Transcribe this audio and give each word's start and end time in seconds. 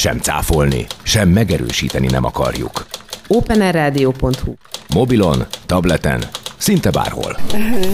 sem 0.00 0.18
cáfolni, 0.18 0.86
sem 1.02 1.28
megerősíteni 1.28 2.06
nem 2.06 2.24
akarjuk. 2.24 2.86
openerradio.hu 3.28 4.54
Mobilon, 4.94 5.46
tableten, 5.66 6.24
Szinte 6.60 6.90
bárhol. 6.90 7.36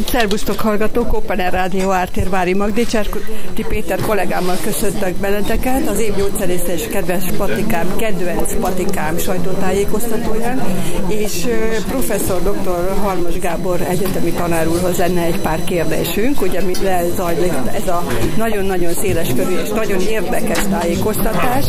Szervusztok 0.08 0.60
hallgatók, 0.60 1.12
Open 1.12 1.38
Air 1.38 1.52
Rádió 1.52 1.90
Ártérvári 1.90 2.54
Magdicsár, 2.54 3.06
ti 3.54 3.64
Péter 3.68 4.00
kollégámmal 4.00 4.56
köszöntök 4.62 5.14
benneteket, 5.14 5.88
az 5.88 5.98
év 5.98 6.16
gyógyszerésze 6.16 6.72
és 6.72 6.88
kedves 6.88 7.24
patikám, 7.36 7.96
kedvenc 7.96 8.54
patikám 8.60 9.18
sajtótájékoztatóján, 9.18 10.62
és 11.08 11.46
professzor 11.88 12.42
dr. 12.42 12.98
Halmos 13.02 13.38
Gábor 13.38 13.80
egyetemi 13.80 14.30
tanár 14.30 14.68
úrhoz 14.68 14.96
lenne 14.96 15.22
egy 15.22 15.40
pár 15.40 15.64
kérdésünk, 15.64 16.40
ugye 16.40 16.62
mi 16.62 16.72
lezajlik 16.82 17.52
ez 17.74 17.88
a 17.88 18.06
nagyon-nagyon 18.36 18.92
széles 18.92 19.28
körű 19.36 19.56
és 19.64 19.68
nagyon 19.68 20.00
érdekes 20.00 20.58
tájékoztatás. 20.70 21.64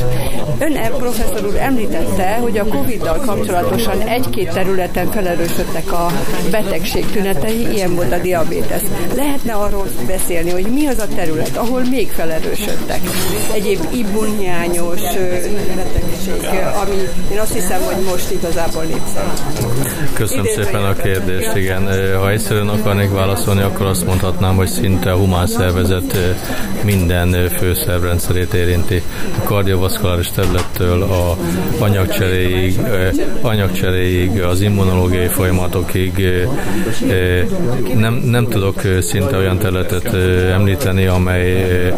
Ön 0.59 0.75
e 0.75 0.87
professzor 0.89 1.45
úr 1.45 1.55
említette, 1.55 2.37
hogy 2.41 2.57
a 2.57 2.65
Covid-dal 2.65 3.19
kapcsolatosan 3.25 4.01
egy-két 4.01 4.53
területen 4.53 5.11
felerősödtek 5.11 5.91
a 5.91 6.11
beteg 6.51 6.85
betegség 6.93 7.21
tünetei, 7.21 7.73
ilyen 7.73 7.95
volt 7.95 8.11
a 8.11 8.17
diabétesz. 8.17 8.83
Lehetne 9.15 9.53
arról 9.53 9.87
beszélni, 10.07 10.49
hogy 10.49 10.65
mi 10.73 10.87
az 10.87 10.99
a 10.99 11.07
terület, 11.15 11.57
ahol 11.57 11.81
még 11.89 12.09
felerősödtek. 12.11 12.99
Egyéb 13.53 13.79
immunhiányos 13.93 15.01
betegség, 15.75 16.49
ami 16.81 16.95
én 17.31 17.39
azt 17.39 17.53
hiszem, 17.53 17.81
hogy 17.81 18.03
most 18.03 18.31
igazából 18.31 18.83
népszerű. 18.83 19.27
Köszönöm 20.13 20.45
Idén 20.45 20.63
szépen 20.63 20.83
a 20.83 20.93
kérdést, 20.93 21.55
igen. 21.55 21.87
Ha 22.19 22.31
egyszerűen 22.31 22.69
akarnék 22.69 23.11
válaszolni, 23.11 23.61
akkor 23.61 23.85
azt 23.85 24.05
mondhatnám, 24.05 24.55
hogy 24.55 24.67
szinte 24.67 25.11
a 25.11 25.15
humán 25.15 25.47
szervezet 25.47 26.17
minden 26.83 27.49
főszervrendszerét 27.49 28.53
érinti. 28.53 29.01
A 29.39 29.43
kardiovaszkuláris 29.43 30.31
területtől 30.31 31.03
a 31.03 31.37
anyagcseréig, 31.79 32.79
anyagcseréig, 33.41 34.41
az 34.41 34.61
immunológiai 34.61 35.27
folyamatokig, 35.27 36.27
nem, 37.95 38.13
nem 38.13 38.47
tudok 38.47 38.81
szinte 38.99 39.37
olyan 39.37 39.57
területet 39.57 40.13
említeni, 40.53 41.05
amely 41.05 41.93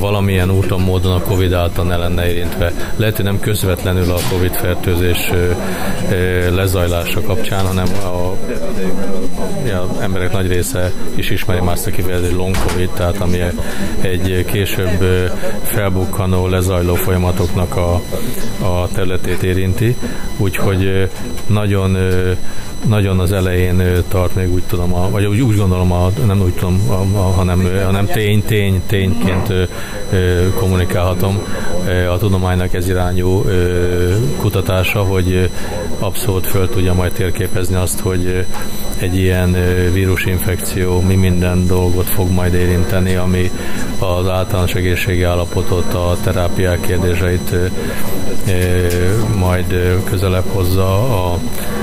valamilyen 0.00 0.50
úton, 0.50 0.80
módon 0.80 1.12
a 1.12 1.20
Covid 1.20 1.52
által 1.52 1.84
ne 1.84 1.96
lenne 1.96 2.28
érintve. 2.28 2.72
Lehet, 2.96 3.16
hogy 3.16 3.24
nem 3.24 3.40
közvetlenül 3.40 4.10
a 4.10 4.18
Covid 4.30 4.54
fertőzés 4.54 5.30
lezajlása 6.54 7.20
kapcsán, 7.20 7.66
hanem 7.66 7.86
a, 7.86 8.36
ja, 9.66 9.88
emberek 10.00 10.32
nagy 10.32 10.48
része 10.48 10.92
is 11.14 11.30
ismeri 11.30 11.60
már 11.60 11.74
ezt 11.74 11.86
a 11.86 11.90
kifejezést, 11.90 12.32
long 12.32 12.56
Covid, 12.66 12.90
tehát 12.90 13.16
ami 13.20 13.38
egy 14.00 14.44
később 14.44 15.30
felbukkanó, 15.62 16.46
lezajló 16.46 16.94
folyamatoknak 16.94 17.76
a, 17.76 17.94
a 18.66 18.88
területét 18.94 19.42
érinti. 19.42 19.96
Úgyhogy 20.36 21.10
nagyon 21.46 21.96
nagyon 22.84 23.20
az 23.20 23.32
elején 23.32 23.82
tart 24.08 24.34
még 24.34 24.52
úgy 24.52 24.62
tudom, 24.66 24.94
a, 24.94 25.10
vagy 25.10 25.24
úgy, 25.24 25.40
úgy 25.40 25.56
gondolom, 25.56 25.92
a, 25.92 26.10
nem 26.26 26.40
úgy 26.40 26.52
tudom, 26.52 26.80
a, 26.88 27.18
a, 27.18 27.30
hanem, 27.30 27.68
hanem 27.84 28.06
tény, 28.06 28.42
tény, 28.42 28.82
tényként 28.86 29.48
ö, 29.48 29.62
ö, 30.12 30.48
kommunikálhatom 30.54 31.38
a 32.10 32.18
tudománynak 32.18 32.74
ez 32.74 32.88
irányú 32.88 33.44
ö, 33.44 34.14
kutatása, 34.38 35.02
hogy 35.02 35.50
abszolút 35.98 36.46
föl 36.46 36.68
tudja 36.68 36.94
majd 36.94 37.12
térképezni 37.12 37.74
azt, 37.74 38.00
hogy 38.00 38.46
egy 38.98 39.16
ilyen 39.16 39.56
vírusinfekció 39.92 41.00
mi 41.00 41.14
minden 41.14 41.66
dolgot 41.66 42.10
fog 42.10 42.30
majd 42.30 42.54
érinteni, 42.54 43.14
ami 43.14 43.50
az 43.98 44.28
általános 44.28 44.74
egészségi 44.74 45.22
állapotot, 45.22 45.94
a 45.94 46.16
terápiák 46.22 46.80
kérdéseit 46.80 47.54
majd 49.36 50.00
közelebb 50.04 50.44
hozza 50.52 50.94
a 51.30 51.38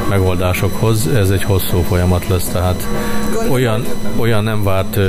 megoldásokhoz. 0.10 1.08
Ez 1.08 1.30
egy 1.30 1.44
hosszú 1.44 1.82
folyamat 1.82 2.28
lesz, 2.28 2.48
tehát 2.48 2.88
olyan, 3.50 3.86
olyan 4.18 4.44
nem 4.44 4.64
várt 4.64 5.00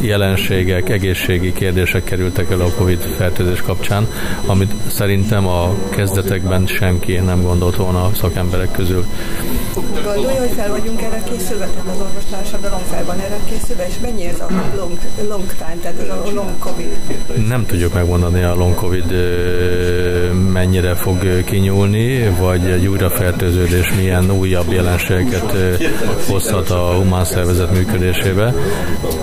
jelenségek, 0.00 0.88
egészségi 0.88 1.52
kérdések 1.52 2.04
kerültek 2.04 2.50
el 2.50 2.60
a 2.60 2.74
Covid 2.76 2.98
fertőzés 3.16 3.62
kapcsán, 3.62 4.06
amit 4.46 4.72
szerintem 4.86 5.46
a 5.46 5.74
kezdetekben 5.90 6.66
senki 6.66 7.12
nem 7.16 7.42
gondolt 7.42 7.76
volna 7.76 8.04
a 8.04 8.10
szakemberek 8.14 8.70
közül. 8.72 9.04
Gondolja, 9.74 10.43
hogy 10.46 10.56
fel 10.56 10.70
vagyunk 10.70 11.02
erre 11.02 11.22
készülve, 11.30 11.66
tehát 11.66 11.94
az 11.94 12.00
orvostársadalom 12.00 12.80
fel 12.90 13.04
van 13.04 13.18
erre 13.20 13.38
készülve, 13.44 13.86
és 13.86 13.94
mennyi 14.02 14.24
ez 14.24 14.40
a 14.40 14.46
long, 14.76 14.98
long 15.28 15.46
time, 15.46 15.76
tehát 15.82 16.26
a 16.26 16.30
long 16.34 16.58
Covid? 16.58 16.96
Nem 17.48 17.66
tudjuk 17.66 17.94
megmondani 17.94 18.42
a 18.42 18.54
long 18.54 18.74
Covid 18.74 19.14
mennyire 20.52 20.94
fog 20.94 21.44
kinyúlni, 21.44 22.28
vagy 22.40 22.70
egy 22.70 22.86
újrafertőződés 22.86 23.92
milyen 23.96 24.30
újabb 24.30 24.72
jelenségeket 24.72 25.56
hozhat 26.28 26.70
a 26.70 26.92
humán 26.94 27.24
szervezet 27.24 27.72
működésébe. 27.72 28.54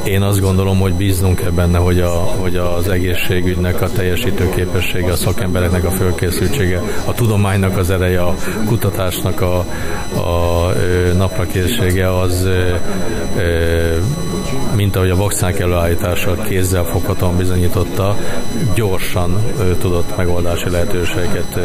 Én 0.03 0.21
azt 0.21 0.39
gondolom, 0.39 0.79
hogy 0.79 0.93
bíznunk 0.93 1.35
kell 1.35 1.49
benne, 1.49 1.77
hogy, 1.77 1.99
a, 1.99 2.09
hogy 2.11 2.55
az 2.55 2.89
egészségügynek 2.89 3.81
a 3.81 3.89
teljesítő 3.89 4.49
képessége, 4.49 5.11
a 5.11 5.15
szakembereknek 5.15 5.85
a 5.85 5.91
fölkészültsége, 5.91 6.81
a 7.05 7.13
tudománynak 7.13 7.77
az 7.77 7.89
ereje, 7.89 8.21
a 8.21 8.35
kutatásnak 8.65 9.41
a, 9.41 9.57
a 10.15 10.71
naprakészsége 11.17 12.19
az 12.19 12.47
mint 14.75 14.95
ahogy 14.95 15.09
a 15.09 15.15
vakcinák 15.15 15.59
előállítása 15.59 16.35
kézzel 16.35 16.83
foghatóan 16.83 17.37
bizonyította, 17.37 18.17
gyorsan 18.75 19.43
tudott 19.79 20.17
megoldási 20.17 20.69
lehetőséget 20.69 21.59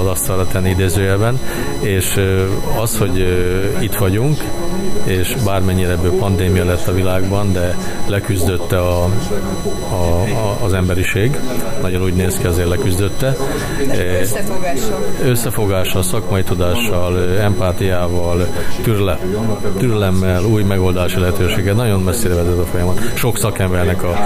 az 0.00 0.06
asztalra 0.06 0.46
tenni 0.46 0.68
idézőjelben, 0.68 1.38
és 1.80 2.20
az, 2.80 2.98
hogy 2.98 3.18
itt 3.80 3.94
vagyunk, 3.94 4.38
és 5.04 5.36
bármennyire 5.44 5.90
ebből 5.90 6.12
pandémia 6.18 6.64
lett 6.64 6.86
a 6.86 6.92
világban, 6.92 7.52
de 7.52 7.76
leküzdötte 8.06 8.78
a, 8.78 9.04
a, 9.90 10.64
az 10.64 10.72
emberiség, 10.72 11.38
nagyon 11.82 12.02
úgy 12.02 12.14
néz 12.14 12.36
ki, 12.36 12.46
azért 12.46 12.68
leküzdötte. 12.68 13.36
Összefogással. 14.20 15.04
Összefogással, 15.24 16.02
szakmai 16.02 16.42
tudással, 16.42 17.16
empátiával, 17.60 18.46
türle, 18.82 19.18
türlemmel, 19.78 20.44
új 20.44 20.62
megoldási 20.62 21.20
lehetőséggel, 21.20 21.74
nagyon 21.74 22.00
messzire 22.00 22.34
vezet 22.34 22.58
a 22.58 22.64
folyamat. 22.64 23.12
Sok 23.14 23.38
szakembernek 23.38 24.02
a 24.02 24.16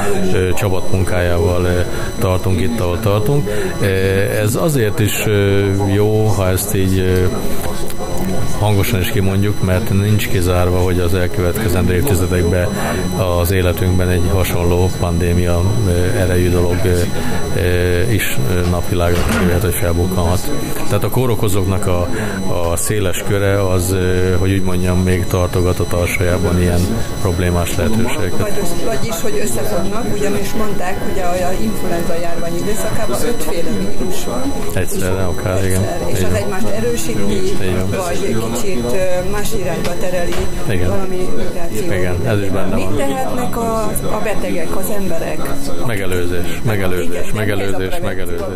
csapatmunkájával 0.56 1.66
tartunk 2.18 2.60
itt, 2.60 2.80
ahol 2.80 3.00
tartunk. 3.00 3.50
Ez 4.42 4.54
azért 4.54 5.00
is 5.00 5.24
jó, 5.94 6.24
ha 6.24 6.48
ezt 6.48 6.74
így 6.74 7.24
hangosan 8.58 9.00
is 9.00 9.10
kimondjuk, 9.10 9.64
mert 9.64 9.90
nincs 9.90 10.28
kizárva, 10.28 10.78
hogy 10.78 10.98
az 10.98 11.14
elkövetkezendő 11.14 11.94
évtizedekben 11.94 12.68
az 13.40 13.50
életünkben 13.50 14.08
egy 14.08 14.22
hasonló 14.32 14.90
pandémia 15.00 15.62
erejű 16.18 16.50
dolog 16.50 16.76
is 18.10 18.38
napvilágra 18.70 19.20
kerülhet, 19.30 19.62
hogy 19.62 19.74
felbukkanhat. 19.74 20.50
Tehát 20.88 21.04
a 21.04 21.08
kórokozóknak 21.08 21.86
a, 21.86 22.08
a 22.70 22.76
széles 22.76 23.22
köre 23.28 23.68
az, 23.68 23.96
hogy 24.38 24.52
úgy 24.52 24.62
mondjam, 24.62 25.02
még 25.02 25.26
tartogat 25.26 25.78
a 25.78 25.84
tarsajában 25.84 26.60
ilyen 26.60 26.80
problémás 27.20 27.76
lehetőségeket. 27.76 28.40
Vagy, 28.40 28.52
vagyis, 28.84 29.20
hogy 29.20 29.38
összefognak, 29.42 30.04
ugyanis 30.16 30.52
mondták, 30.52 30.98
hogy 31.08 31.18
a, 31.18 31.30
a 31.48 31.52
influenza 31.62 32.14
járvány 32.20 32.56
időszakában 32.56 33.18
ötféle 33.26 33.70
vírus 33.78 34.24
van. 34.24 34.52
Egyszerre, 34.74 35.24
akár, 35.24 35.64
igen. 35.64 35.82
És 36.06 36.22
az 36.22 36.34
egymást 36.34 36.68
erősíti, 36.68 37.56
vagy 37.90 38.36
kicsit 38.52 38.84
más 39.30 39.52
irányba 39.58 39.90
tereli 40.00 40.34
igen. 40.68 40.88
valami 40.88 41.28
migráció. 41.36 41.92
Igen, 41.92 42.26
ez 42.26 42.38
is 42.38 42.48
benne 42.48 42.76
van. 42.76 42.92
Mit 42.92 42.96
tehetnek 42.96 43.56
a, 43.56 43.82
a 43.86 44.20
betegek, 44.24 44.76
az 44.76 44.90
emberek? 44.96 45.40
Megelőzés, 45.86 46.60
megelőzés, 46.64 47.08
igen, 47.08 47.24
megelőzés, 47.34 47.98
megelőzés. 48.02 48.46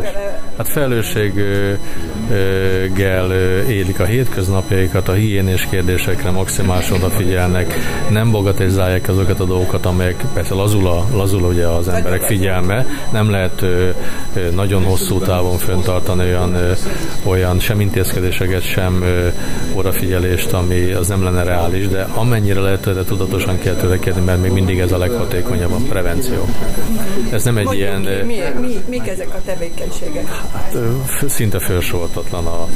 Hát 0.57 0.67
felelősséggel 0.67 3.31
élik 3.67 3.99
a 3.99 4.05
hétköznapjaikat, 4.67 5.07
a 5.07 5.13
higiénés 5.13 5.67
kérdésekre 5.69 6.31
maximálisan 6.31 6.97
odafigyelnek, 6.97 7.73
nem 8.09 8.31
bogatizálják 8.31 9.07
azokat 9.07 9.39
a 9.39 9.45
dolgokat, 9.45 9.85
amelyek 9.85 10.23
persze 10.33 10.53
lazul, 10.53 10.87
a, 10.87 11.05
lazul 11.13 11.41
ugye 11.41 11.67
az 11.67 11.87
emberek 11.87 12.21
figyelme, 12.21 12.85
nem 13.11 13.29
lehet 13.29 13.65
nagyon 14.55 14.83
hosszú 14.83 15.19
távon 15.19 15.57
föntartani 15.57 16.23
olyan, 16.23 16.55
olyan 17.23 17.59
sem 17.59 17.79
intézkedéseket, 17.79 18.61
sem 18.61 19.03
odafigyelést, 19.73 20.53
ami 20.53 20.91
az 20.91 21.07
nem 21.07 21.23
lenne 21.23 21.43
reális, 21.43 21.87
de 21.87 22.07
amennyire 22.13 22.59
lehet, 22.59 22.93
de 22.93 23.03
tudatosan 23.03 23.59
kell 23.59 23.75
törekedni, 23.75 24.21
mert 24.21 24.41
még 24.41 24.51
mindig 24.51 24.79
ez 24.79 24.91
a 24.91 24.97
leghatékonyabb 24.97 25.71
a 25.71 25.79
prevenció. 25.89 26.45
Ez 27.31 27.43
nem 27.43 27.57
egy 27.57 27.65
Mondjuk 27.65 27.87
ilyen... 27.87 28.01
Ki, 28.01 28.25
mi, 28.25 28.67
mi, 28.67 28.83
mik 28.89 29.07
ezek 29.07 29.29
a 29.33 29.41
tevékenységek? 29.45 30.27
Hát, 30.53 30.75
szinte 31.27 31.59
felsorolhatatlan 31.59 32.45
a 32.45 32.67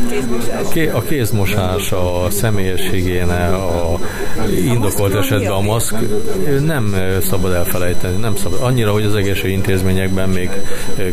a, 0.93 1.01
kézmosás, 1.01 1.72
a 1.91 2.27
személyes 2.29 2.89
higiéne, 2.89 3.47
a 3.47 3.99
indokolt 4.65 5.15
esetben 5.15 5.51
a 5.51 5.61
maszk 5.61 5.95
nem 6.65 6.95
szabad 7.21 7.53
elfelejteni, 7.53 8.17
nem 8.17 8.35
szabad. 8.35 8.59
Annyira, 8.61 8.91
hogy 8.91 9.03
az 9.03 9.15
egészségügyi 9.15 9.53
intézményekben 9.53 10.29
még 10.29 10.49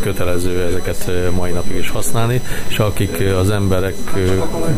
kötelező 0.00 0.66
ezeket 0.68 1.10
mai 1.36 1.50
napig 1.50 1.76
is 1.76 1.90
használni, 1.90 2.40
és 2.68 2.78
akik 2.78 3.22
az 3.40 3.50
emberek 3.50 3.94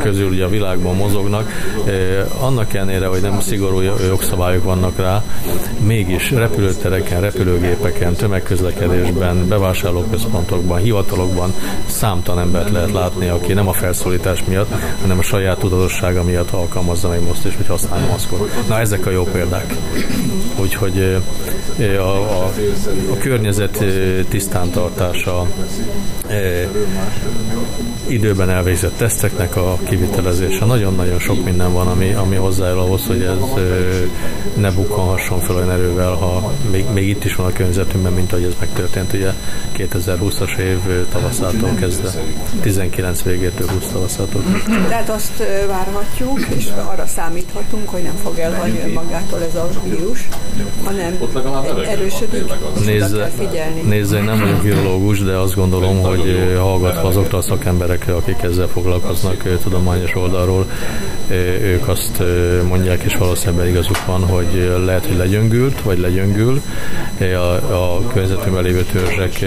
közül 0.02 0.28
ugye 0.28 0.44
a 0.44 0.48
világban 0.48 0.96
mozognak, 0.96 1.50
annak 2.38 2.74
ellenére, 2.74 3.06
hogy 3.06 3.20
nem 3.20 3.40
szigorú 3.40 3.80
jogszabályok 3.80 4.64
vannak 4.64 4.98
rá, 4.98 5.24
mégis 5.78 6.30
repülőtereken, 6.30 7.20
repülőgépeken, 7.20 8.14
tömegközlekedésben, 8.14 9.48
bevásárlóközpontokban, 9.48 10.78
hivatalokban 10.78 11.54
számtalan 11.86 12.42
embert 12.42 12.70
lehet 12.70 12.92
látni, 12.92 13.28
aki 13.28 13.52
nem 13.52 13.68
a 13.68 13.72
felszólítás 13.72 14.44
miatt, 14.44 14.72
hanem 15.00 15.18
a 15.18 15.22
saját 15.22 15.62
tudatossága 15.72 16.22
miatt 16.22 16.50
alkalmazza 16.50 17.08
meg 17.08 17.22
most 17.22 17.44
is, 17.44 17.56
hogy 17.56 17.66
használja 17.66 18.06
maszkot. 18.06 18.68
Na, 18.68 18.80
ezek 18.80 19.06
a 19.06 19.10
jó 19.10 19.24
példák. 19.24 19.74
Úgyhogy 20.60 21.22
a, 21.78 22.00
a, 22.00 22.52
a 23.10 23.16
környezet 23.18 23.84
tisztántartása, 24.28 25.46
időben 28.06 28.50
elvégzett 28.50 28.96
teszteknek 28.96 29.56
a 29.56 29.78
kivitelezése, 29.84 30.64
nagyon-nagyon 30.64 31.18
sok 31.18 31.44
minden 31.44 31.72
van, 31.72 31.86
ami, 31.86 32.12
ami 32.12 32.36
hozzájárul 32.36 32.80
ahhoz, 32.80 33.06
hogy 33.06 33.22
ez 33.22 33.62
ne 34.54 34.70
bukkanhasson 34.70 35.40
fel 35.40 35.56
olyan 35.56 35.70
erővel, 35.70 36.14
ha 36.14 36.52
még, 36.70 36.84
még 36.92 37.08
itt 37.08 37.24
is 37.24 37.34
van 37.34 37.46
a 37.46 37.52
környezetünkben, 37.52 38.12
mint 38.12 38.32
ahogy 38.32 38.44
ez 38.44 38.54
megtörtént 38.58 39.12
ugye 39.12 39.32
2020-as 39.76 40.56
év 40.58 40.78
tavaszától 41.12 41.74
kezdve, 41.74 42.10
19 42.60 43.22
végétől 43.22 43.68
20 43.68 43.86
tavaszától. 43.92 44.42
Tehát 44.88 45.10
azt 45.10 45.42
várhatjuk, 45.68 46.40
és 46.56 46.68
arra 46.90 47.06
számíthatunk, 47.06 47.88
hogy 47.88 48.02
nem 48.02 48.16
fog 48.22 48.38
elhagyni 48.38 48.80
önmagától 48.86 49.42
ez 49.42 49.54
a 49.54 49.68
vírus, 49.84 50.28
hanem 50.84 51.18
erősödik, 51.86 52.52
nézze, 52.84 53.30
nézze, 53.88 54.16
én 54.16 54.24
nem 54.24 54.38
vagyok 54.38 54.62
virológus, 54.62 55.22
de 55.22 55.32
azt 55.32 55.54
gondolom, 55.54 56.00
hogy 56.00 56.56
hallgatva 56.58 57.08
azoktól 57.08 57.38
a 57.38 57.42
szakemberekre, 57.42 58.14
akik 58.14 58.42
ezzel 58.42 58.66
foglalkoznak 58.66 59.58
tudományos 59.62 60.14
oldalról, 60.14 60.66
ők 61.62 61.88
azt 61.88 62.22
mondják, 62.68 63.02
és 63.02 63.16
valószínűleg 63.16 63.68
igazuk 63.68 64.06
van, 64.06 64.26
hogy 64.26 64.80
lehet, 64.84 65.06
hogy 65.06 65.16
legyöngült, 65.16 65.82
vagy 65.82 65.98
legyöngül. 65.98 66.62
A, 67.18 67.74
a 67.74 68.00
környezetünkben 68.12 68.62
lévő 68.62 68.82
törzsek 68.82 69.38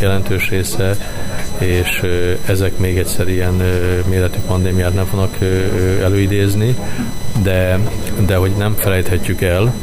jelentős 0.00 0.48
része, 0.48 0.96
és 1.58 2.02
ezek 2.46 2.78
még 2.78 2.98
egyszer 2.98 3.28
ilyen 3.28 3.62
méretű 4.08 4.38
pandémiát 4.46 4.94
nem 4.94 5.04
fognak 5.04 5.36
előidézni, 6.02 6.76
de, 7.42 7.78
de 8.26 8.36
hogy 8.36 8.52
nem 8.58 8.74
felejthetjük 8.74 9.42
el 9.42 9.74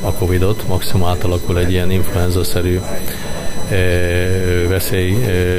a 0.00 0.12
Covid-ot, 0.12 0.68
maximum 0.68 1.08
átalakul 1.08 1.58
egy 1.58 1.70
ilyen 1.70 1.90
influenza-szerű 1.90 2.80
veszély 4.68 5.16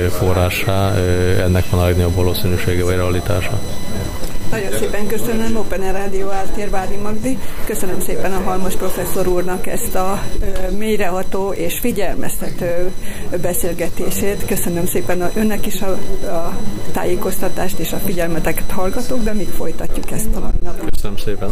forrásá, 0.09 0.93
ennek 1.43 1.69
van 1.69 1.81
a 1.81 1.85
legnagyobb 1.85 2.15
valószínűsége 2.15 2.83
vagy 2.83 2.95
realitása. 2.95 3.59
Nagyon 4.53 4.71
szépen 4.71 5.07
köszönöm 5.07 5.55
Open 5.55 5.81
Air 5.81 5.91
Rádió 5.91 6.29
Áltér 6.29 6.69
Vári 6.69 6.95
Magdi. 6.95 7.37
Köszönöm 7.65 7.99
szépen 7.99 8.33
a 8.33 8.41
Halmos 8.41 8.75
professzor 8.75 9.27
úrnak 9.27 9.67
ezt 9.67 9.95
a 9.95 10.23
mélyreható 10.77 11.51
és 11.51 11.79
figyelmeztető 11.79 12.91
beszélgetését. 13.41 14.45
Köszönöm 14.45 14.85
szépen 14.85 15.21
a, 15.21 15.29
önnek 15.35 15.65
is 15.65 15.81
a, 15.81 15.91
a 16.25 16.57
tájékoztatást 16.91 17.79
és 17.79 17.93
a 17.93 17.97
figyelmeteket 17.97 18.71
hallgatók, 18.71 19.23
de 19.23 19.33
még 19.33 19.47
folytatjuk 19.47 20.11
ezt 20.11 20.35
a 20.35 20.51
nap. 20.63 20.92
Köszönöm 21.03 21.37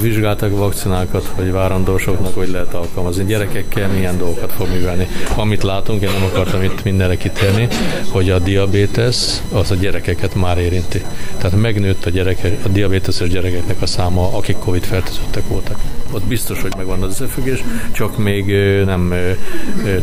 Vizsgáltak 0.00 0.56
vakcinákat, 0.58 1.24
hogy 1.34 1.52
várandósoknak 1.52 2.34
hogy 2.34 2.48
lehet 2.48 2.74
alkalmazni. 2.74 3.24
Gyerekekkel 3.24 3.88
milyen 3.88 4.18
dolgokat 4.18 4.52
fog 4.52 4.68
művelni. 4.68 5.06
Amit 5.36 5.62
látunk, 5.62 6.02
én 6.02 6.10
nem 6.12 6.22
akartam 6.22 6.62
itt 6.62 6.84
mindenre 6.84 7.16
kitérni, 7.16 7.68
hogy 8.10 8.30
a 8.30 8.38
diabétesz 8.38 9.42
az 9.52 9.70
a 9.70 9.74
gyerekeket 9.74 10.34
már 10.34 10.58
érinti. 10.58 11.02
Tehát 11.36 11.56
megnőtt 11.56 12.04
a, 12.04 12.10
gyerekek, 12.10 12.64
a 12.64 12.68
diabéteses 12.68 13.28
gyerekeknek 13.28 13.82
a 13.82 13.86
száma, 13.86 14.36
akik 14.36 14.56
Covid 14.56 14.84
fertőzöttek 14.84 15.48
voltak. 15.48 15.78
Ott 16.12 16.24
biztos, 16.24 16.60
hogy 16.62 16.72
megvan 16.76 17.02
az 17.02 17.10
összefüggés, 17.10 17.64
csak 17.92 18.18
még 18.18 18.54
nem 18.84 19.14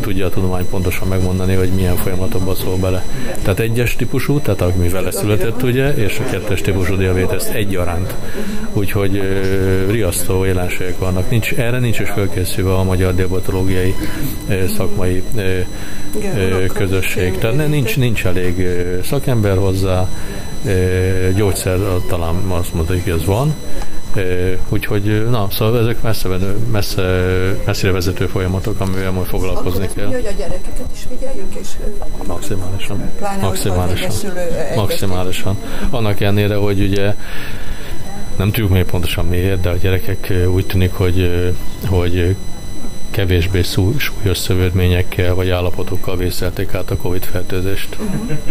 tudja 0.01 0.25
a 0.25 0.29
tudomány 0.29 0.69
pontosan 0.69 1.07
megmondani, 1.07 1.53
hogy 1.53 1.69
milyen 1.69 1.95
folyamatokba 1.95 2.55
szól 2.55 2.77
bele. 2.77 3.05
Tehát 3.41 3.59
egyes 3.59 3.95
típusú, 3.95 4.39
tehát 4.39 4.61
aki 4.61 4.87
vele 4.87 5.11
született, 5.11 5.63
ugye, 5.63 5.93
és 5.93 6.19
a 6.19 6.29
kettes 6.29 6.61
típusú 6.61 6.95
diabétesz 6.95 7.49
egyaránt. 7.85 8.15
Úgyhogy 8.73 9.21
riasztó 9.89 10.43
jelenségek 10.43 10.99
vannak. 10.99 11.29
Nincs, 11.29 11.53
erre 11.53 11.79
nincs 11.79 11.99
is 11.99 12.09
fölkészülve 12.09 12.73
a 12.73 12.83
magyar 12.83 13.15
diabetológiai 13.15 13.95
szakmai 14.75 15.23
közösség. 16.73 17.37
Tehát 17.37 17.67
nincs, 17.67 17.97
nincs 17.97 18.25
elég 18.25 18.67
szakember 19.03 19.57
hozzá, 19.57 20.09
gyógyszer 21.35 21.77
talán 22.07 22.35
azt 22.35 22.73
mondta, 22.73 22.93
hogy 22.93 23.13
ez 23.13 23.25
van, 23.25 23.53
úgyhogy 24.69 25.25
na, 25.29 25.47
szóval 25.51 25.79
ezek 25.79 26.01
messze, 26.01 26.29
messze, 26.71 27.03
messzire 27.65 27.91
vezető 27.91 28.25
folyamatok, 28.25 28.79
amivel 28.79 29.11
majd 29.11 29.27
foglalkozni 29.27 29.89
kell. 29.95 30.05
hogy 30.05 30.25
a 30.25 30.31
gyerekeket 30.37 30.85
is 30.93 30.99
figyeljük, 31.09 31.55
és 31.61 31.67
maximálisan. 32.27 33.09
Maximálisan. 33.41 34.11
Maximálisan. 34.75 35.57
Annak 35.89 36.21
ellenére, 36.21 36.55
hogy 36.55 36.81
ugye 36.81 37.13
nem 38.37 38.51
tudjuk 38.51 38.69
még 38.69 38.83
pontosan 38.83 39.25
miért, 39.25 39.61
de 39.61 39.69
a 39.69 39.75
gyerekek 39.75 40.33
úgy 40.47 40.65
tűnik, 40.65 40.93
hogy, 40.93 41.51
hogy 41.87 42.35
kevésbé 43.15 43.61
súlyos 43.61 44.37
szövődményekkel 44.37 45.35
vagy 45.35 45.49
állapotokkal 45.49 46.17
vészelték 46.17 46.73
át 46.73 46.91
a 46.91 46.97
Covid 46.97 47.23
fertőzést. 47.23 47.97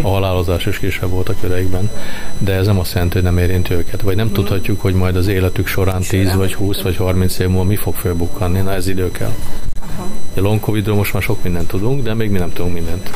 A 0.02 0.08
halálozás 0.08 0.66
is 0.66 0.78
kisebb 0.78 1.10
volt 1.10 1.28
a 1.28 1.34
köreikben, 1.40 1.90
de 2.38 2.52
ez 2.52 2.66
nem 2.66 2.78
azt 2.78 2.92
jelenti, 2.92 3.14
hogy 3.14 3.22
nem 3.22 3.38
érinti 3.38 3.74
őket. 3.74 4.00
Vagy 4.00 4.16
nem 4.16 4.32
tudhatjuk, 4.32 4.80
hogy 4.80 4.94
majd 4.94 5.16
az 5.16 5.26
életük 5.26 5.66
során 5.66 6.02
10 6.02 6.34
vagy 6.34 6.54
20 6.54 6.80
vagy 6.80 6.96
30 6.96 7.38
év 7.38 7.48
múlva 7.48 7.64
mi 7.64 7.76
fog 7.76 7.94
fölbukkanni, 7.94 8.60
na 8.60 8.72
ez 8.72 8.88
idő 8.88 9.10
kell. 9.10 9.32
A 10.36 10.40
long 10.40 10.60
covid 10.60 10.88
most 10.88 11.12
már 11.12 11.22
sok 11.22 11.42
mindent 11.42 11.68
tudunk, 11.68 12.02
de 12.02 12.14
még 12.14 12.30
mi 12.30 12.38
nem 12.38 12.52
tudunk 12.52 12.74
mindent. 12.74 13.10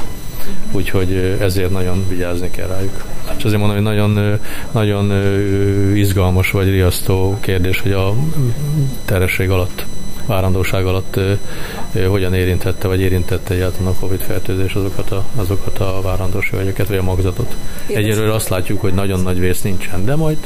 Úgyhogy 0.73 1.37
ezért 1.41 1.71
nagyon 1.71 2.05
vigyázni 2.09 2.51
kell 2.51 2.67
rájuk. 2.67 3.05
És 3.37 3.45
azért 3.45 3.61
mondom, 3.61 3.77
hogy 3.77 3.87
nagyon, 3.87 4.39
nagyon 4.73 5.13
izgalmas 5.97 6.51
vagy 6.51 6.69
riasztó 6.69 7.39
kérdés, 7.41 7.81
hogy 7.81 7.93
a 7.93 8.15
teresség 9.05 9.51
alatt 9.51 9.85
várandóság 10.29 10.87
alatt 10.87 11.21
hogyan 12.09 12.35
érintette, 12.35 12.89
vagy 12.89 13.01
érintette 13.01 13.55
egyáltalán 13.55 13.93
a 13.93 13.99
Covid 14.01 14.21
fertőzés 14.21 14.75
azokat 14.75 15.11
a, 15.11 15.25
azokat 15.37 15.79
a 15.79 16.01
várandós 16.03 16.51
hölgyeket, 16.51 16.89
vagy 16.89 16.97
a 16.97 17.03
magzatot. 17.03 17.57
Egyelőre 17.87 18.35
azt 18.35 18.49
látjuk, 18.49 18.81
hogy 18.81 18.95
nagyon 18.95 19.21
nagy 19.21 19.39
vész 19.39 19.63
nincsen, 19.63 20.05
de 20.05 20.17
majd 20.17 20.37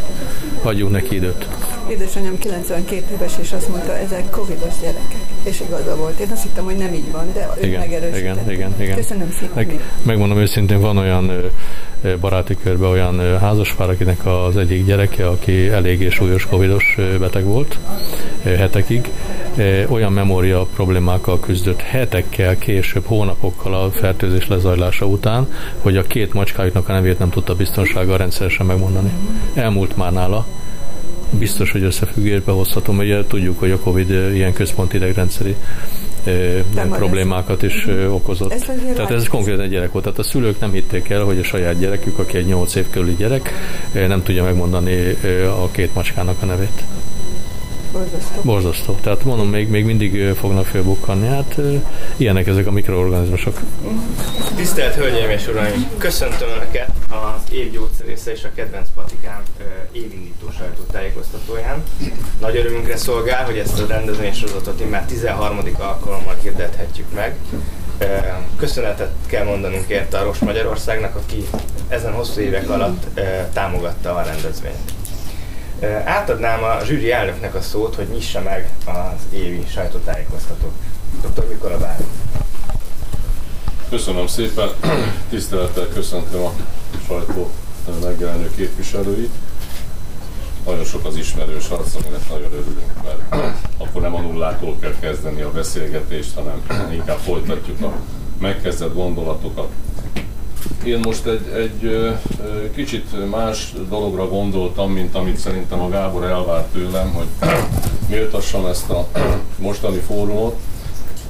adjuk 0.63 0.91
neki 0.91 1.15
időt. 1.15 1.47
Édesanyám 1.93 2.39
92 2.39 3.03
éves, 3.15 3.33
és 3.41 3.53
azt 3.53 3.69
mondta, 3.69 3.97
ezek 3.97 4.31
covidos 4.31 4.75
gyerekek. 4.81 5.25
És 5.43 5.61
igaza 5.61 5.97
volt. 5.97 6.19
Én 6.19 6.29
azt 6.33 6.43
hittem, 6.43 6.65
hogy 6.65 6.77
nem 6.77 6.95
így 6.95 7.11
van, 7.13 7.27
de 7.35 7.49
ő 7.61 7.67
igen, 7.67 7.87
igen, 7.87 8.51
igen, 8.51 8.75
igen. 8.79 8.97
Köszönöm 8.97 9.31
szépen. 9.31 9.51
Meg, 9.55 9.81
megmondom 10.03 10.39
őszintén, 10.39 10.81
van 10.81 10.97
olyan 10.97 11.31
baráti 12.21 12.57
körben 12.63 12.91
olyan 12.91 13.39
házaspár, 13.39 13.91
akinek 13.91 14.27
az 14.27 14.57
egyik 14.57 14.85
gyereke, 14.87 15.29
aki 15.29 15.69
eléggé 15.69 16.09
súlyos 16.09 16.47
covidos 16.47 16.99
beteg 17.19 17.45
volt 17.45 17.79
hetekig, 18.43 19.11
olyan 19.89 20.13
memória 20.13 20.67
problémákkal 20.75 21.41
küzdött 21.41 21.81
hetekkel 21.81 22.59
később, 22.59 23.05
hónapokkal 23.07 23.75
a 23.75 23.91
fertőzés 23.91 24.49
lezajlása 24.49 25.07
után, 25.07 25.53
hogy 25.81 25.97
a 25.97 26.03
két 26.03 26.33
macskájuknak 26.33 26.89
a 26.89 26.93
nevét 26.93 27.19
nem 27.19 27.31
tudta 27.31 27.55
biztonsággal 27.55 28.17
rendszeresen 28.17 28.67
megmondani. 28.67 29.11
Elmúlt 29.55 29.97
már 29.97 30.13
nála, 30.13 30.47
biztos, 31.39 31.73
hogy 31.73 31.83
összefüggésbe 31.83 32.53
hozhatom, 32.53 32.99
ugye 32.99 33.25
tudjuk, 33.27 33.59
hogy 33.59 33.71
a 33.71 33.79
Covid 33.79 34.11
ilyen 34.11 34.53
központi 34.53 34.97
idegrendszeri 34.97 35.57
nem 36.75 36.89
problémákat 36.89 37.63
is 37.63 37.87
okozott. 38.11 38.53
Ez 38.53 38.63
Tehát 38.95 39.11
ez 39.11 39.29
konkrétan 39.29 39.61
egy 39.61 39.71
gyerek 39.71 39.93
volt. 39.93 40.05
Tehát 40.05 40.19
a 40.19 40.23
szülők 40.23 40.61
nem 40.61 40.73
hitték 40.73 41.09
el, 41.09 41.23
hogy 41.23 41.39
a 41.39 41.43
saját 41.43 41.79
gyerekük, 41.79 42.19
aki 42.19 42.37
egy 42.37 42.47
8 42.47 42.75
év 42.75 42.85
körüli 42.91 43.15
gyerek, 43.15 43.53
nem 43.93 44.23
tudja 44.23 44.45
megmondani 44.45 45.17
a 45.63 45.71
két 45.71 45.95
macskának 45.95 46.37
a 46.43 46.45
nevét. 46.45 46.85
Borzasztó. 47.93 48.41
Borzasztó. 48.43 48.99
Tehát 49.03 49.25
mondom, 49.25 49.49
még, 49.49 49.69
még 49.69 49.85
mindig 49.85 50.35
fognak 50.35 50.65
fölbukkanni. 50.65 51.27
Hát 51.27 51.59
ilyenek 52.17 52.47
ezek 52.47 52.67
a 52.67 52.71
mikroorganizmusok. 52.71 53.61
Tisztelt 54.57 54.95
Hölgyeim 54.95 55.31
és 55.31 55.49
Uraim! 55.49 55.87
Köszöntöm 55.99 56.49
Önöket 56.49 56.91
az 57.09 57.53
év 57.53 57.71
gyógyszerésze 57.71 58.33
és 58.33 58.45
a 58.45 58.49
kedvenc 58.55 58.89
patikám 58.95 59.43
évindító 59.93 60.51
sajtótájékoztatóján. 60.59 61.83
Nagy 62.41 62.57
örömünkre 62.57 62.97
szolgál, 62.97 63.45
hogy 63.45 63.59
ezt 63.59 63.81
a 63.81 63.87
rendezvénysorozatot 63.87 64.91
már 64.91 65.05
13. 65.05 65.59
alkalommal 65.79 66.37
hirdethetjük 66.43 67.13
meg. 67.15 67.37
Köszönetet 68.57 69.11
kell 69.27 69.45
mondanunk 69.45 69.89
érte 69.89 70.19
a 70.19 70.25
Ros 70.25 70.39
Magyarországnak, 70.39 71.17
aki 71.17 71.49
ezen 71.89 72.13
hosszú 72.13 72.41
évek 72.41 72.71
alatt 72.71 73.21
támogatta 73.53 74.15
a 74.15 74.23
rendezvényt. 74.23 74.93
Átadnám 76.05 76.63
a 76.63 76.85
zsűri 76.85 77.13
elnöknek 77.13 77.55
a 77.55 77.61
szót, 77.61 77.95
hogy 77.95 78.09
nyissa 78.09 78.43
meg 78.43 78.71
az 78.87 79.35
évi 79.35 79.67
sajtótájékoztatót. 79.71 80.73
Dr. 81.21 81.49
Mikola 81.49 81.79
Bár. 81.79 81.97
Köszönöm 83.89 84.27
szépen, 84.27 84.69
tisztelettel 85.31 85.89
köszöntöm 85.89 86.43
a 86.43 86.53
sajtó 87.07 87.51
megjelenő 88.03 88.51
képviselőit. 88.57 89.33
Nagyon 90.67 90.85
sok 90.85 91.05
az 91.05 91.17
ismerős 91.17 91.69
arc, 91.69 91.95
aminek 91.95 92.29
nagyon 92.29 92.53
örülünk, 92.53 92.93
mert 93.05 93.45
akkor 93.83 94.03
nem 94.03 94.15
a 94.15 94.21
nullától 94.21 94.77
kell 94.81 94.95
kezdeni 95.01 95.41
a 95.41 95.51
beszélgetést, 95.51 96.35
hanem 96.35 96.91
inkább 96.93 97.19
folytatjuk 97.19 97.83
a 97.83 97.93
megkezdett 98.41 98.95
gondolatokat. 98.95 99.69
Én 100.85 100.99
most 101.03 101.27
egy, 101.27 101.49
egy 101.57 102.13
kicsit 102.75 103.31
más 103.31 103.73
dologra 103.89 104.29
gondoltam, 104.29 104.93
mint 104.93 105.15
amit 105.15 105.39
szerintem 105.39 105.81
a 105.81 105.89
Gábor 105.89 106.25
elvárt 106.25 106.73
tőlem, 106.73 107.13
hogy 107.13 107.27
méltassam 108.09 108.67
ezt 108.67 108.91
a 108.91 109.07
mostani 109.59 109.99
fórumot. 109.99 110.57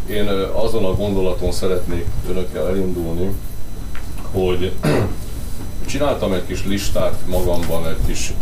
Én 0.06 0.28
azon 0.52 0.84
a 0.84 0.94
gondolaton 0.94 1.52
szeretnék 1.52 2.04
önökkel 2.30 2.68
elindulni, 2.68 3.30
hogy 4.30 4.72
csináltam 5.86 6.32
egy 6.32 6.46
kis 6.46 6.64
listát 6.66 7.18
magamban, 7.26 7.88
egy 7.88 8.06
kis 8.06 8.32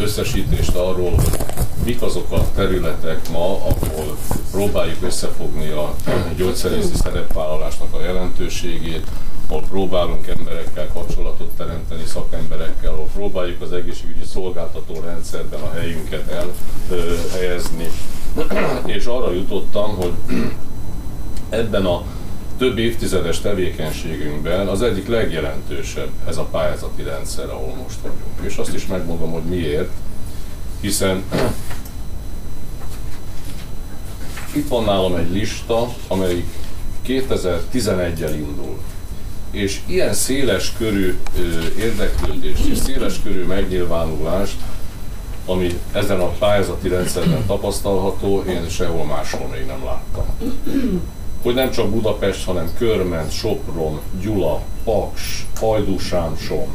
összesítést 0.00 0.74
arról, 0.74 1.10
hogy 1.10 1.38
mik 1.84 2.02
azok 2.02 2.32
a 2.32 2.44
területek 2.54 3.30
ma, 3.30 3.44
ahol 3.44 4.16
próbáljuk 4.50 5.02
összefogni 5.02 5.68
a 5.68 5.94
gyógyszerészi 6.36 6.94
szerepvállalásnak 6.94 7.94
a 7.94 8.02
jelentőségét, 8.02 9.06
ahol 9.48 9.62
próbálunk 9.68 10.26
emberekkel 10.26 10.88
kapcsolatot 10.92 11.50
teremteni, 11.56 12.04
szakemberekkel, 12.06 12.92
ahol 12.92 13.08
próbáljuk 13.14 13.60
az 13.60 13.72
egészségügyi 13.72 14.24
szolgáltató 14.24 15.00
rendszerben 15.04 15.60
a 15.60 15.72
helyünket 15.72 16.30
elhelyezni. 16.90 17.88
És 18.96 19.04
arra 19.04 19.32
jutottam, 19.32 19.96
hogy 19.96 20.12
ebben 21.48 21.86
a 21.86 22.02
több 22.58 22.78
évtizedes 22.78 23.40
tevékenységünkben 23.40 24.68
az 24.68 24.82
egyik 24.82 25.08
legjelentősebb 25.08 26.10
ez 26.28 26.36
a 26.36 26.44
pályázati 26.44 27.02
rendszer, 27.02 27.50
ahol 27.50 27.74
most 27.82 28.00
vagyunk. 28.02 28.40
És 28.40 28.56
azt 28.56 28.74
is 28.74 28.86
megmondom, 28.86 29.30
hogy 29.30 29.42
miért, 29.42 29.90
hiszen 30.80 31.22
itt 34.56 34.68
van 34.68 34.84
nálam 34.84 35.14
egy 35.14 35.30
lista, 35.30 35.94
amelyik 36.08 36.46
2011-el 37.06 38.32
indul 38.34 38.78
és 39.56 39.80
ilyen 39.86 40.14
széles 40.14 40.72
körű 40.78 41.18
érdeklődést 41.78 42.64
és 42.64 42.78
széles 42.78 43.22
körű 43.22 43.44
megnyilvánulást, 43.44 44.56
ami 45.46 45.78
ezen 45.92 46.20
a 46.20 46.28
pályázati 46.28 46.88
rendszerben 46.88 47.46
tapasztalható, 47.46 48.42
én 48.48 48.68
sehol 48.68 49.04
máshol 49.04 49.48
még 49.48 49.66
nem 49.66 49.84
láttam. 49.84 50.24
Hogy 51.42 51.54
nem 51.54 51.70
csak 51.70 51.90
Budapest, 51.90 52.44
hanem 52.44 52.70
Körment, 52.78 53.32
Sopron, 53.32 54.00
Gyula, 54.20 54.60
Paks, 54.84 55.46
Hajdúsámson, 55.60 56.72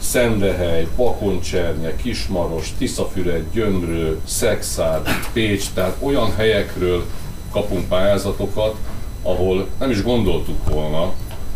Szendehely, 0.00 0.86
Bakoncsernye, 0.96 1.96
Kismaros, 1.96 2.72
Tiszafüred, 2.78 3.44
Gyömrő, 3.52 4.20
Szexárd, 4.26 5.08
Pécs, 5.32 5.64
tehát 5.74 5.96
olyan 6.00 6.34
helyekről 6.34 7.04
kapunk 7.52 7.88
pályázatokat, 7.88 8.74
ahol 9.22 9.68
nem 9.78 9.90
is 9.90 10.02
gondoltuk 10.02 10.68
volna, 10.68 11.12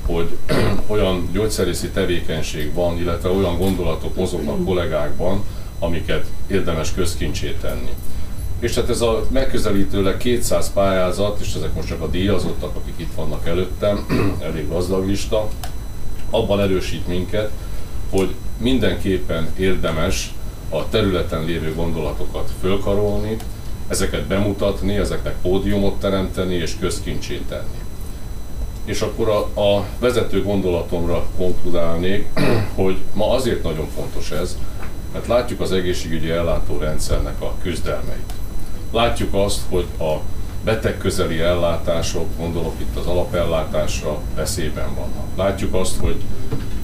hogy 0.06 0.36
olyan 0.86 1.28
gyógyszerészi 1.32 1.88
tevékenység 1.88 2.74
van, 2.74 2.98
illetve 2.98 3.28
olyan 3.28 3.58
gondolatok 3.58 4.16
mozognak 4.16 4.64
kollégákban, 4.64 5.44
amiket 5.78 6.26
érdemes 6.46 6.92
közkincsé 6.92 7.56
tenni. 7.60 7.92
És 8.58 8.74
hát 8.74 8.88
ez 8.88 9.00
a 9.00 9.26
megközelítőleg 9.30 10.16
200 10.16 10.72
pályázat, 10.72 11.40
és 11.40 11.54
ezek 11.54 11.74
most 11.74 11.88
csak 11.88 12.00
a 12.00 12.08
díjazottak, 12.08 12.76
akik 12.76 12.94
itt 12.96 13.14
vannak 13.14 13.46
előttem, 13.46 14.06
elég 14.48 14.68
gazdag 14.68 15.06
lista, 15.06 15.48
abban 16.30 16.60
erősít 16.60 17.06
minket, 17.06 17.50
hogy 18.10 18.34
mindenképpen 18.58 19.48
érdemes 19.58 20.34
a 20.68 20.88
területen 20.88 21.44
lévő 21.44 21.74
gondolatokat 21.74 22.50
fölkarolni, 22.60 23.36
ezeket 23.88 24.26
bemutatni, 24.26 24.96
ezeknek 24.96 25.34
pódiumot 25.42 25.98
teremteni 25.98 26.54
és 26.54 26.76
közkincsét 26.80 27.42
tenni. 27.48 27.82
És 28.84 29.00
akkor 29.00 29.28
a, 29.28 29.60
a 29.60 29.84
vezető 29.98 30.42
gondolatomra 30.42 31.26
konkludálnék, 31.36 32.28
hogy 32.74 32.96
ma 33.12 33.30
azért 33.30 33.62
nagyon 33.62 33.88
fontos 33.96 34.30
ez, 34.30 34.58
mert 35.12 35.26
látjuk 35.26 35.60
az 35.60 35.72
egészségügyi 35.72 36.30
ellátórendszernek 36.30 37.40
a 37.40 37.54
küzdelmeit. 37.62 38.32
Látjuk 38.92 39.34
azt, 39.34 39.60
hogy 39.68 39.86
a 39.98 40.14
beteg 40.64 40.98
közeli 40.98 41.40
ellátások, 41.40 42.26
gondolok 42.38 42.74
itt 42.78 42.96
az 42.96 43.06
alapellátásra, 43.06 44.18
veszélyben 44.34 44.94
vannak. 44.94 45.26
Látjuk 45.36 45.74
azt, 45.74 45.96
hogy 45.96 46.16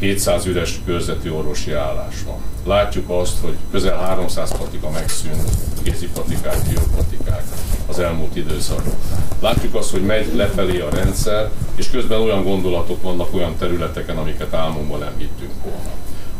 700 0.00 0.46
üres 0.46 0.80
körzeti 0.86 1.30
orvosi 1.30 1.72
állás 1.72 2.14
van. 2.26 2.38
Látjuk 2.64 3.10
azt, 3.10 3.38
hogy 3.42 3.56
közel 3.70 3.98
300 3.98 4.56
patika 4.58 4.90
megszűnt, 4.90 5.50
kézipatikák, 5.82 6.58
biopatikák 6.68 7.44
az 7.86 7.98
elmúlt 7.98 8.36
időszakban. 8.36 8.94
Látjuk 9.40 9.74
azt, 9.74 9.90
hogy 9.90 10.02
megy 10.02 10.34
lefelé 10.34 10.80
a 10.80 10.90
rendszer, 10.90 11.50
és 11.74 11.90
közben 11.90 12.20
olyan 12.20 12.42
gondolatok 12.42 13.02
vannak 13.02 13.34
olyan 13.34 13.56
területeken, 13.56 14.16
amiket 14.16 14.54
álmunkban 14.54 14.98
nem 14.98 15.14
hittünk 15.16 15.62
volna. 15.62 15.90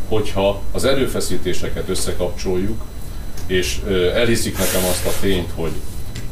Hogyha 0.09 0.61
az 0.73 0.85
erőfeszítéseket 0.85 1.88
összekapcsoljuk, 1.88 2.83
és 3.47 3.81
elhiszik 4.14 4.59
nekem 4.59 4.85
azt 4.90 5.07
a 5.07 5.12
tényt, 5.21 5.50
hogy 5.55 5.73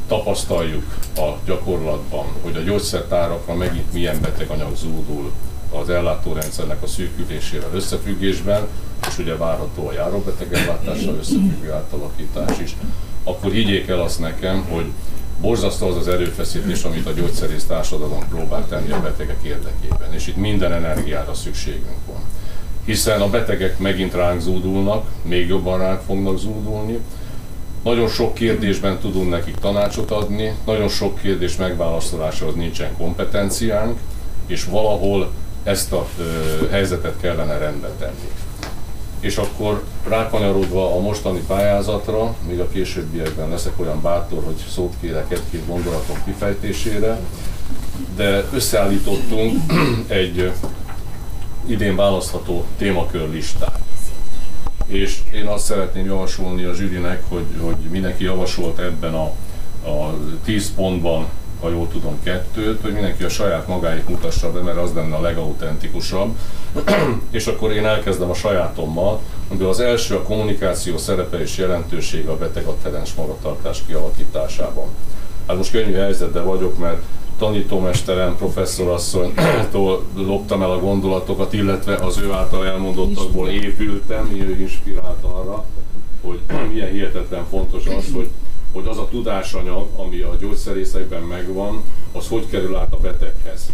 tapasztaljuk 0.09 0.99
a 1.17 1.29
gyakorlatban, 1.47 2.27
hogy 2.43 2.57
a 2.57 2.61
gyógyszertárakra 2.61 3.55
megint 3.55 3.93
milyen 3.93 4.21
beteganyag 4.21 4.77
zúdul 4.77 5.33
az 5.73 5.89
ellátórendszernek 5.91 6.83
a 6.83 6.87
szűkülésével 6.87 7.71
összefüggésben, 7.75 8.67
és 9.09 9.19
ugye 9.19 9.37
várható 9.37 9.89
a 9.89 9.93
járóbeteg 9.93 10.53
összefüggő 11.21 11.73
átalakítás 11.73 12.59
is, 12.63 12.77
akkor 13.25 13.53
higgyék 13.53 13.89
el 13.89 14.01
azt 14.01 14.21
nekem, 14.21 14.65
hogy 14.71 14.85
borzasztó 15.41 15.87
az 15.87 15.97
az 15.97 16.09
erőfeszítés, 16.09 16.83
amit 16.83 17.07
a 17.07 17.13
gyógyszerész 17.13 17.65
társadalom 17.65 18.29
próbál 18.29 18.67
tenni 18.69 18.91
a 18.91 19.01
betegek 19.01 19.43
érdekében, 19.43 20.15
és 20.15 20.27
itt 20.27 20.37
minden 20.37 20.73
energiára 20.73 21.35
szükségünk 21.35 22.07
van. 22.07 22.21
Hiszen 22.85 23.21
a 23.21 23.31
betegek 23.31 23.79
megint 23.79 24.15
ránk 24.15 24.41
zúdulnak, 24.41 25.07
még 25.23 25.49
jobban 25.49 25.79
ránk 25.79 26.01
fognak 26.01 26.39
zúdulni, 26.39 26.99
nagyon 27.83 28.09
sok 28.09 28.35
kérdésben 28.35 28.99
tudunk 28.99 29.31
nekik 29.31 29.55
tanácsot 29.55 30.11
adni, 30.11 30.55
nagyon 30.67 30.89
sok 30.89 31.21
kérdés 31.21 31.57
megválaszolásához 31.57 32.55
nincsen 32.55 32.97
kompetenciánk, 32.97 33.99
és 34.47 34.65
valahol 34.65 35.31
ezt 35.69 35.93
a 35.93 36.07
ö, 36.19 36.23
helyzetet 36.71 37.21
kellene 37.21 37.59
rendbe 37.59 37.89
tenni. 37.99 38.29
És 39.21 39.37
akkor 39.37 39.85
rákanyarodva 40.09 40.97
a 40.97 41.01
mostani 41.01 41.41
pályázatra, 41.47 42.35
még 42.49 42.61
a 42.61 42.69
későbbiekben 42.69 43.49
leszek 43.49 43.81
olyan 43.81 44.03
bátor, 44.03 44.45
hogy 44.45 44.65
szót 44.75 44.95
kérek 45.01 45.33
egy-két 45.33 45.67
gondolatom 45.67 46.17
kifejtésére, 46.25 47.21
de 48.17 48.45
összeállítottunk 48.53 49.73
egy 50.07 50.53
idén 51.67 51.97
választható 51.97 52.65
témakör 52.79 53.31
listát. 53.31 53.81
És 54.87 55.19
én 55.35 55.47
azt 55.47 55.65
szeretném 55.65 56.05
javasolni 56.05 56.65
a 56.65 56.75
zsűrinek, 56.75 57.23
hogy, 57.29 57.47
hogy 57.61 57.77
mindenki 57.91 58.25
javasolt 58.25 58.79
ebben 58.79 59.15
a, 59.15 59.33
a 59.89 60.15
10 60.45 60.75
pontban 60.75 61.27
ha 61.61 61.71
jól 61.71 61.89
tudom, 61.89 62.19
kettőt, 62.23 62.81
hogy 62.81 62.93
mindenki 62.93 63.25
a 63.25 63.29
saját 63.29 63.67
magáit 63.67 64.09
mutassa 64.09 64.53
be, 64.53 64.61
mert 64.61 64.79
az 64.79 64.93
lenne 64.95 65.15
a 65.15 65.21
legautentikusabb. 65.21 66.37
és 67.31 67.47
akkor 67.47 67.73
én 67.73 67.87
elkezdem 67.87 68.31
a 68.31 68.35
sajátommal, 68.35 69.21
amiből 69.49 69.69
az 69.69 69.81
első 69.81 70.15
a 70.15 70.23
kommunikáció 70.23 70.97
szerepe 70.97 71.41
és 71.41 71.57
jelentősége 71.57 72.31
a 72.31 72.37
betegatterens 72.37 73.15
magatartás 73.15 73.83
kialakításában. 73.87 74.87
Hát 75.47 75.57
most 75.57 75.71
könnyű 75.71 75.93
helyzetben 75.93 76.45
vagyok, 76.45 76.79
mert 76.79 77.03
tanítómesterem, 77.39 78.37
professzorasszonytól 78.37 80.05
loptam 80.15 80.63
el 80.63 80.71
a 80.71 80.79
gondolatokat, 80.79 81.53
illetve 81.53 81.95
az 81.95 82.19
ő 82.19 82.33
által 82.33 82.67
elmondottakból 82.67 83.49
épültem, 83.49 84.31
ő 84.33 84.61
inspirált 84.61 85.23
arra, 85.23 85.65
hogy 86.23 86.41
milyen 86.73 86.91
hihetetlen 86.91 87.45
fontos 87.51 87.87
az, 87.87 88.05
hogy, 88.15 88.29
hogy 88.73 88.87
az 88.87 88.99
a 88.99 89.09
tudásanyag, 89.09 89.89
ami 89.97 90.21
a 90.21 90.37
gyógyszerészekben 90.41 91.23
megvan, 91.23 91.83
az 92.13 92.29
hogy 92.29 92.47
kerül 92.49 92.77
át 92.77 92.93
a 92.93 92.97
beteghez 92.97 93.71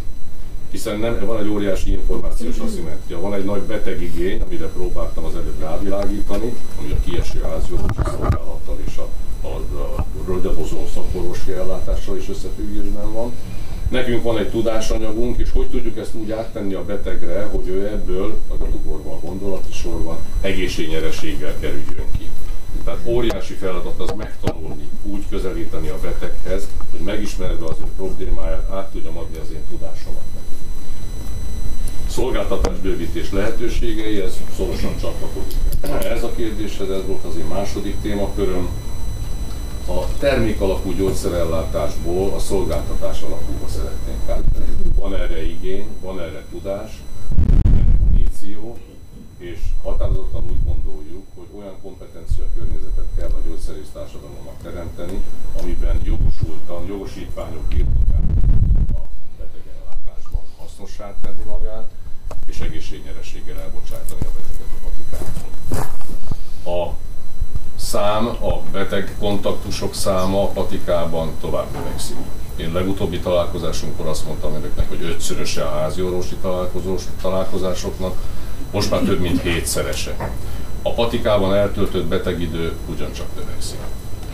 hiszen 0.74 0.98
nem, 0.98 1.26
van 1.26 1.38
egy 1.38 1.48
óriási 1.48 1.92
információs 1.92 2.58
aszimetria, 2.58 3.20
van 3.20 3.34
egy 3.34 3.44
nagy 3.44 3.60
betegigény, 3.60 4.40
amire 4.40 4.66
próbáltam 4.66 5.24
az 5.24 5.34
előbb 5.34 5.60
rávilágítani, 5.60 6.54
ami 6.78 6.90
a 6.90 6.96
kieső 7.04 7.40
házjogosi 7.42 8.00
szolgálattal 8.04 8.78
és 8.86 8.96
a, 8.96 9.08
a, 9.46 9.54
a 9.80 10.04
rögyabozó 10.26 10.86
szakorvosi 10.94 11.52
ellátással 11.52 12.16
is 12.16 12.28
összefüggésben 12.28 13.12
van. 13.12 13.32
Nekünk 13.88 14.22
van 14.22 14.38
egy 14.38 14.50
tudásanyagunk, 14.50 15.38
és 15.38 15.50
hogy 15.50 15.66
tudjuk 15.66 15.98
ezt 15.98 16.14
úgy 16.14 16.30
áttenni 16.30 16.74
a 16.74 16.84
betegre, 16.84 17.42
hogy 17.42 17.68
ő 17.68 17.86
ebből, 17.86 18.38
a 19.04 19.26
gondolati 19.26 19.72
sorban, 19.72 20.16
egészségnyereséggel 20.40 21.54
kerüljön 21.60 22.10
ki. 22.18 22.28
Tehát 22.84 23.00
óriási 23.04 23.54
feladat 23.54 24.00
az 24.00 24.10
megtanulni, 24.16 24.88
úgy 25.02 25.24
közelíteni 25.30 25.88
a 25.88 25.98
beteghez, 26.00 26.68
hogy 26.90 27.00
megismeredve 27.00 27.66
az 27.66 27.76
ő 27.80 27.86
problémáját, 27.96 28.70
át 28.70 28.90
tudjam 28.90 29.16
adni 29.16 29.36
az 29.36 29.50
én 29.50 29.64
tudásomat 29.70 30.24
neki 30.34 30.54
szolgáltatás 32.14 32.76
bővítés 32.78 33.32
lehetőségei, 33.32 34.20
ez 34.20 34.36
szorosan 34.56 34.96
csatlakozik. 35.00 35.58
Ez 36.12 36.22
a 36.22 36.32
kérdéshez, 36.36 36.90
ez 36.90 37.06
volt 37.06 37.24
az 37.24 37.36
én 37.36 37.44
második 37.44 38.00
témaköröm. 38.02 38.68
A 39.88 40.16
termék 40.18 40.60
alapú 40.60 40.92
gyógyszerellátásból 40.92 42.32
a 42.34 42.38
szolgáltatás 42.38 43.22
alapúba 43.22 43.68
szeretnénk 43.68 44.28
átvenni. 44.28 44.92
Van 44.98 45.14
erre 45.14 45.46
igény, 45.46 45.86
van 46.00 46.20
erre 46.20 46.44
tudás, 46.50 47.02
erre 47.62 47.84
muníció, 48.04 48.76
és 49.44 49.60
határozottan 49.82 50.44
úgy 50.44 50.64
gondoljuk, 50.64 51.26
hogy 51.34 51.48
olyan 51.58 51.76
kompetencia 51.82 52.44
környezetet 52.56 53.08
kell 53.16 53.30
a 53.38 53.40
gyógyszerész 53.46 53.90
társadalomnak 53.92 54.58
teremteni, 54.62 55.22
amiben 55.60 56.00
jogosultan, 56.04 56.86
jogosítványok 56.86 57.64
birtokát 57.72 58.26
a 58.98 59.02
betegellátásban 59.38 60.44
hasznossá 60.58 61.14
tenni 61.22 61.44
magát, 61.46 61.90
és 62.46 62.58
egészségnyerességgel 62.60 63.60
elbocsájtani 63.60 64.20
a 64.20 64.32
beteget 64.36 64.72
a 64.76 64.80
patikában. 64.84 65.50
A 66.78 66.94
szám, 67.76 68.26
a 68.26 68.62
beteg 68.72 69.16
kontaktusok 69.18 69.94
száma 69.94 70.42
a 70.42 70.46
patikában 70.46 71.30
tovább 71.40 71.70
növekszik. 71.72 72.16
Én 72.56 72.72
legutóbbi 72.72 73.18
találkozásunkkor 73.20 74.06
azt 74.06 74.26
mondtam 74.26 74.54
önöknek, 74.54 74.88
hogy 74.88 75.02
ötszöröse 75.02 75.64
a 75.64 75.70
házi 75.70 76.02
orvosi 76.02 76.36
találkozásoknak, 77.20 78.16
most 78.74 78.90
már 78.90 79.00
több 79.00 79.20
mint 79.20 79.42
hétszerese. 79.42 80.30
A 80.82 80.92
patikában 80.92 81.54
eltöltött 81.54 82.04
betegidő 82.04 82.72
ugyancsak 82.86 83.26
növekszik 83.36 83.78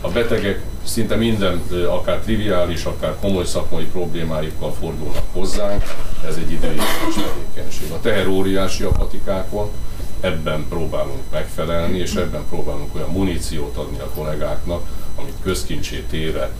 a 0.01 0.09
betegek 0.09 0.61
szinte 0.83 1.15
minden, 1.15 1.61
akár 1.89 2.17
triviális, 2.17 2.83
akár 2.83 3.15
komoly 3.19 3.45
szakmai 3.45 3.85
problémáikkal 3.85 4.73
fordulnak 4.73 5.23
hozzánk, 5.33 5.83
ez 6.27 6.35
egy 6.35 6.51
időjárás 6.51 7.15
tevékenység. 7.15 7.91
A 7.91 7.99
teher 7.99 8.27
óriási 8.27 8.83
a 8.83 8.89
patikákon, 8.89 9.69
ebben 10.19 10.65
próbálunk 10.69 11.21
megfelelni, 11.31 11.97
és 11.97 12.13
ebben 12.13 12.43
próbálunk 12.49 12.95
olyan 12.95 13.09
muníciót 13.09 13.77
adni 13.77 13.99
a 13.99 14.09
kollégáknak, 14.15 14.87
amit 15.15 15.35
közkincsé 15.43 16.03
téve 16.09 16.51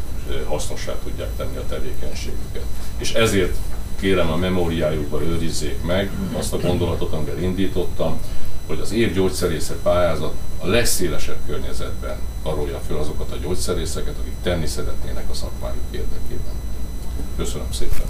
hasznossá 0.48 0.94
tudják 1.04 1.30
tenni 1.38 1.58
a 1.58 1.66
tevékenységüket. 1.70 2.66
És 2.98 3.14
ezért 3.14 3.56
kérem 4.02 4.32
a 4.32 4.36
memóriájukba 4.36 5.22
őrizzék 5.24 5.84
meg 5.84 6.12
azt 6.38 6.54
a 6.54 6.58
gondolatot, 6.58 7.14
amivel 7.14 7.38
indítottam, 7.42 8.20
hogy 8.68 8.80
az 8.80 8.92
évgyógyszerészet 8.92 9.78
pályázat 9.78 10.34
a 10.60 10.68
legszélesebb 10.68 11.38
környezetben 11.46 12.18
karolja 12.44 12.80
föl 12.88 12.98
azokat 12.98 13.32
a 13.32 13.36
gyógyszerészeket, 13.36 14.16
akik 14.20 14.34
tenni 14.44 14.66
szeretnének 14.66 15.30
a 15.30 15.34
szakmájuk 15.34 15.84
érdekében. 15.92 16.54
Köszönöm 17.38 17.72
szépen. 17.72 18.08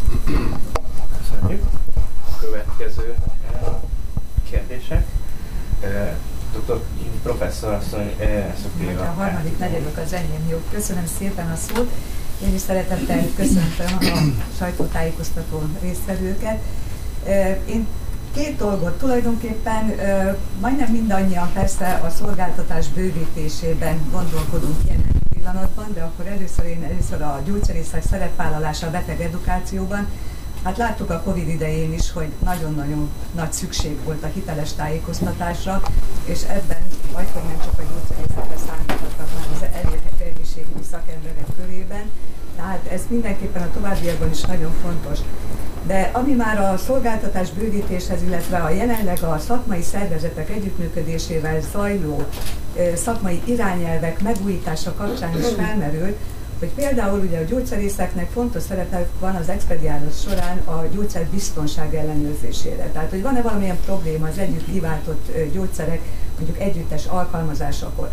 Köszönjük. 1.17 1.63
A 2.31 2.39
következő 2.39 3.15
eh, 3.53 3.61
kérdések. 4.49 5.05
Eh, 5.81 6.15
Dr. 6.65 6.79
professzor 7.23 7.73
asszony, 7.73 8.13
eh, 8.19 8.53
A 8.99 9.03
harmadik 9.03 9.57
negyedök 9.57 9.97
az 9.97 10.13
enyém 10.13 10.47
jó. 10.49 10.61
Köszönöm 10.71 11.05
szépen 11.17 11.51
a 11.51 11.55
szót. 11.55 11.89
Én 12.43 12.53
is 12.53 12.61
szeretettel 12.61 13.25
köszöntöm 13.35 13.97
a 13.99 14.17
sajtótájékoztató 14.57 15.61
résztvevőket. 15.81 16.59
Én 17.65 17.87
Két 18.33 18.57
dolgot 18.57 18.97
tulajdonképpen 18.97 19.95
majdnem 20.59 20.91
mindannyian 20.91 21.51
persze 21.53 22.01
a 22.03 22.09
szolgáltatás 22.09 22.87
bővítésében 22.87 24.09
gondolkodunk 24.11 24.77
ilyen 24.85 25.03
pillanatban, 25.33 25.85
de 25.93 26.01
akkor 26.01 26.25
először 26.25 26.65
én 26.65 26.83
először 26.83 27.21
a 27.21 27.41
gyógyszerészek 27.45 28.03
szerepvállalása 28.05 28.87
a 28.87 28.91
beteg 28.91 29.21
edukációban. 29.21 30.07
Hát 30.63 30.77
láttuk 30.77 31.09
a 31.09 31.21
Covid 31.21 31.47
idején 31.47 31.93
is, 31.93 32.11
hogy 32.11 32.27
nagyon-nagyon 32.43 33.09
nagy 33.35 33.53
szükség 33.53 34.03
volt 34.03 34.23
a 34.23 34.27
hiteles 34.33 34.73
tájékoztatásra, 34.73 35.81
és 36.25 36.41
ebben 36.43 36.80
vagy 37.13 37.27
hogy 37.33 37.43
nem 37.51 37.59
csak 37.65 37.75
a 37.81 37.83
gyógyszerészekre 37.89 38.57
számíthatnak, 38.67 39.29
hanem 39.33 39.49
az 39.55 39.63
elérhető 39.79 40.23
egészségügyi 40.33 40.85
szakemberek 40.91 41.49
körében. 41.59 42.05
Tehát 42.55 42.83
ez 42.91 43.01
mindenképpen 43.07 43.61
a 43.61 43.73
továbbiakban 43.73 44.29
is 44.29 44.41
nagyon 44.41 44.73
fontos. 44.83 45.19
De 45.85 46.09
ami 46.13 46.33
már 46.33 46.59
a 46.59 46.77
szolgáltatás 46.77 47.49
bővítéshez, 47.51 48.21
illetve 48.21 48.57
a 48.57 48.69
jelenleg 48.69 49.23
a 49.23 49.39
szakmai 49.39 49.81
szervezetek 49.81 50.49
együttműködésével 50.49 51.61
zajló 51.71 52.23
szakmai 52.95 53.41
irányelvek 53.45 54.21
megújítása 54.21 54.93
kapcsán 54.93 55.37
is 55.37 55.45
felmerült, 55.57 56.17
hogy 56.61 56.69
például 56.69 57.19
ugye 57.19 57.37
a 57.37 57.43
gyógyszerészeknek 57.43 58.29
fontos 58.31 58.63
szerepe 58.63 59.07
van 59.19 59.35
az 59.35 59.49
expediálás 59.49 60.21
során 60.21 60.57
a 60.57 60.85
gyógyszer 60.93 61.25
biztonság 61.25 61.95
ellenőrzésére. 61.95 62.89
Tehát, 62.93 63.09
hogy 63.09 63.21
van-e 63.21 63.41
valamilyen 63.41 63.79
probléma 63.85 64.27
az 64.27 64.37
együtt 64.37 64.65
kiváltott 64.65 65.31
gyógyszerek 65.53 66.01
mondjuk 66.37 66.59
együttes 66.59 67.05
alkalmazásakor 67.05 68.09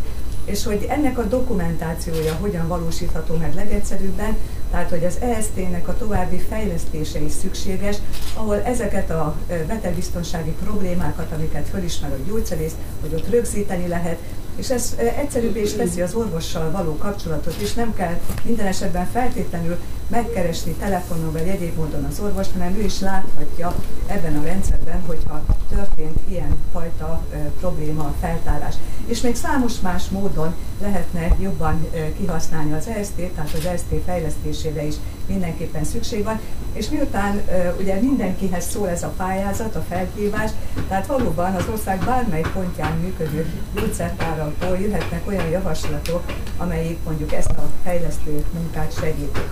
és 0.49 0.65
hogy 0.65 0.87
ennek 0.89 1.19
a 1.19 1.25
dokumentációja 1.25 2.35
hogyan 2.35 2.69
valósítható 2.69 3.35
meg 3.35 3.55
legegyszerűbben, 3.55 4.37
tehát 4.71 4.91
hogy 4.91 5.05
az 5.05 5.19
EST-nek 5.21 5.89
a 5.89 5.97
további 5.97 6.39
fejlesztése 6.39 7.21
is 7.21 7.33
szükséges, 7.33 7.97
ahol 8.35 8.63
ezeket 8.63 9.11
a 9.11 9.37
betegbiztonsági 9.67 10.55
problémákat, 10.65 11.33
amiket 11.33 11.69
fölismer 11.69 12.13
a 12.13 12.29
gyógyszerész, 12.29 12.73
hogy 13.01 13.15
ott 13.15 13.31
rögzíteni 13.31 13.89
lehet, 13.89 14.19
és 14.59 14.71
ez 14.71 14.97
egyszerűbbé 15.17 15.63
is 15.63 15.73
teszi 15.73 16.01
az 16.03 16.15
orvossal 16.15 16.71
való 16.71 16.97
kapcsolatot, 16.97 17.55
és 17.55 17.75
nem 17.75 17.95
kell 17.95 18.21
minden 18.43 18.67
esetben 18.67 19.07
feltétlenül 19.07 19.77
megkeresni 20.09 20.73
telefonon 20.73 21.33
vagy 21.33 21.49
egyéb 21.49 21.77
módon 21.77 22.05
az 22.05 22.21
orvost, 22.21 22.53
hanem 22.53 22.75
ő 22.77 22.83
is 22.83 23.01
láthatja 23.01 23.75
ebben 24.07 24.37
a 24.37 24.45
rendszerben, 24.45 25.03
hogyha 25.07 25.45
történt 25.69 26.19
ilyen 26.29 26.57
fajta 26.73 27.25
probléma 27.61 28.15
feltárás. 28.21 28.75
És 29.07 29.21
még 29.21 29.37
számos 29.37 29.81
más 29.81 30.09
módon 30.09 30.55
lehetne 30.81 31.37
jobban 31.41 31.87
kihasználni 32.17 32.73
az 32.73 32.87
EST, 32.87 33.15
tehát 33.35 33.55
az 33.55 33.67
EST 33.67 33.95
fejlesztésére 34.05 34.87
is 34.87 34.95
mindenképpen 35.29 35.85
szükség 35.85 36.25
van, 36.25 36.41
és 36.73 36.89
miután 36.89 37.43
ugye 37.79 37.95
mindenkihez 38.01 38.69
szól 38.69 38.89
ez 38.89 39.03
a 39.03 39.13
pályázat, 39.17 39.77
a 39.77 39.85
felhívás, 39.89 40.51
tehát 40.89 41.07
valóban 41.07 41.55
az 41.55 41.65
ország 41.71 42.05
bármely 42.05 42.45
pontján 42.53 42.99
működő 42.99 43.53
gyógyszertárakból 43.75 44.79
jöhetnek 44.79 45.23
olyan 45.29 45.49
javaslatok, 45.49 46.33
amelyik 46.57 46.99
mondjuk 47.05 47.33
ezt 47.33 47.51
a 47.51 47.71
fejlesztő 47.85 48.45
munkát 48.53 48.95
segítik. 49.01 49.49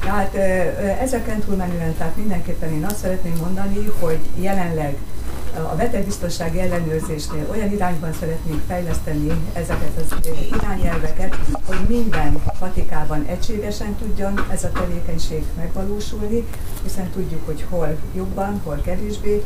Tehát 0.00 0.34
ezeken 1.00 1.40
túlmenően, 1.40 1.94
tehát 1.96 2.16
mindenképpen 2.16 2.72
én 2.72 2.84
azt 2.84 2.98
szeretném 2.98 3.36
mondani, 3.40 3.92
hogy 4.00 4.18
jelenleg 4.40 4.96
a 5.56 5.74
betegbiztonsági 5.76 6.60
ellenőrzésnél 6.60 7.46
olyan 7.50 7.72
irányban 7.72 8.12
szeretnénk 8.12 8.62
fejleszteni 8.66 9.30
ezeket 9.52 9.90
az 9.96 10.28
irányelveket, 10.60 11.36
hogy 11.64 11.78
minden 11.88 12.42
patikában 12.58 13.24
egységesen 13.26 13.94
tudjon 13.94 14.46
ez 14.50 14.64
a 14.64 14.72
tevékenység 14.72 15.44
megvalósulni, 15.56 16.46
hiszen 16.82 17.10
tudjuk, 17.10 17.46
hogy 17.46 17.64
hol 17.68 17.96
jobban, 18.14 18.60
hol 18.64 18.80
kevésbé 18.84 19.44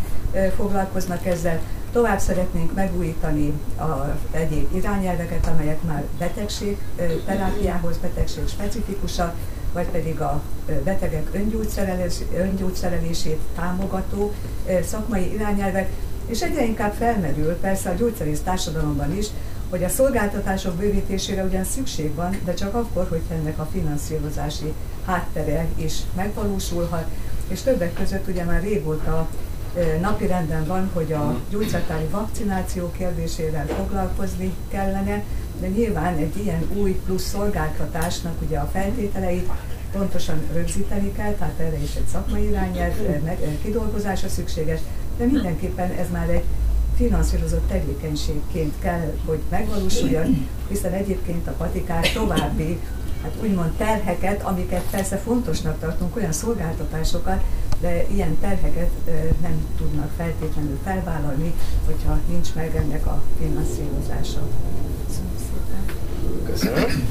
foglalkoznak 0.56 1.26
ezzel. 1.26 1.60
Tovább 1.92 2.18
szeretnénk 2.18 2.74
megújítani 2.74 3.52
a 3.78 4.18
egyéb 4.30 4.74
irányelveket, 4.74 5.46
amelyek 5.46 5.82
már 5.82 6.04
betegség 6.18 6.78
terápiához, 7.26 7.96
betegség 7.96 8.48
specifikusak, 8.48 9.34
vagy 9.72 9.86
pedig 9.86 10.20
a 10.20 10.42
betegek 10.84 11.28
öngyógyszerelés, 11.32 12.14
öngyógyszerelését 12.36 13.40
támogató 13.54 14.32
szakmai 14.82 15.32
irányelvek, 15.32 15.90
és 16.26 16.42
egyre 16.42 16.64
inkább 16.64 16.92
felmerül 16.92 17.54
persze 17.54 17.90
a 17.90 17.94
gyógyszerész 17.94 18.40
társadalomban 18.40 19.16
is, 19.16 19.26
hogy 19.70 19.84
a 19.84 19.88
szolgáltatások 19.88 20.74
bővítésére 20.74 21.44
ugyan 21.44 21.64
szükség 21.64 22.14
van, 22.14 22.36
de 22.44 22.54
csak 22.54 22.74
akkor, 22.74 23.06
hogy 23.08 23.20
ennek 23.30 23.58
a 23.58 23.68
finanszírozási 23.72 24.72
háttere 25.06 25.66
is 25.74 25.96
megvalósulhat, 26.16 27.04
és 27.48 27.62
többek 27.62 27.92
között 27.92 28.28
ugye 28.28 28.44
már 28.44 28.62
régóta 28.62 29.28
napi 30.00 30.26
renden 30.26 30.66
van, 30.66 30.90
hogy 30.92 31.12
a 31.12 31.36
gyógyszertári 31.50 32.06
vakcináció 32.10 32.90
kérdésével 32.90 33.66
foglalkozni 33.66 34.54
kellene, 34.68 35.24
de 35.60 35.68
nyilván 35.68 36.16
egy 36.16 36.36
ilyen 36.36 36.64
új 36.76 37.00
plusz 37.06 37.28
szolgáltatásnak 37.28 38.42
ugye 38.42 38.58
a 38.58 38.70
feltételeit 38.72 39.50
pontosan 39.92 40.40
rögzíteni 40.52 41.12
kell, 41.12 41.32
tehát 41.32 41.58
erre 41.58 41.78
is 41.82 41.94
egy 41.94 42.06
szakmai 42.12 42.48
irányelv 42.48 42.94
kidolgozása 43.62 44.28
szükséges, 44.28 44.80
de 45.18 45.24
mindenképpen 45.24 45.90
ez 45.90 46.10
már 46.12 46.28
egy 46.28 46.44
finanszírozott 46.96 47.68
tevékenységként 47.68 48.74
kell, 48.78 49.12
hogy 49.24 49.38
megvalósuljon, 49.48 50.48
hiszen 50.68 50.92
egyébként 50.92 51.46
a 51.46 51.50
patikák 51.50 52.12
további 52.12 52.78
hát 53.22 53.32
úgymond 53.42 53.70
terheket, 53.70 54.42
amiket 54.42 54.82
persze 54.90 55.16
fontosnak 55.16 55.78
tartunk, 55.78 56.16
olyan 56.16 56.32
szolgáltatásokat, 56.32 57.42
de 57.80 58.06
ilyen 58.14 58.38
terheket 58.40 58.90
nem 59.40 59.66
tudnak 59.76 60.10
feltétlenül 60.16 60.78
felvállalni, 60.84 61.54
hogyha 61.84 62.18
nincs 62.28 62.54
meg 62.54 62.76
ennek 62.76 63.06
a 63.06 63.22
finanszírozása. 63.38 64.40
Köszönöm. 66.46 67.08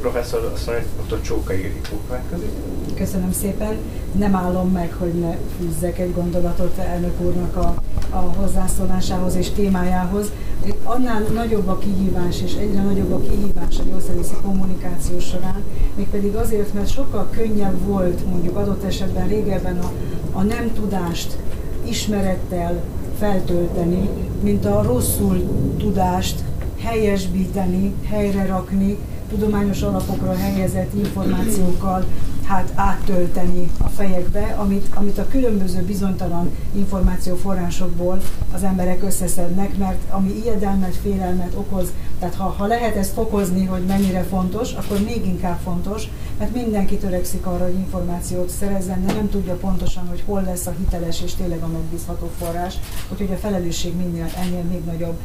Professzor 0.00 0.52
asszony, 0.54 0.82
dr. 1.06 1.20
Csókai 1.20 1.58
Ildikó 1.58 1.96
következik. 2.06 2.48
Köszönöm 2.96 3.32
szépen. 3.32 3.76
Nem 4.12 4.34
állom 4.34 4.70
meg, 4.70 4.92
hogy 4.98 5.12
ne 5.12 5.36
fűzzek 5.58 5.98
egy 5.98 6.14
gondolatot 6.14 6.78
elnök 6.78 7.20
úrnak 7.20 7.56
a, 7.56 7.74
a 8.10 8.16
hozzászólásához 8.16 9.34
és 9.34 9.50
témájához. 9.50 10.30
Annál 10.82 11.22
nagyobb 11.34 11.68
a 11.68 11.78
kihívás, 11.78 12.42
és 12.42 12.54
egyre 12.54 12.82
nagyobb 12.82 13.12
a 13.12 13.20
kihívás 13.20 13.78
a 13.78 13.82
gyógyszerészi 13.90 14.34
kommunikáció 14.42 15.18
során, 15.18 15.62
mégpedig 15.94 16.34
azért, 16.34 16.74
mert 16.74 16.92
sokkal 16.92 17.28
könnyebb 17.30 17.86
volt 17.86 18.26
mondjuk 18.30 18.56
adott 18.56 18.84
esetben 18.84 19.28
régebben 19.28 19.78
a, 19.78 19.92
a 20.32 20.42
nem 20.42 20.72
tudást 20.74 21.36
ismerettel 21.84 22.82
feltölteni, 23.18 24.08
mint 24.42 24.64
a 24.64 24.82
rosszul 24.82 25.36
tudást 25.78 26.44
helyesbíteni, 26.82 27.94
helyre 28.04 28.46
rakni, 28.46 28.96
tudományos 29.28 29.82
alapokra 29.82 30.36
helyezett 30.36 30.94
információkkal 30.94 32.04
hát 32.50 32.72
áttölteni 32.74 33.70
a 33.78 33.88
fejekbe, 33.88 34.54
amit, 34.58 34.86
amit 34.94 35.18
a 35.18 35.28
különböző 35.28 35.82
bizonytalan 35.82 36.50
információforrásokból 36.72 38.20
az 38.52 38.62
emberek 38.62 39.02
összeszednek, 39.02 39.76
mert 39.76 39.98
ami 40.10 40.36
ijedelmet, 40.42 40.96
félelmet 41.02 41.54
okoz, 41.54 41.92
tehát 42.18 42.34
ha, 42.34 42.44
ha 42.44 42.66
lehet 42.66 42.96
ezt 42.96 43.12
fokozni, 43.12 43.64
hogy 43.64 43.82
mennyire 43.82 44.22
fontos, 44.22 44.72
akkor 44.72 45.00
még 45.04 45.26
inkább 45.26 45.58
fontos, 45.64 46.08
mert 46.38 46.54
mindenki 46.54 46.96
törekszik 46.96 47.46
arra, 47.46 47.64
hogy 47.64 47.78
információt 47.78 48.48
szerezzen, 48.48 49.06
de 49.06 49.12
nem 49.12 49.30
tudja 49.30 49.54
pontosan, 49.54 50.08
hogy 50.08 50.22
hol 50.26 50.42
lesz 50.42 50.66
a 50.66 50.74
hiteles 50.78 51.22
és 51.22 51.34
tényleg 51.34 51.62
a 51.62 51.66
megbízható 51.66 52.30
forrás, 52.38 52.74
úgyhogy 53.12 53.32
a 53.32 53.36
felelősség 53.36 53.96
minél 53.96 54.26
ennél 54.36 54.62
még 54.62 54.84
nagyobb. 54.84 55.18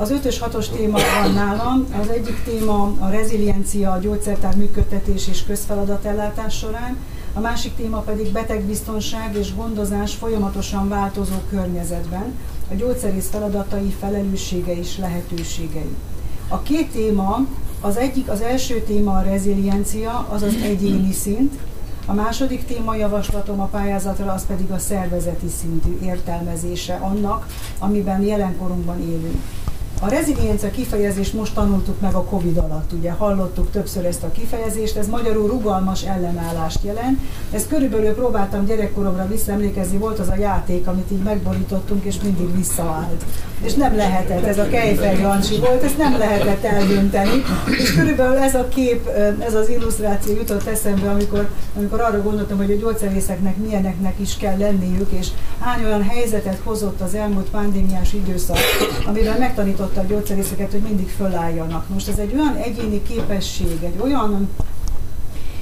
Az 0.00 0.10
ötös 0.10 0.38
hatos 0.38 0.68
téma 0.68 0.98
van 1.22 1.32
nálam. 1.32 1.86
Az 2.00 2.08
egyik 2.08 2.42
téma 2.44 2.92
a 2.98 3.08
reziliencia, 3.10 3.92
a 3.92 3.98
gyógyszertár 3.98 4.56
működtetés 4.56 5.28
és 5.28 5.44
közfeladatellátás 5.44 6.58
során. 6.58 6.96
A 7.34 7.40
másik 7.40 7.74
téma 7.76 7.98
pedig 7.98 8.32
betegbiztonság 8.32 9.36
és 9.36 9.54
gondozás 9.54 10.14
folyamatosan 10.14 10.88
változó 10.88 11.34
környezetben, 11.50 12.34
a 12.70 12.74
gyógyszerész 12.74 13.28
feladatai, 13.28 13.94
felelőssége 14.00 14.76
és 14.76 14.98
lehetőségei. 14.98 15.96
A 16.48 16.62
két 16.62 16.90
téma, 16.90 17.46
az 17.80 17.96
egyik, 17.96 18.30
az 18.30 18.40
első 18.40 18.80
téma 18.80 19.16
a 19.16 19.22
reziliencia, 19.22 20.26
az 20.30 20.42
az 20.42 20.54
egyéni 20.62 21.12
szint, 21.12 21.54
a 22.06 22.12
második 22.12 22.64
téma 22.64 22.94
javaslatom 22.94 23.60
a 23.60 23.66
pályázatra 23.66 24.32
az 24.32 24.46
pedig 24.46 24.70
a 24.70 24.78
szervezeti 24.78 25.48
szintű 25.48 25.98
értelmezése 26.02 26.94
annak, 26.94 27.46
amiben 27.78 28.22
jelenkorunkban 28.22 29.00
élünk. 29.00 29.42
A 30.00 30.08
reziliencia 30.08 30.70
kifejezést 30.70 31.32
most 31.32 31.54
tanultuk 31.54 32.00
meg 32.00 32.14
a 32.14 32.22
Covid 32.22 32.56
alatt, 32.56 32.92
ugye 32.92 33.10
hallottuk 33.10 33.70
többször 33.70 34.04
ezt 34.04 34.22
a 34.22 34.32
kifejezést, 34.32 34.96
ez 34.96 35.08
magyarul 35.08 35.48
rugalmas 35.48 36.02
ellenállást 36.02 36.78
jelent. 36.82 37.18
Ezt 37.50 37.68
körülbelül 37.68 38.14
próbáltam 38.14 38.64
gyerekkoromra 38.64 39.26
visszaemlékezni, 39.26 39.96
volt 39.96 40.18
az 40.18 40.28
a 40.28 40.36
játék, 40.38 40.86
amit 40.86 41.10
így 41.10 41.22
megborítottunk, 41.22 42.04
és 42.04 42.16
mindig 42.22 42.56
visszaállt. 42.56 43.24
És 43.64 43.74
nem 43.74 43.96
lehetett, 43.96 44.44
ez 44.44 44.58
a 44.58 44.68
Kejfej 44.68 45.20
volt, 45.60 45.82
ezt 45.82 45.98
nem 45.98 46.18
lehetett 46.18 46.64
eldönteni. 46.64 47.42
És 47.78 47.94
körülbelül 47.94 48.36
ez 48.36 48.54
a 48.54 48.68
kép, 48.68 49.06
ez 49.46 49.54
az 49.54 49.68
illusztráció 49.68 50.34
jutott 50.34 50.66
eszembe, 50.66 51.10
amikor, 51.10 51.48
amikor 51.76 52.00
arra 52.00 52.22
gondoltam, 52.22 52.56
hogy 52.56 52.70
a 52.70 52.76
gyógyszerészeknek 52.76 53.56
milyeneknek 53.56 54.14
is 54.20 54.36
kell 54.36 54.58
lenniük, 54.58 55.10
és 55.10 55.28
hány 55.60 55.84
olyan 55.84 56.02
helyzetet 56.02 56.60
hozott 56.64 57.00
az 57.00 57.14
elmúlt 57.14 57.50
pandémiás 57.50 58.12
időszak, 58.12 58.58
amiben 59.06 59.38
megtanított 59.38 59.87
tanította 59.88 60.00
a 60.00 60.18
gyógyszerészeket, 60.18 60.70
hogy 60.70 60.80
mindig 60.80 61.08
fölálljanak. 61.08 61.88
Most 61.88 62.08
ez 62.08 62.18
egy 62.18 62.34
olyan 62.34 62.56
egyéni 62.56 63.02
képesség, 63.02 63.82
egy 63.82 64.00
olyan 64.02 64.48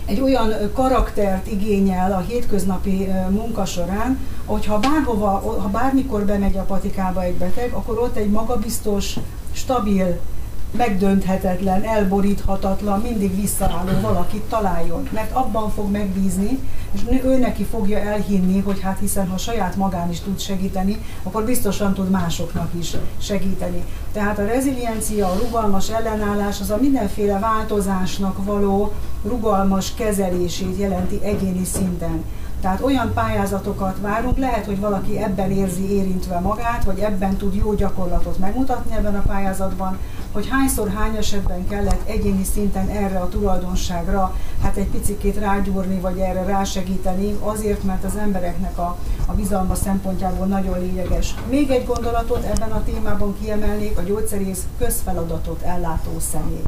egy 0.04 0.20
olyan 0.20 0.52
karaktert 0.72 1.46
igényel 1.46 2.12
a 2.12 2.18
hétköznapi 2.18 3.08
munka 3.30 3.64
során, 3.64 4.18
hogy 4.44 4.66
ha 4.66 4.78
bárhova, 4.78 5.28
ha 5.62 5.68
bármikor 5.68 6.24
bemegy 6.24 6.56
a 6.56 6.62
patikába 6.62 7.22
egy 7.22 7.34
beteg, 7.34 7.72
akkor 7.72 7.98
ott 7.98 8.16
egy 8.16 8.30
magabiztos, 8.30 9.16
stabil 9.52 10.20
megdönthetetlen, 10.76 11.82
elboríthatatlan, 11.82 13.00
mindig 13.00 13.40
visszaálló 13.40 14.00
valakit 14.00 14.42
találjon. 14.42 15.08
Mert 15.12 15.32
abban 15.32 15.70
fog 15.70 15.90
megbízni, 15.90 16.58
és 16.92 17.00
ő 17.24 17.38
neki 17.38 17.64
fogja 17.64 17.98
elhinni, 17.98 18.60
hogy 18.60 18.80
hát 18.80 18.98
hiszen 18.98 19.28
ha 19.28 19.36
saját 19.36 19.76
magán 19.76 20.10
is 20.10 20.20
tud 20.20 20.40
segíteni, 20.40 20.96
akkor 21.22 21.44
biztosan 21.44 21.94
tud 21.94 22.10
másoknak 22.10 22.70
is 22.78 22.96
segíteni. 23.18 23.84
Tehát 24.12 24.38
a 24.38 24.46
reziliencia, 24.46 25.26
a 25.26 25.38
rugalmas 25.42 25.90
ellenállás 25.90 26.60
az 26.60 26.70
a 26.70 26.78
mindenféle 26.80 27.38
változásnak 27.38 28.44
való 28.44 28.92
rugalmas 29.24 29.94
kezelését 29.94 30.78
jelenti 30.78 31.18
egyéni 31.22 31.64
szinten. 31.64 32.24
Tehát 32.66 32.83
olyan 32.83 33.12
pályázatokat 33.12 33.98
várunk, 34.00 34.38
lehet, 34.38 34.64
hogy 34.64 34.81
valaki 34.81 35.18
ebben 35.18 35.50
érzi 35.50 35.92
érintve 35.92 36.38
magát, 36.38 36.85
vagy 36.85 36.98
ebben 36.98 37.37
tud 37.37 37.55
jó 37.55 37.74
gyakorlatot 37.74 38.38
megmutatni 38.38 38.96
ebben 38.96 39.14
a 39.14 39.22
pályázatban, 39.26 39.98
hogy 40.33 40.48
hányszor, 40.48 40.88
hány 40.88 41.16
esetben 41.16 41.68
kellett 41.68 42.09
egyéni 42.09 42.44
szinten 42.44 42.88
erre 42.88 43.18
a 43.18 43.29
tulajdonságra 43.29 44.35
hát 44.62 44.76
egy 44.76 44.88
picikét 44.88 45.38
rágyúrni, 45.38 46.00
vagy 46.00 46.18
erre 46.18 46.44
rásegíteni, 46.44 47.37
azért, 47.40 47.83
mert 47.83 48.05
az 48.05 48.16
embereknek 48.16 48.79
a, 48.79 48.96
a 49.26 49.33
bizalma 49.33 49.74
szempontjából 49.74 50.46
nagyon 50.46 50.79
lényeges. 50.79 51.35
Még 51.48 51.70
egy 51.70 51.87
gondolatot 51.87 52.44
ebben 52.44 52.70
a 52.70 52.85
témában 52.85 53.37
kiemelnék, 53.40 53.98
a 53.98 54.02
gyógyszerész 54.02 54.66
közfeladatot 54.79 55.62
ellátó 55.62 56.18
személy 56.18 56.62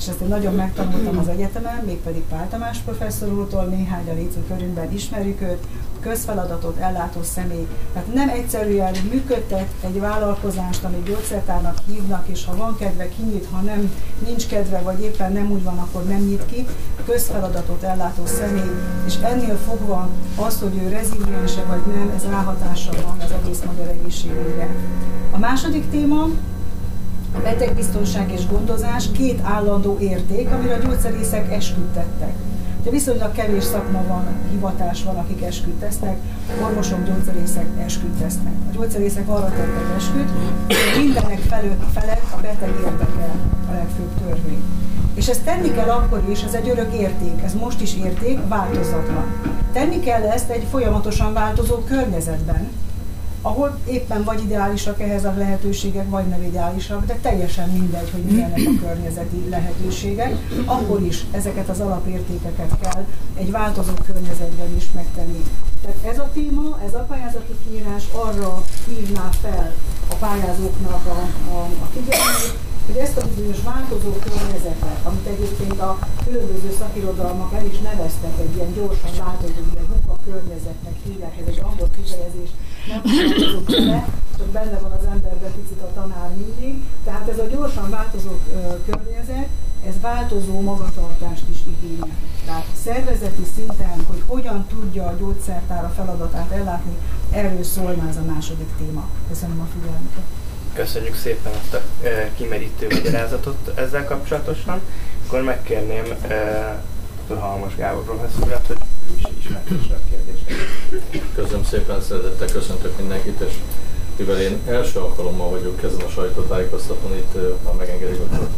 és 0.00 0.06
ezt 0.06 0.20
én 0.20 0.28
nagyon 0.28 0.54
megtanultam 0.54 1.18
az 1.18 1.28
egyetemen, 1.28 1.84
mégpedig 1.84 2.22
Pál 2.22 2.48
Tamás 2.48 2.78
professzor 2.78 3.32
úrtól, 3.32 3.64
néhány 3.64 4.08
a 4.08 4.46
körünkben 4.48 4.92
ismerjük 4.92 5.40
őt, 5.40 5.66
közfeladatot 6.00 6.78
ellátó 6.78 7.22
személy. 7.22 7.66
Tehát 7.92 8.14
nem 8.14 8.28
egyszerűen 8.28 8.94
működtet 9.10 9.66
egy 9.84 10.00
vállalkozást, 10.00 10.84
amit 10.84 11.02
gyógyszertárnak 11.02 11.78
hívnak, 11.86 12.28
és 12.28 12.44
ha 12.44 12.56
van 12.56 12.76
kedve, 12.78 13.08
kinyit, 13.08 13.46
ha 13.50 13.60
nem, 13.60 13.92
nincs 14.26 14.46
kedve, 14.46 14.78
vagy 14.78 15.00
éppen 15.00 15.32
nem 15.32 15.50
úgy 15.50 15.62
van, 15.62 15.78
akkor 15.78 16.04
nem 16.04 16.20
nyit 16.20 16.46
ki. 16.46 16.66
Közfeladatot 17.04 17.82
ellátó 17.82 18.26
személy, 18.26 18.74
és 19.06 19.14
ennél 19.22 19.56
fogva 19.56 20.08
az, 20.36 20.60
hogy 20.60 20.76
ő 20.82 20.88
reziliense 20.88 21.62
vagy 21.62 21.82
nem, 21.94 22.12
ez 22.16 22.24
ráhatással 22.24 22.94
van 23.06 23.18
az 23.20 23.32
egész 23.42 23.62
magyar 23.66 23.88
egészségügyre. 23.88 24.68
A 25.30 25.38
második 25.38 25.90
téma, 25.90 26.26
a 27.34 27.38
betegbiztonság 27.38 28.32
és 28.32 28.46
gondozás 28.46 29.10
két 29.12 29.40
állandó 29.42 29.98
érték, 30.00 30.50
amire 30.50 30.74
a 30.74 30.78
gyógyszerészek 30.78 31.52
esküdtettek. 31.52 32.32
De 32.84 32.90
viszonylag 32.90 33.32
kevés 33.32 33.64
szakma 33.64 34.02
van, 34.08 34.24
hivatás 34.50 35.02
van, 35.04 35.16
akik 35.16 35.42
esküt 35.42 35.74
tesznek, 35.74 36.16
orvosok, 36.62 37.04
gyógyszerészek 37.04 37.66
esküt 37.84 38.18
tesznek. 38.20 38.52
A 38.70 38.74
gyógyszerészek 38.74 39.28
arra 39.28 39.48
tettek 39.48 39.96
esküt, 39.96 40.30
hogy 40.66 41.04
mindenek 41.04 41.38
felett, 41.38 41.82
felett 41.92 42.32
a 42.32 42.40
beteg 42.40 42.74
érdekel 42.84 43.34
a 43.68 43.72
legfőbb 43.72 44.10
törvény. 44.26 44.62
És 45.14 45.28
ezt 45.28 45.44
tenni 45.44 45.70
kell 45.74 45.88
akkor 45.88 46.22
is, 46.30 46.42
ez 46.42 46.54
egy 46.54 46.68
örök 46.68 46.94
érték, 46.94 47.42
ez 47.44 47.54
most 47.54 47.80
is 47.80 47.96
érték, 47.96 48.38
változatlan. 48.48 49.24
Tenni 49.72 50.00
kell 50.00 50.22
ezt 50.22 50.50
egy 50.50 50.66
folyamatosan 50.70 51.32
változó 51.32 51.76
környezetben, 51.76 52.68
ahol 53.42 53.78
éppen 53.84 54.24
vagy 54.24 54.42
ideálisak 54.42 55.00
ehhez 55.00 55.24
a 55.24 55.34
lehetőségek, 55.36 56.10
vagy 56.10 56.26
nem 56.26 56.42
ideálisak, 56.42 57.06
de 57.06 57.18
teljesen 57.22 57.68
mindegy, 57.68 58.10
hogy 58.10 58.22
milyenek 58.22 58.58
a 58.58 58.86
környezeti 58.86 59.48
lehetőségek, 59.48 60.36
akkor 60.64 61.02
is 61.02 61.24
ezeket 61.30 61.68
az 61.68 61.80
alapértékeket 61.80 62.78
kell 62.80 63.04
egy 63.34 63.50
változó 63.50 63.92
környezetben 64.06 64.76
is 64.76 64.90
megtenni. 64.94 65.44
Tehát 65.82 66.14
ez 66.14 66.18
a 66.18 66.30
téma, 66.32 66.78
ez 66.86 66.94
a 66.94 67.06
pályázati 67.08 67.54
kiírás 67.64 68.04
arra 68.12 68.62
hívná 68.86 69.28
fel 69.42 69.72
a 70.10 70.14
pályázóknak 70.14 71.06
a, 71.06 71.20
a, 71.54 71.60
a 71.60 71.86
figyelmét, 71.92 72.58
hogy 72.86 72.96
ezt 72.96 73.16
a 73.16 73.26
bizonyos 73.26 73.62
változó 73.64 74.10
környezetet, 74.10 74.98
amit 75.02 75.26
egyébként 75.26 75.80
a 75.80 75.98
különböző 76.24 76.74
szakirodalmak 76.78 77.54
el 77.54 77.64
is 77.64 77.78
neveztek 77.78 78.38
egy 78.40 78.54
ilyen 78.56 78.72
gyorsan 78.72 79.10
változó, 79.24 79.62
környezetnek 80.24 80.94
hívják, 81.04 81.34
ez 81.40 81.46
egy 81.46 81.60
angol 81.62 81.90
kifejezés, 81.96 82.50
nem 82.88 83.02
tudok 83.34 83.70
vele, 83.70 84.08
csak 84.38 84.46
benne 84.46 84.78
van 84.78 84.92
az 84.92 85.04
emberbe 85.04 85.46
picit 85.46 85.82
a 85.82 85.92
tanár 85.94 86.30
mindig. 86.36 86.82
Tehát 87.04 87.28
ez 87.28 87.38
a 87.38 87.46
gyorsan 87.46 87.90
változó 87.90 88.30
környezet, 88.86 89.48
ez 89.86 90.00
változó 90.00 90.60
magatartást 90.60 91.44
is 91.50 91.58
igényel. 91.74 92.16
Tehát 92.44 92.66
szervezeti 92.82 93.42
szinten, 93.54 94.04
hogy 94.06 94.22
hogyan 94.26 94.66
tudja 94.66 95.06
a 95.06 95.16
gyógyszertár 95.18 95.84
a 95.84 95.92
feladatát 95.96 96.50
ellátni, 96.50 96.96
erről 97.30 97.64
szólna 97.64 98.08
ez 98.08 98.16
a 98.16 98.32
második 98.32 98.68
téma. 98.78 99.08
Köszönöm 99.28 99.60
a 99.60 99.66
figyelmüket. 99.72 100.22
Köszönjük 100.74 101.16
szépen 101.16 101.52
ezt 101.52 101.74
a 101.74 101.80
kimerítő 102.36 102.86
magyarázatot 102.90 103.78
ezzel 103.78 104.04
kapcsolatosan. 104.04 104.80
Akkor 105.26 105.42
megkérném 105.42 106.04
dr. 107.28 107.38
Halmos 107.38 107.76
Gábor 107.76 108.04
professzorát, 108.04 108.66
hogy 108.66 108.78
ismertesse 109.38 109.94
a 109.94 109.98
kérdéseket. 110.10 111.34
Köszönöm 111.34 111.64
szépen, 111.64 112.00
szeretettel 112.00 112.48
köszöntök 112.52 112.96
mindenkit, 112.98 113.40
és 113.40 113.54
mivel 114.16 114.40
én 114.40 114.58
első 114.66 114.98
alkalommal 114.98 115.50
vagyok 115.50 115.82
ezen 115.82 116.00
a 116.00 116.08
sajtótájékoztatón, 116.08 117.16
itt 117.16 117.38
ha 117.64 117.72
megengedik, 117.72 118.20
akkor 118.20 118.48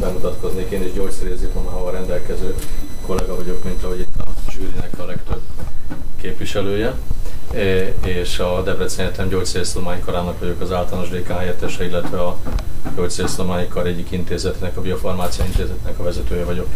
bemutatkoznék. 0.00 0.70
Én 0.70 0.84
is 0.84 0.92
gyógyszerész 0.92 1.38
diplomával 1.38 1.92
rendelkező 1.92 2.54
kollega 3.06 3.36
vagyok, 3.36 3.64
mint 3.64 3.82
ahogy 3.84 3.98
itt 4.00 4.16
a 4.18 4.50
zsűrinek 4.50 4.98
a 4.98 5.04
legtöbb 5.04 5.40
képviselője 6.20 6.94
és 8.04 8.38
a 8.38 8.62
Debrecen 8.62 9.06
Egyetem 9.06 9.28
gyógyszerésztudományi 9.28 10.00
karának 10.00 10.38
vagyok 10.38 10.60
az 10.60 10.72
általános 10.72 11.08
DK 11.08 11.28
helyettese, 11.28 11.84
illetve 11.84 12.20
a 12.20 12.36
gyógyszerésztudományi 12.96 13.68
kar 13.68 13.86
egyik 13.86 14.10
intézetének, 14.10 14.76
a 14.76 14.80
Biofarmácia 14.80 15.44
intézetnek 15.44 15.98
a 15.98 16.02
vezetője 16.02 16.44
vagyok. 16.44 16.66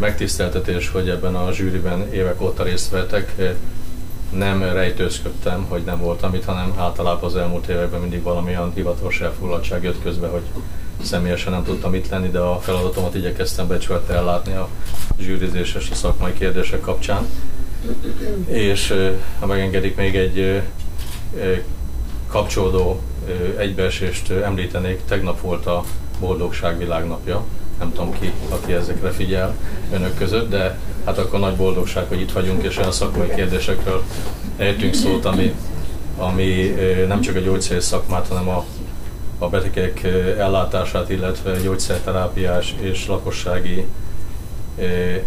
Megtiszteltetés, 0.00 0.90
hogy 0.90 1.08
ebben 1.08 1.34
a 1.34 1.52
zsűriben 1.52 2.12
évek 2.12 2.40
óta 2.40 2.62
részt 2.62 2.90
vettek. 2.90 3.34
Nem 4.30 4.62
rejtőzködtem, 4.62 5.64
hogy 5.68 5.82
nem 5.84 6.00
voltam 6.00 6.34
itt, 6.34 6.44
hanem 6.44 6.74
általában 6.76 7.24
az 7.24 7.36
elmúlt 7.36 7.66
években 7.66 8.00
mindig 8.00 8.22
valamilyen 8.22 8.72
hivatalos 8.74 9.20
elfoglaltság 9.20 9.82
jött 9.82 10.02
közbe, 10.02 10.26
hogy 10.26 10.42
személyesen 11.02 11.52
nem 11.52 11.64
tudtam 11.64 11.94
itt 11.94 12.08
lenni, 12.08 12.28
de 12.28 12.38
a 12.38 12.60
feladatomat 12.60 13.14
igyekeztem 13.14 13.66
becsülettel 13.66 14.16
ellátni 14.16 14.52
a 14.54 14.68
zsűrizéses 15.18 15.90
a 15.90 15.94
szakmai 15.94 16.32
kérdések 16.32 16.80
kapcsán. 16.80 17.26
És 18.46 18.94
ha 19.38 19.46
megengedik, 19.46 19.96
még 19.96 20.16
egy 20.16 20.62
kapcsolódó 22.28 23.00
egybeesést 23.56 24.30
említenék. 24.30 25.00
Tegnap 25.04 25.40
volt 25.40 25.66
a 25.66 25.84
Boldogság 26.20 26.78
Világnapja. 26.78 27.44
Nem 27.80 27.92
tudom 27.92 28.12
ki, 28.20 28.32
aki 28.48 28.72
ezekre 28.72 29.10
figyel 29.10 29.56
önök 29.92 30.14
között, 30.14 30.50
de 30.50 30.78
hát 31.04 31.18
akkor 31.18 31.40
nagy 31.40 31.56
boldogság, 31.56 32.04
hogy 32.08 32.20
itt 32.20 32.32
vagyunk, 32.32 32.62
és 32.62 32.76
olyan 32.76 32.92
szakmai 32.92 33.28
kérdésekről 33.34 34.02
ejtünk 34.56 34.94
szót, 34.94 35.24
ami, 35.24 35.54
ami 36.16 36.74
nem 37.06 37.20
csak 37.20 37.36
a 37.36 37.40
gyógyszerész 37.40 37.84
szakmát, 37.84 38.28
hanem 38.28 38.48
a, 38.48 38.64
a 39.38 39.48
betegek 39.48 40.02
ellátását, 40.38 41.10
illetve 41.10 41.60
gyógyszerterápiás 41.60 42.74
és 42.80 43.06
lakossági 43.06 43.86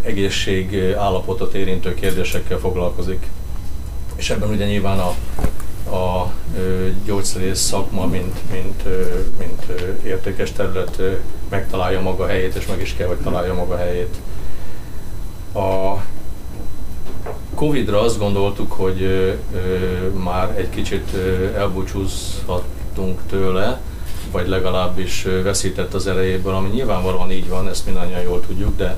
egészség 0.02 0.94
állapotot 0.98 1.54
érintő 1.54 1.94
kérdésekkel 1.94 2.58
foglalkozik. 2.58 3.30
És 4.16 4.30
ebben 4.30 4.50
ugye 4.50 4.66
nyilván 4.66 5.00
a, 5.00 5.16
a 5.94 6.32
gyógyszerész 7.06 7.60
szakma, 7.60 8.06
mint, 8.06 8.52
mint, 8.52 8.84
mint 9.38 9.82
értékes 10.06 10.52
terület 10.52 11.02
megtalálja 11.50 12.02
maga 12.02 12.28
helyét, 12.28 12.56
és 12.56 12.68
meg 12.68 12.82
is 12.82 12.96
kell, 12.96 13.08
hogy 13.08 13.18
találja 13.18 13.54
maga 13.54 13.78
helyét. 13.78 14.16
A 15.54 15.98
Covid-ra 17.56 18.02
azt 18.02 18.20
gondoltuk, 18.20 18.72
hogy 18.72 19.30
már 20.24 20.58
egy 20.58 20.70
kicsit 20.70 21.14
elbúcsúzhattunk 21.56 23.20
tőle, 23.30 23.82
vagy 24.32 24.48
legalábbis 24.48 25.28
veszített 25.44 25.94
az 25.94 26.08
erejéből, 26.08 26.54
ami 26.54 26.70
nyilvánvalóan 26.70 27.32
így 27.32 27.50
van, 27.50 27.70
ezt 27.70 27.86
mindannyian 27.86 28.22
jól 28.22 28.42
tudjuk, 28.48 28.78
de 28.78 28.98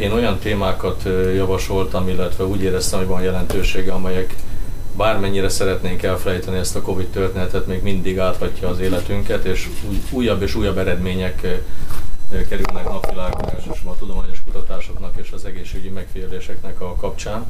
én 0.00 0.12
olyan 0.12 0.38
témákat 0.38 1.02
javasoltam, 1.34 2.08
illetve 2.08 2.44
úgy 2.44 2.62
éreztem, 2.62 2.98
hogy 2.98 3.08
van 3.08 3.22
jelentősége, 3.22 3.92
amelyek 3.92 4.34
bármennyire 4.98 5.48
szeretnénk 5.48 6.02
elfelejteni 6.02 6.58
ezt 6.58 6.76
a 6.76 6.82
Covid 6.82 7.06
történetet, 7.06 7.66
még 7.66 7.82
mindig 7.82 8.18
áthatja 8.18 8.68
az 8.68 8.80
életünket, 8.80 9.44
és 9.44 9.68
újabb 10.10 10.42
és 10.42 10.54
újabb 10.54 10.78
eredmények 10.78 11.46
kerülnek 12.48 12.84
napvilágra, 12.84 13.50
elsősorban 13.50 13.92
a 13.92 13.98
tudományos 13.98 14.42
kutatásoknak 14.44 15.16
és 15.16 15.30
az 15.32 15.44
egészségügyi 15.44 15.88
megfigyeléseknek 15.88 16.80
a 16.80 16.94
kapcsán. 16.94 17.46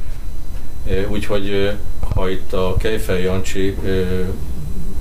Úgyhogy 1.08 1.72
ha 2.14 2.28
itt 2.28 2.52
a 2.52 2.76
Kejfej 2.78 3.22
Jancsi 3.22 3.76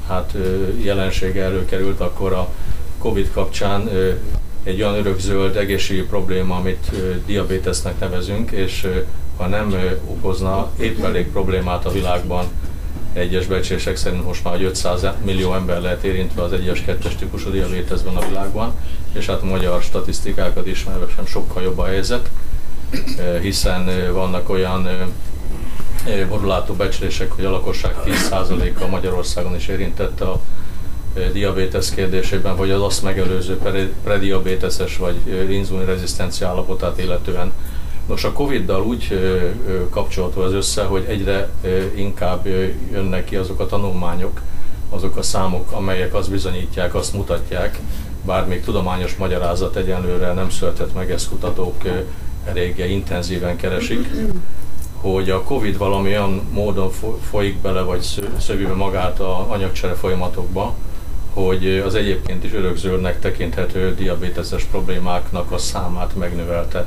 hát 0.07 0.33
jelensége 0.81 1.43
előkerült, 1.43 1.99
akkor 1.99 2.33
a 2.33 2.49
Covid 2.97 3.31
kapcsán 3.31 3.89
egy 4.63 4.81
olyan 4.81 4.95
örökzöld 4.95 5.55
egészségi 5.55 6.03
probléma, 6.03 6.55
amit 6.55 6.91
diabétesznek 7.25 7.99
nevezünk, 7.99 8.51
és 8.51 8.87
ha 9.37 9.47
nem 9.47 9.75
okozna 10.05 10.71
épp 10.79 11.03
elég 11.03 11.31
problémát 11.31 11.85
a 11.85 11.91
világban, 11.91 12.45
egyes 13.13 13.45
becslések 13.45 13.95
szerint 13.95 14.25
most 14.25 14.43
már 14.43 14.61
500 14.61 15.05
millió 15.23 15.53
ember 15.53 15.81
lehet 15.81 16.03
érintve 16.03 16.41
az 16.41 16.51
1-es, 16.51 16.79
2-es 16.87 17.15
típusú 17.15 17.51
diabéteszben 17.51 18.15
a 18.15 18.27
világban, 18.27 18.73
és 19.13 19.25
hát 19.25 19.41
magyar 19.41 19.81
statisztikákat 19.81 20.67
ismerve 20.67 21.05
sem 21.15 21.25
sokkal 21.25 21.63
jobb 21.63 21.77
a 21.77 21.85
helyzet, 21.85 22.29
hiszen 23.41 24.11
vannak 24.13 24.49
olyan 24.49 24.89
borulátó 26.29 26.73
becslések, 26.73 27.31
hogy 27.31 27.45
a 27.45 27.51
lakosság 27.51 27.95
10%-a 28.05 28.87
Magyarországon 28.87 29.55
is 29.55 29.67
érintette 29.67 30.25
a 30.25 30.41
diabétesz 31.33 31.89
kérdésében, 31.89 32.55
vagy 32.55 32.71
az 32.71 32.81
azt 32.81 33.03
megelőző 33.03 33.59
prediabéteses 34.03 34.97
vagy 34.97 35.15
inzulinrezisztencia 35.49 36.47
állapotát 36.47 36.99
illetően. 36.99 37.51
Nos, 38.07 38.23
a 38.23 38.31
Covid-dal 38.31 38.81
úgy 38.81 39.19
kapcsolható 39.89 40.41
az 40.41 40.53
össze, 40.53 40.83
hogy 40.83 41.05
egyre 41.07 41.49
inkább 41.95 42.47
jönnek 42.91 43.25
ki 43.25 43.35
azok 43.35 43.59
a 43.59 43.65
tanulmányok, 43.65 44.41
azok 44.89 45.17
a 45.17 45.21
számok, 45.21 45.71
amelyek 45.71 46.13
azt 46.13 46.29
bizonyítják, 46.29 46.95
azt 46.95 47.13
mutatják, 47.13 47.79
bár 48.25 48.47
még 48.47 48.63
tudományos 48.63 49.15
magyarázat 49.15 49.75
egyenlőre 49.75 50.33
nem 50.33 50.49
született 50.49 50.93
meg, 50.93 51.11
ezt 51.11 51.29
kutatók 51.29 51.81
eléggé 52.45 52.91
intenzíven 52.91 53.55
keresik, 53.55 54.07
hogy 55.01 55.29
a 55.29 55.43
Covid 55.43 55.77
valamilyen 55.77 56.41
módon 56.51 56.91
folyik 57.29 57.57
bele, 57.57 57.81
vagy 57.81 58.21
szövi 58.39 58.65
magát 58.65 59.19
a 59.19 59.51
anyagcsere 59.51 59.93
folyamatokba, 59.93 60.73
hogy 61.33 61.83
az 61.85 61.95
egyébként 61.95 62.43
is 62.43 62.53
örökzöldnek 62.53 63.19
tekinthető 63.19 63.95
diabéteses 63.95 64.63
problémáknak 64.63 65.51
a 65.51 65.57
számát 65.57 66.15
megnövelte. 66.15 66.85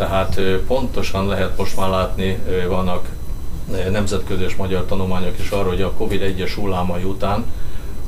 Tehát 0.00 0.40
pontosan 0.66 1.26
lehet 1.26 1.56
most 1.56 1.76
már 1.76 1.88
látni, 1.88 2.38
vannak 2.68 3.08
nemzetközi 3.90 4.42
és 4.42 4.56
magyar 4.56 4.84
tanulmányok 4.84 5.38
is 5.38 5.50
arról, 5.50 5.68
hogy 5.68 5.82
a 5.82 5.92
Covid 5.92 6.22
egyes 6.22 6.54
hullámai 6.54 7.02
után 7.02 7.44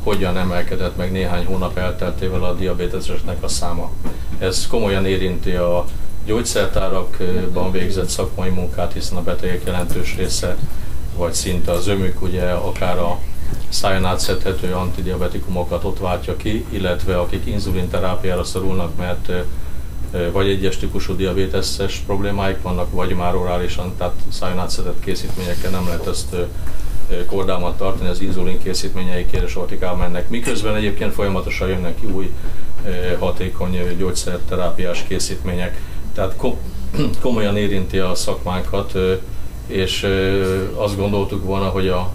hogyan 0.02 0.36
emelkedett 0.36 0.96
meg 0.96 1.12
néhány 1.12 1.44
hónap 1.44 1.78
elteltével 1.78 2.44
a 2.44 2.54
diabéteseseknek 2.54 3.42
a 3.42 3.48
száma. 3.48 3.90
Ez 4.38 4.66
komolyan 4.66 5.06
érinti 5.06 5.50
a 5.50 5.84
gyógyszertárakban 6.26 7.70
végzett 7.70 8.08
szakmai 8.08 8.50
munkát, 8.50 8.92
hiszen 8.92 9.16
a 9.16 9.22
betegek 9.22 9.62
jelentős 9.64 10.16
része, 10.16 10.56
vagy 11.16 11.32
szinte 11.32 11.72
az 11.72 11.86
ömük, 11.86 12.22
ugye 12.22 12.50
akár 12.50 12.98
a 12.98 13.18
szájon 13.68 14.04
átszedhető 14.04 14.72
antidiabetikumokat 14.72 15.84
ott 15.84 15.98
váltja 15.98 16.36
ki, 16.36 16.66
illetve 16.68 17.18
akik 17.18 17.46
inzulinterápiára 17.46 18.44
szorulnak, 18.44 18.96
mert 18.96 19.32
vagy 20.32 20.48
egyes 20.48 20.76
típusú 20.76 21.16
diabéteses 21.16 22.02
problémáik 22.06 22.62
vannak, 22.62 22.90
vagy 22.90 23.14
már 23.14 23.34
orálisan, 23.34 23.96
tehát 23.96 24.14
szájon 24.28 24.58
átszedett 24.58 25.00
készítményekkel 25.00 25.70
nem 25.70 25.86
lehet 25.86 26.06
ezt 26.06 26.36
kordában 27.26 27.76
tartani, 27.76 28.08
az 28.08 28.20
inzulin 28.20 28.62
készítményeik 28.62 29.30
kéresortikál 29.30 29.94
mennek. 29.94 30.28
Miközben 30.28 30.74
egyébként 30.74 31.12
folyamatosan 31.12 31.68
jönnek 31.68 32.00
ki 32.00 32.06
új 32.06 32.32
hatékony 33.18 33.96
gyógyszerterápiás 33.98 35.04
készítmények. 35.08 35.80
Tehát 36.14 36.36
komolyan 37.20 37.56
érinti 37.56 37.98
a 37.98 38.14
szakmánkat, 38.14 38.92
és 39.66 40.06
azt 40.74 40.96
gondoltuk 40.96 41.44
volna, 41.44 41.68
hogy 41.68 41.88
a 41.88 42.12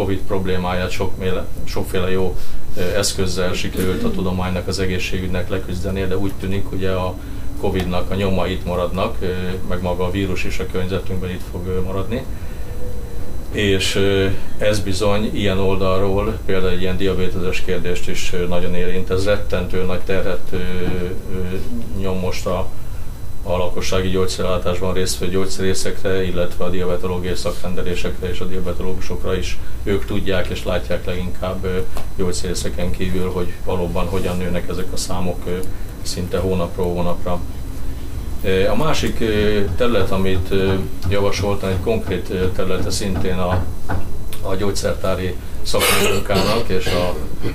Covid 0.00 0.20
problémáját 0.26 0.90
sokféle, 0.90 1.46
sokféle 1.64 2.10
jó 2.10 2.36
eszközzel 2.96 3.52
sikerült 3.52 4.02
a 4.02 4.10
tudománynak, 4.10 4.68
az 4.68 4.78
egészségügynek 4.78 5.48
leküzdeni, 5.48 6.04
de 6.04 6.16
úgy 6.16 6.32
tűnik, 6.40 6.72
ugye 6.72 6.90
a 6.90 7.14
Covid-nak 7.60 8.10
a 8.10 8.14
nyoma 8.14 8.46
itt 8.46 8.64
maradnak, 8.64 9.18
meg 9.68 9.82
maga 9.82 10.04
a 10.04 10.10
vírus 10.10 10.44
is 10.44 10.58
a 10.58 10.66
környezetünkben 10.72 11.30
itt 11.30 11.42
fog 11.50 11.82
maradni. 11.84 12.24
És 13.52 14.00
ez 14.58 14.80
bizony 14.80 15.30
ilyen 15.34 15.58
oldalról, 15.58 16.38
például 16.46 16.72
egy 16.72 16.80
ilyen 16.80 16.96
diabéteses 16.96 17.60
kérdést 17.60 18.08
is 18.08 18.32
nagyon 18.48 18.74
érint. 18.74 19.10
Ez 19.10 19.24
rettentő 19.24 19.82
nagy 19.82 20.00
terhet 20.00 20.50
nyom 22.00 22.18
most 22.18 22.46
a 22.46 22.66
a 23.42 23.56
lakossági 23.56 24.08
gyógyszerellátásban 24.08 24.94
résztvő 24.94 25.28
gyógyszerészekre, 25.28 26.24
illetve 26.24 26.64
a 26.64 26.70
diabetológiai 26.70 27.34
szakrendelésekre 27.34 28.30
és 28.30 28.40
a 28.40 28.44
diabetológusokra 28.44 29.36
is 29.36 29.58
ők 29.82 30.04
tudják 30.04 30.48
és 30.48 30.64
látják 30.64 31.04
leginkább 31.04 31.86
gyógyszerészeken 32.16 32.90
kívül, 32.90 33.30
hogy 33.30 33.52
valóban 33.64 34.06
hogyan 34.06 34.36
nőnek 34.36 34.68
ezek 34.68 34.92
a 34.92 34.96
számok 34.96 35.42
szinte 36.02 36.38
hónapról 36.38 36.86
hónapra. 36.86 37.40
A 38.70 38.76
másik 38.76 39.18
terület, 39.76 40.10
amit 40.10 40.54
javasoltam, 41.08 41.68
egy 41.68 41.80
konkrét 41.80 42.32
területe 42.54 42.90
szintén 42.90 43.38
a, 43.38 43.64
a 44.42 44.54
gyógyszertári 44.54 45.34
szakmai 45.62 46.12
munkának 46.12 46.68
és 46.68 46.86
a 46.86 47.14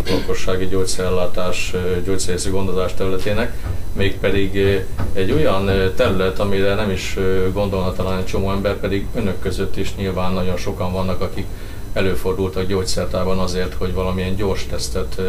lakossági 0.09 0.67
gyógyszerellátás, 0.67 1.73
gyógyszerészi 2.05 2.49
gondozás 2.49 2.93
területének, 2.93 3.53
mégpedig 3.95 4.81
egy 5.13 5.31
olyan 5.31 5.93
terület, 5.95 6.39
amire 6.39 6.75
nem 6.75 6.91
is 6.91 7.17
gondolna 7.53 7.93
talán 7.93 8.17
egy 8.17 8.25
csomó 8.25 8.51
ember, 8.51 8.75
pedig 8.75 9.05
önök 9.15 9.39
között 9.39 9.77
is 9.77 9.95
nyilván 9.95 10.33
nagyon 10.33 10.57
sokan 10.57 10.91
vannak, 10.91 11.21
akik 11.21 11.45
előfordultak 11.93 12.67
gyógyszertárban 12.67 13.39
azért, 13.39 13.73
hogy 13.73 13.93
valamilyen 13.93 14.35
gyors 14.35 14.65
tesztet 14.69 15.21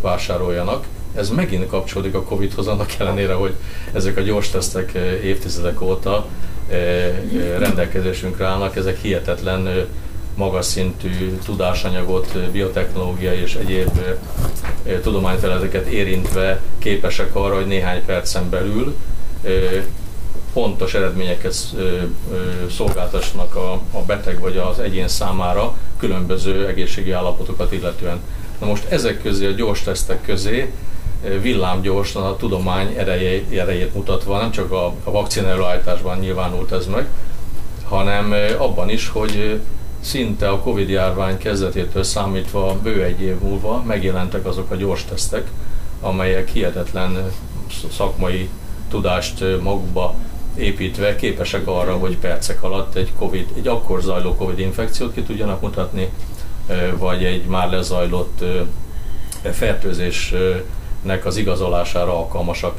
vásároljanak. 0.00 0.84
Ez 1.14 1.30
megint 1.30 1.66
kapcsolódik 1.66 2.14
a 2.14 2.22
Covid-hoz, 2.22 2.66
annak 2.66 2.94
ellenére, 2.98 3.32
hogy 3.32 3.54
ezek 3.92 4.16
a 4.16 4.20
gyors 4.20 4.50
tesztek 4.50 4.92
évtizedek 5.22 5.80
óta 5.80 6.26
rendelkezésünkre 7.58 8.46
állnak, 8.46 8.76
ezek 8.76 8.98
hihetetlen 8.98 9.86
magas 10.34 10.66
szintű 10.66 11.38
tudásanyagot, 11.44 12.50
biotechnológiai 12.50 13.40
és 13.40 13.54
egyéb 13.54 14.00
tudományterületeket 15.02 15.86
érintve 15.86 16.60
képesek 16.78 17.34
arra, 17.34 17.54
hogy 17.54 17.66
néhány 17.66 18.04
percen 18.04 18.50
belül 18.50 18.96
pontos 20.52 20.94
eredményeket 20.94 21.54
szolgáltassanak 22.70 23.56
a, 23.56 23.72
a 23.72 24.02
beteg 24.06 24.40
vagy 24.40 24.56
az 24.56 24.78
egyén 24.78 25.08
számára 25.08 25.76
különböző 25.98 26.66
egészségi 26.66 27.10
állapotokat 27.10 27.72
illetően. 27.72 28.20
Na 28.60 28.66
most 28.66 28.84
ezek 28.88 29.22
közé, 29.22 29.46
a 29.46 29.50
gyors 29.50 29.82
tesztek 29.82 30.22
közé 30.22 30.72
villámgyorsan 31.40 32.22
a 32.22 32.36
tudomány 32.36 32.94
ereje, 32.96 33.42
erejét 33.50 33.94
mutatva, 33.94 34.38
nem 34.38 34.50
csak 34.50 34.72
a, 34.72 34.94
a 35.04 35.10
vakcina 35.10 35.48
előállításban 35.48 36.18
nyilvánult 36.18 36.72
ez 36.72 36.86
meg, 36.86 37.08
hanem 37.84 38.34
abban 38.58 38.90
is, 38.90 39.08
hogy 39.08 39.60
szinte 40.04 40.48
a 40.48 40.58
Covid 40.58 40.88
járvány 40.88 41.38
kezdetétől 41.38 42.02
számítva 42.02 42.78
bő 42.82 43.02
egy 43.02 43.20
év 43.20 43.38
múlva 43.38 43.82
megjelentek 43.82 44.46
azok 44.46 44.70
a 44.70 44.74
gyors 44.74 45.04
tesztek, 45.04 45.50
amelyek 46.00 46.48
hihetetlen 46.48 47.32
szakmai 47.90 48.48
tudást 48.88 49.44
magukba 49.62 50.14
építve 50.56 51.16
képesek 51.16 51.66
arra, 51.66 51.96
hogy 51.96 52.16
percek 52.16 52.62
alatt 52.62 52.94
egy, 52.94 53.12
COVID, 53.18 53.48
egy 53.56 53.68
akkor 53.68 54.02
zajló 54.02 54.34
Covid 54.34 54.58
infekciót 54.58 55.14
ki 55.14 55.22
tudjanak 55.22 55.60
mutatni, 55.60 56.08
vagy 56.98 57.24
egy 57.24 57.44
már 57.44 57.70
lezajlott 57.70 58.44
fertőzésnek 59.52 61.24
az 61.24 61.36
igazolására 61.36 62.16
alkalmasak. 62.16 62.78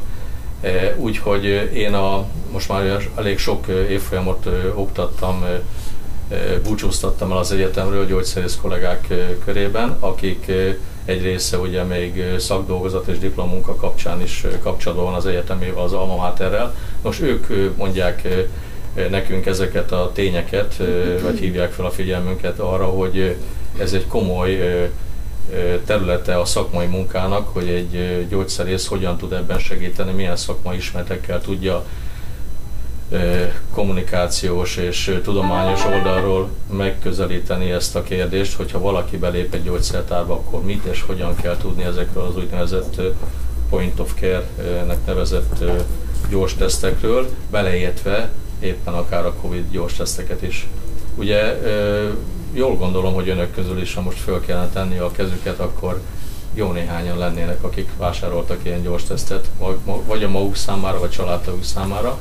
Úgyhogy 0.97 1.45
én 1.73 1.93
a, 1.93 2.25
most 2.51 2.69
már 2.69 3.09
elég 3.15 3.37
sok 3.37 3.67
évfolyamot 3.67 4.47
oktattam 4.75 5.45
búcsúztattam 6.63 7.31
el 7.31 7.37
az 7.37 7.51
egyetemről 7.51 8.05
gyógyszerész 8.05 8.57
kollégák 8.61 9.13
körében, 9.45 9.97
akik 9.99 10.51
egy 11.05 11.21
része 11.21 11.57
ugye 11.57 11.83
még 11.83 12.23
szakdolgozat 12.37 13.07
és 13.07 13.17
diplomunka 13.17 13.75
kapcsán 13.75 14.21
is 14.21 14.45
kapcsolatban 14.61 15.13
az 15.13 15.25
egyetemével, 15.25 15.83
az 15.83 15.93
Alma 15.93 16.15
Materrel. 16.15 16.75
Most 17.01 17.21
ők 17.21 17.75
mondják 17.77 18.27
nekünk 19.09 19.45
ezeket 19.45 19.91
a 19.91 20.11
tényeket, 20.13 20.81
vagy 21.21 21.39
hívják 21.39 21.71
fel 21.71 21.85
a 21.85 21.91
figyelmünket 21.91 22.59
arra, 22.59 22.85
hogy 22.85 23.35
ez 23.79 23.93
egy 23.93 24.07
komoly 24.07 24.59
területe 25.85 26.39
a 26.39 26.45
szakmai 26.45 26.85
munkának, 26.85 27.47
hogy 27.53 27.67
egy 27.67 28.25
gyógyszerész 28.29 28.87
hogyan 28.87 29.17
tud 29.17 29.33
ebben 29.33 29.59
segíteni, 29.59 30.11
milyen 30.11 30.35
szakmai 30.35 30.77
ismeretekkel 30.77 31.41
tudja 31.41 31.85
kommunikációs 33.73 34.77
és 34.77 35.19
tudományos 35.23 35.85
oldalról 35.85 36.49
megközelíteni 36.71 37.71
ezt 37.71 37.95
a 37.95 38.03
kérdést, 38.03 38.55
hogyha 38.55 38.79
valaki 38.79 39.17
belép 39.17 39.53
egy 39.53 39.63
gyógyszertárba, 39.63 40.33
akkor 40.33 40.63
mit 40.63 40.85
és 40.85 41.01
hogyan 41.01 41.35
kell 41.35 41.57
tudni 41.57 41.83
ezekről 41.83 42.23
az 42.23 42.37
úgynevezett 42.37 43.01
point 43.69 43.99
of 43.99 44.13
care-nek 44.19 45.05
nevezett 45.05 45.63
gyors 46.29 46.53
tesztekről, 46.53 47.29
beleértve 47.51 48.29
éppen 48.59 48.93
akár 48.93 49.25
a 49.25 49.33
Covid 49.33 49.71
gyors 49.71 49.93
teszteket 49.93 50.41
is. 50.41 50.67
Ugye 51.15 51.61
jól 52.53 52.75
gondolom, 52.75 53.13
hogy 53.13 53.29
önök 53.29 53.53
közül 53.53 53.81
is, 53.81 53.93
ha 53.93 54.01
most 54.01 54.19
föl 54.19 54.45
kellene 54.45 54.69
tenni 54.69 54.97
a 54.97 55.11
kezüket, 55.11 55.59
akkor 55.59 56.01
jó 56.53 56.71
néhányan 56.71 57.17
lennének, 57.17 57.63
akik 57.63 57.89
vásároltak 57.97 58.59
ilyen 58.63 58.81
gyors 58.81 59.03
tesztet, 59.03 59.49
vagy 60.05 60.23
a 60.23 60.29
maguk 60.29 60.55
számára, 60.55 60.99
vagy 60.99 61.09
családtaguk 61.09 61.63
számára 61.63 62.19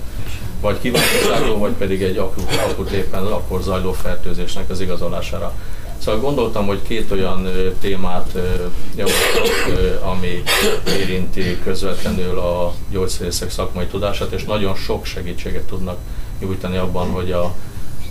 vagy 0.64 0.80
kívánságról, 0.80 1.58
vagy 1.58 1.72
pedig 1.72 2.02
egy 2.02 2.16
akut, 2.16 2.50
akut 2.70 2.90
éppen 2.90 3.24
akkor 3.24 3.62
zajló 3.62 3.92
fertőzésnek 3.92 4.70
az 4.70 4.80
igazolására. 4.80 5.52
Szóval 5.98 6.20
gondoltam, 6.20 6.66
hogy 6.66 6.82
két 6.82 7.10
olyan 7.10 7.48
témát 7.80 8.38
javaslok, 8.96 9.78
ami 10.02 10.42
érinti 10.98 11.58
közvetlenül 11.64 12.38
a 12.38 12.74
gyógyszerészek 12.90 13.50
szakmai 13.50 13.86
tudását, 13.86 14.32
és 14.32 14.44
nagyon 14.44 14.74
sok 14.74 15.04
segítséget 15.04 15.62
tudnak 15.66 15.98
nyújtani 16.38 16.76
abban, 16.76 17.10
hogy 17.10 17.32
a, 17.32 17.54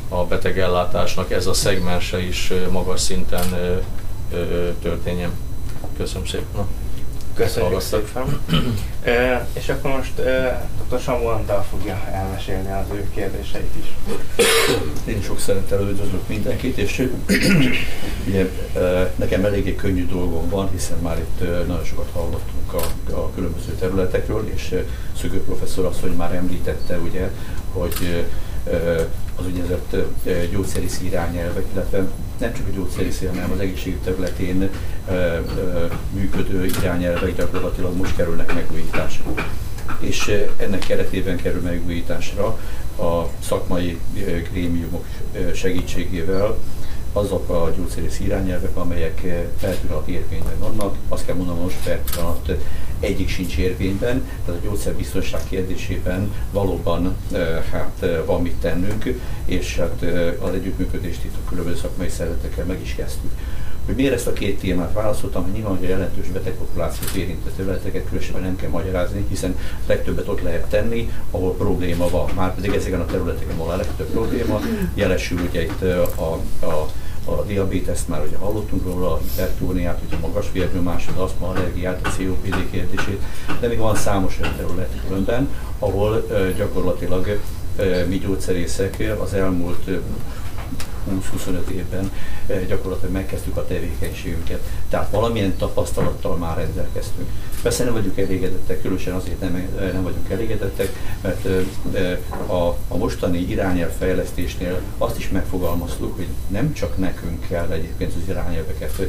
a 0.09 0.25
betegellátásnak 0.25 1.31
ez 1.31 1.47
a 1.47 1.53
szegmense 1.53 2.21
is 2.21 2.53
magas 2.71 3.01
szinten 3.01 3.79
történjen. 4.81 5.31
Köszönöm 5.97 6.25
szépen. 6.25 6.82
Köszönjük 7.33 7.79
szépen. 7.79 8.39
e, 9.03 9.47
és 9.53 9.69
akkor 9.69 9.91
most 9.91 10.19
e, 10.19 10.67
dr. 10.89 10.99
Samu 10.99 11.25
Antal 11.25 11.65
fogja 11.69 12.01
elmesélni 12.11 12.71
az 12.71 12.85
ő 12.95 13.09
kérdéseit 13.13 13.71
is. 13.79 13.93
Én 15.05 15.21
sok 15.21 15.39
szeretettel 15.39 15.89
üdvözlök 15.89 16.27
mindenkit, 16.27 16.77
és 16.77 17.09
ugye, 18.27 18.49
nekem 19.15 19.45
eléggé 19.45 19.75
könnyű 19.75 20.05
dolgom 20.07 20.49
van, 20.49 20.69
hiszen 20.71 20.97
már 21.01 21.17
itt 21.17 21.39
nagyon 21.67 21.83
sokat 21.83 22.09
hallottunk 22.13 22.73
a, 22.73 23.13
a 23.15 23.31
különböző 23.35 23.71
területekről, 23.79 24.49
és 24.53 24.75
Szögő 25.17 25.41
professzor 25.43 25.85
azt, 25.85 25.99
hogy 25.99 26.11
már 26.11 26.33
említette, 26.35 26.97
ugye, 26.97 27.29
hogy 27.71 28.25
az 29.35 29.45
úgynevezett 29.45 29.95
gyógyszerész 30.51 30.99
irányelvek, 31.03 31.65
illetve 31.73 32.07
nem 32.43 32.53
csak 32.53 32.67
a 32.67 32.75
gyógyszerész, 32.75 33.23
hanem 33.27 33.51
az 33.51 33.59
egészségügy 33.59 33.99
területén 33.99 34.69
működő 36.13 36.65
irányelvek 36.65 37.35
gyakorlatilag 37.35 37.95
most 37.97 38.15
kerülnek 38.15 38.53
megújításra. 38.53 39.33
És 39.99 40.45
ennek 40.57 40.79
keretében 40.79 41.37
kerül 41.37 41.61
megújításra 41.61 42.45
a 42.97 43.29
szakmai 43.39 43.99
grémiumok 44.51 45.05
segítségével 45.53 46.57
azok 47.13 47.49
a 47.49 47.73
gyógyszerész 47.77 48.19
irányelvek, 48.19 48.75
amelyek 48.75 49.21
per 49.59 49.79
pillanat 49.79 50.07
érvényben 50.07 50.59
vannak. 50.59 50.95
Azt 51.09 51.25
kell 51.25 51.35
mondanom, 51.35 51.61
most 51.61 51.83
per 51.83 52.01
pillanat 52.01 52.51
egyik 52.99 53.29
sincs 53.29 53.57
érvényben, 53.57 54.29
tehát 54.45 54.61
a 54.61 54.65
gyógyszerbiztonság 54.65 55.41
kérdésében 55.49 56.33
valóban 56.51 57.15
hát 57.71 58.05
van 58.25 58.41
mit 58.41 58.55
tennünk, 58.55 59.03
és 59.45 59.77
hát 59.77 60.05
az 60.39 60.53
együttműködést 60.53 61.23
itt 61.23 61.35
a 61.35 61.49
különböző 61.49 61.77
szakmai 61.77 62.09
szervezetekkel 62.09 62.65
meg 62.65 62.81
is 62.81 62.95
kezdtük. 62.95 63.31
Hogy 63.85 63.95
miért 63.95 64.13
ezt 64.13 64.27
a 64.27 64.33
két 64.33 64.59
témát 64.59 64.93
választottam, 64.93 65.43
hogy 65.43 65.51
nyilván, 65.51 65.77
hogy 65.77 65.85
a 65.85 65.89
jelentős 65.89 66.27
betegpopulációt 66.27 67.11
érintő 67.11 67.51
területeket 67.55 68.05
különösen 68.05 68.41
nem 68.41 68.55
kell 68.55 68.69
magyarázni, 68.69 69.25
hiszen 69.29 69.57
legtöbbet 69.87 70.27
ott 70.27 70.41
lehet 70.41 70.65
tenni, 70.65 71.11
ahol 71.31 71.55
probléma 71.55 72.09
van. 72.09 72.29
Már 72.35 72.55
pedig 72.55 72.73
ezeken 72.73 73.01
a 73.01 73.05
területeken 73.05 73.57
van 73.57 73.69
a 73.69 73.75
legtöbb 73.75 74.09
probléma, 74.09 74.59
jelesül 74.93 75.39
ugye 75.49 75.61
itt 75.63 75.81
a, 76.15 76.31
a 76.65 76.87
a 77.25 77.43
diabéteszt 77.43 78.07
már 78.07 78.21
ugye 78.27 78.37
hallottunk 78.37 78.85
róla, 78.85 79.13
a 79.13 79.19
hipertóniát, 79.23 80.01
ugye 80.05 80.15
a 80.15 80.19
magas 80.19 80.51
vérnyomás, 80.51 81.07
az 81.07 81.21
aszma, 81.21 81.47
allergiát, 81.47 82.07
a 82.07 82.09
COPD 82.09 82.69
kérdését, 82.71 83.21
de 83.59 83.67
még 83.67 83.77
van 83.77 83.95
számos 83.95 84.39
olyan 84.41 84.55
terület 84.55 84.89
különben, 85.07 85.49
ahol 85.79 86.27
gyakorlatilag 86.57 87.39
mi 88.07 88.17
gyógyszerészek 88.17 89.03
az 89.23 89.33
elmúlt 89.33 89.89
20-25 91.11 91.67
évben 91.67 92.11
gyakorlatilag 92.67 93.13
megkezdtük 93.13 93.57
a 93.57 93.65
tevékenységünket. 93.65 94.59
Tehát 94.89 95.11
valamilyen 95.11 95.57
tapasztalattal 95.57 96.35
már 96.35 96.57
rendelkeztünk. 96.57 97.29
Persze 97.61 97.83
nem 97.83 97.93
vagyunk 97.93 98.17
elégedettek, 98.17 98.81
különösen 98.81 99.13
azért 99.13 99.39
nem, 99.39 99.67
nem 99.93 100.03
vagyunk 100.03 100.29
elégedettek, 100.29 100.89
mert 101.21 101.45
a, 102.45 102.67
a 102.87 102.97
mostani 102.97 103.39
irányelvfejlesztésnél 103.39 104.81
azt 104.97 105.17
is 105.17 105.29
megfogalmaztuk, 105.29 106.15
hogy 106.15 106.27
nem 106.47 106.73
csak 106.73 106.97
nekünk 106.97 107.47
kell 107.47 107.71
egyébként 107.71 108.13
az 108.15 108.29
irányelveket 108.29 109.01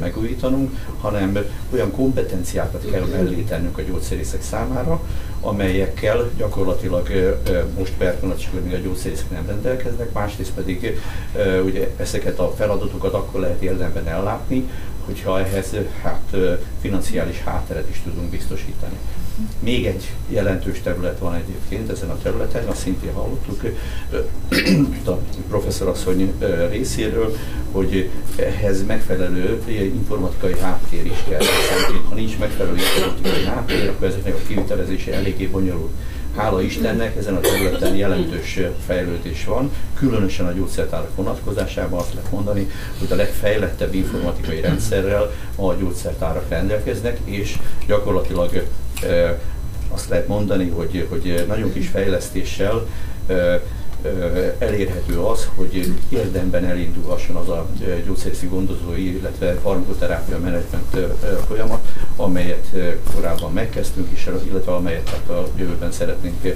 megújítanunk, 0.00 0.76
hanem 1.00 1.38
olyan 1.72 1.90
kompetenciákat 1.90 2.90
kell 2.90 3.04
mellé 3.04 3.42
tennünk 3.42 3.78
a 3.78 3.82
gyógyszerészek 3.82 4.42
számára, 4.42 5.00
amelyekkel 5.44 6.30
gyakorlatilag 6.36 7.08
most 7.78 7.92
per 7.98 8.18
pillanat 8.18 8.48
még 8.64 8.74
a 8.74 8.76
gyógyszerészek 8.76 9.30
nem 9.30 9.46
rendelkeznek, 9.46 10.12
másrészt 10.12 10.52
pedig 10.54 11.00
ugye 11.64 11.90
ezeket 11.96 12.38
a 12.38 12.52
feladatokat 12.56 13.12
akkor 13.12 13.40
lehet 13.40 13.62
érdemben 13.62 14.08
ellátni, 14.08 14.68
hogyha 15.04 15.40
ehhez 15.40 15.74
hát, 16.02 16.36
financiális 16.80 17.42
hátteret 17.44 17.88
is 17.90 18.00
tudunk 18.04 18.30
biztosítani. 18.30 18.96
Még 19.58 19.86
egy 19.86 20.10
jelentős 20.28 20.80
terület 20.80 21.18
van 21.18 21.34
egyébként 21.34 21.90
ezen 21.90 22.10
a 22.10 22.18
területen, 22.22 22.66
azt 22.66 22.80
szintén 22.80 23.12
hallottuk 23.12 23.62
a 25.06 25.10
professzorasszony 25.48 26.32
részéről, 26.70 27.36
hogy 27.72 28.10
ehhez 28.36 28.86
megfelelő 28.86 29.62
informatikai 29.94 30.58
háttér 30.58 31.06
is 31.06 31.24
kell. 31.28 31.42
Ha 32.08 32.14
nincs 32.14 32.38
megfelelő 32.38 32.76
informatikai 32.76 33.44
háttér, 33.44 33.88
akkor 33.88 34.06
ezeknek 34.06 34.34
a 34.34 34.46
kivitelezése 34.46 35.12
eléggé 35.12 35.46
bonyolult. 35.46 35.92
Hála 36.36 36.62
Istennek 36.62 37.16
ezen 37.16 37.34
a 37.34 37.40
területen 37.40 37.96
jelentős 37.96 38.60
fejlődés 38.86 39.44
van, 39.44 39.72
különösen 39.94 40.46
a 40.46 40.52
gyógyszertárak 40.52 41.16
vonatkozásában 41.16 41.98
azt 41.98 42.14
lehet 42.14 42.30
mondani, 42.30 42.70
hogy 42.98 43.12
a 43.12 43.14
legfejlettebb 43.14 43.94
informatikai 43.94 44.60
rendszerrel 44.60 45.30
a 45.56 45.72
gyógyszertárak 45.74 46.48
rendelkeznek, 46.48 47.18
és 47.24 47.58
gyakorlatilag 47.86 48.66
azt 49.88 50.08
lehet 50.08 50.28
mondani, 50.28 50.68
hogy, 50.68 51.06
hogy 51.08 51.44
nagyon 51.48 51.72
kis 51.72 51.88
fejlesztéssel 51.88 52.86
elérhető 54.58 55.18
az, 55.18 55.48
hogy 55.54 55.94
érdemben 56.08 56.64
elindulhasson 56.64 57.36
az 57.36 57.48
a 57.48 57.66
gyógyszerészi 58.06 58.46
gondozói, 58.46 59.16
illetve 59.16 59.54
farmakoterápia 59.54 60.38
menedzsment 60.38 60.96
folyamat, 61.46 61.86
amelyet 62.16 62.66
korábban 63.14 63.52
megkezdtünk 63.52 64.12
is, 64.12 64.28
illetve 64.48 64.72
amelyet 64.72 65.08
hát 65.08 65.28
a 65.36 65.48
jövőben 65.56 65.92
szeretnénk 65.92 66.54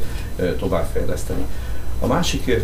továbbfejleszteni. 0.58 1.44
A 2.00 2.06
másik 2.06 2.62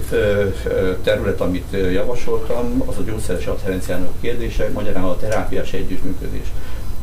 terület, 1.03 1.41
amit 1.41 1.77
javasoltam, 1.93 2.83
az 2.87 2.97
a 2.99 3.03
gyógyszeres 3.03 3.47
adherenciának 3.47 4.13
kérdése, 4.21 4.71
magyarán 4.75 5.05
a 5.05 5.17
terápiás 5.17 5.73
együttműködés. 5.73 6.53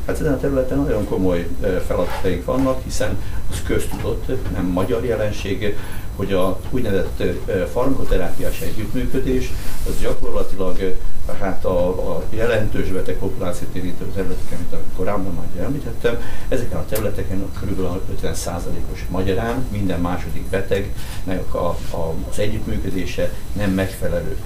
Hát 0.06 0.20
ezen 0.20 0.34
a 0.34 0.40
területen 0.40 0.78
nagyon 0.78 1.06
komoly 1.06 1.48
feladataink 1.88 2.46
vannak, 2.46 2.84
hiszen 2.84 3.22
az 3.52 3.62
köztudott, 3.66 4.54
nem 4.54 4.66
magyar 4.66 5.06
jelenség, 5.06 5.76
hogy 6.20 6.34
a 6.34 6.60
úgynevezett 6.70 7.24
farmakoterápiás 7.72 8.62
együttműködés 8.62 9.52
az 9.88 10.02
gyakorlatilag 10.02 10.96
hát 11.40 11.66
a, 11.66 11.88
a 12.16 12.24
jelentős 12.30 12.88
betegpopulációt 12.90 13.76
érintő 13.76 14.06
területeken, 14.16 14.58
mint 14.58 14.84
korábban 14.96 15.34
már 15.34 15.66
említettem, 15.66 16.22
ezeken 16.48 16.78
a 16.78 16.86
területeken 16.86 17.46
kb. 17.62 17.80
50%-os 18.24 19.06
magyarán 19.10 19.66
minden 19.72 20.00
második 20.00 20.44
betegnek 20.44 21.54
a, 21.54 21.68
a, 21.92 22.14
az 22.30 22.40
együttműködése 22.40 23.34
nem 23.54 23.72
megfelelő. 23.72 24.38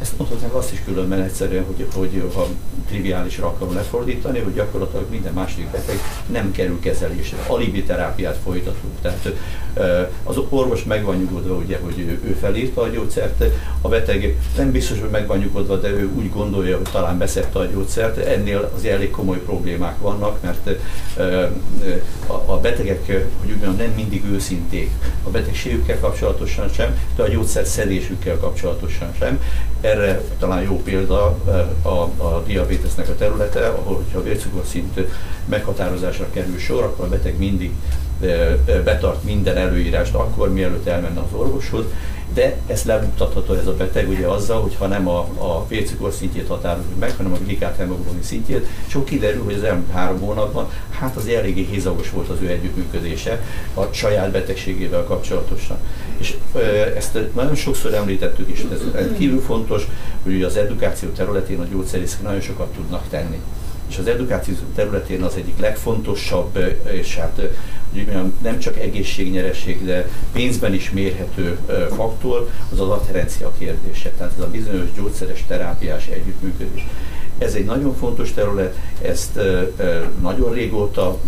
Ezt 0.00 0.18
mondhatnánk 0.18 0.54
azt 0.54 0.72
is 0.72 0.82
különben 0.84 1.22
egyszerűen, 1.22 1.64
hogy, 1.64 1.86
hogy 1.94 2.30
ha 2.34 2.46
triviálisra 2.88 3.46
akarom 3.46 3.74
lefordítani, 3.74 4.38
hogy 4.38 4.54
gyakorlatilag 4.54 5.10
minden 5.10 5.32
második 5.32 5.70
beteg 5.70 5.98
nem 6.26 6.52
kerül 6.52 6.80
kezelésre. 6.80 7.36
Alibi 7.46 7.82
terápiát 7.82 8.38
folytatunk. 8.44 8.92
Tehát 9.02 9.32
az 10.24 10.36
orvos 10.48 10.84
meg 10.84 11.04
van 11.04 11.16
nyugodva, 11.16 11.54
ugye, 11.54 11.78
hogy 11.82 11.98
ő, 11.98 12.36
felírta 12.40 12.82
a 12.82 12.88
gyógyszert, 12.88 13.44
a 13.80 13.88
beteg 13.88 14.36
nem 14.56 14.70
biztos, 14.70 15.00
hogy 15.00 15.10
meg 15.10 15.26
van 15.26 15.38
nyugodva, 15.38 15.76
de 15.76 15.88
ő 15.88 16.10
úgy 16.14 16.30
gondolja, 16.30 16.76
hogy 16.76 16.90
talán 16.92 17.18
beszedte 17.18 17.58
a 17.58 17.64
gyógyszert. 17.64 18.16
Ennél 18.16 18.70
az 18.76 18.84
elég 18.84 19.10
komoly 19.10 19.38
problémák 19.38 19.98
vannak, 20.00 20.42
mert 20.42 20.70
a 22.46 22.56
betegek, 22.56 23.06
hogy 23.40 23.50
úgy 23.50 23.62
mondjam, 23.62 23.76
nem 23.76 23.94
mindig 23.96 24.24
őszinték 24.24 24.90
a 25.24 25.30
betegségükkel 25.30 26.00
kapcsolatosan 26.00 26.68
sem, 26.68 26.98
de 27.16 27.22
a 27.22 27.28
gyógyszer 27.28 27.66
szedésükkel 27.66 28.36
kapcsolatosan 28.36 29.08
sem. 29.18 29.40
Erre 29.84 30.20
talán 30.38 30.62
jó 30.62 30.82
példa 30.82 31.38
a, 31.82 31.88
a 32.24 32.42
diabétesznek 32.46 33.08
a 33.08 33.14
területe, 33.14 33.66
ahol, 33.66 33.94
hogyha 33.94 34.18
a 34.18 34.22
vércukorszint 34.22 35.00
meghatározásra 35.44 36.30
kerül 36.30 36.58
sor, 36.58 36.82
akkor 36.82 37.04
a 37.04 37.08
beteg 37.08 37.38
mindig 37.38 37.72
betart 38.84 39.24
minden 39.24 39.56
előírást 39.56 40.14
akkor, 40.14 40.52
mielőtt 40.52 40.86
elmenne 40.86 41.20
az 41.20 41.38
orvoshoz, 41.38 41.84
de 42.34 42.56
ez 42.66 42.84
lemutatható 42.84 43.54
ez 43.54 43.66
a 43.66 43.76
beteg 43.76 44.08
ugye 44.08 44.26
azzal, 44.26 44.60
hogy 44.60 44.76
ha 44.78 44.86
nem 44.86 45.08
a, 45.08 45.18
a 45.18 45.66
vércukor 45.68 46.12
szintjét 46.12 46.48
határozunk 46.48 46.98
meg, 46.98 47.14
hanem 47.16 47.32
a 47.32 47.38
glikát 47.44 47.76
hemoglobin 47.76 48.22
szintjét, 48.22 48.66
és 48.86 48.98
kiderül, 49.04 49.44
hogy 49.44 49.54
az 49.54 49.62
elmúlt 49.62 49.90
három 49.90 50.20
hónapban 50.20 50.70
hát 50.90 51.16
az 51.16 51.26
eléggé 51.26 51.66
hézagos 51.70 52.10
volt 52.10 52.28
az 52.28 52.36
ő 52.40 52.48
együttműködése 52.48 53.42
a 53.74 53.82
saját 53.90 54.30
betegségével 54.30 55.04
kapcsolatosan. 55.04 55.78
És 56.16 56.36
ezt 56.96 57.18
nagyon 57.34 57.54
sokszor 57.54 57.94
említettük 57.94 58.50
is, 58.50 58.64
ez 58.94 59.06
kívül 59.18 59.40
fontos, 59.40 59.86
hogy 60.22 60.42
az 60.42 60.56
edukáció 60.56 61.08
területén 61.08 61.60
a 61.60 61.64
gyógyszerészek 61.64 62.22
nagyon 62.22 62.40
sokat 62.40 62.72
tudnak 62.72 63.08
tenni 63.08 63.40
és 63.88 63.98
az 63.98 64.06
edukáció 64.06 64.54
területén 64.74 65.22
az 65.22 65.36
egyik 65.36 65.58
legfontosabb, 65.58 66.58
és 66.90 67.16
hát 67.16 67.40
nem 68.42 68.58
csak 68.58 68.78
egészségnyereség, 68.78 69.84
de 69.84 70.08
pénzben 70.32 70.74
is 70.74 70.90
mérhető 70.90 71.58
faktor, 71.96 72.50
az 72.72 72.80
az 72.80 72.88
adherencia 72.88 73.52
kérdése, 73.58 74.10
tehát 74.10 74.32
ez 74.36 74.44
a 74.44 74.50
bizonyos 74.50 74.92
gyógyszeres 74.96 75.44
terápiás 75.46 76.06
együttműködés. 76.06 76.86
Ez 77.38 77.54
egy 77.54 77.64
nagyon 77.64 77.96
fontos 77.96 78.32
terület, 78.32 78.76
ezt 79.02 79.38
nagyon 80.20 80.52
régóta 80.52 81.18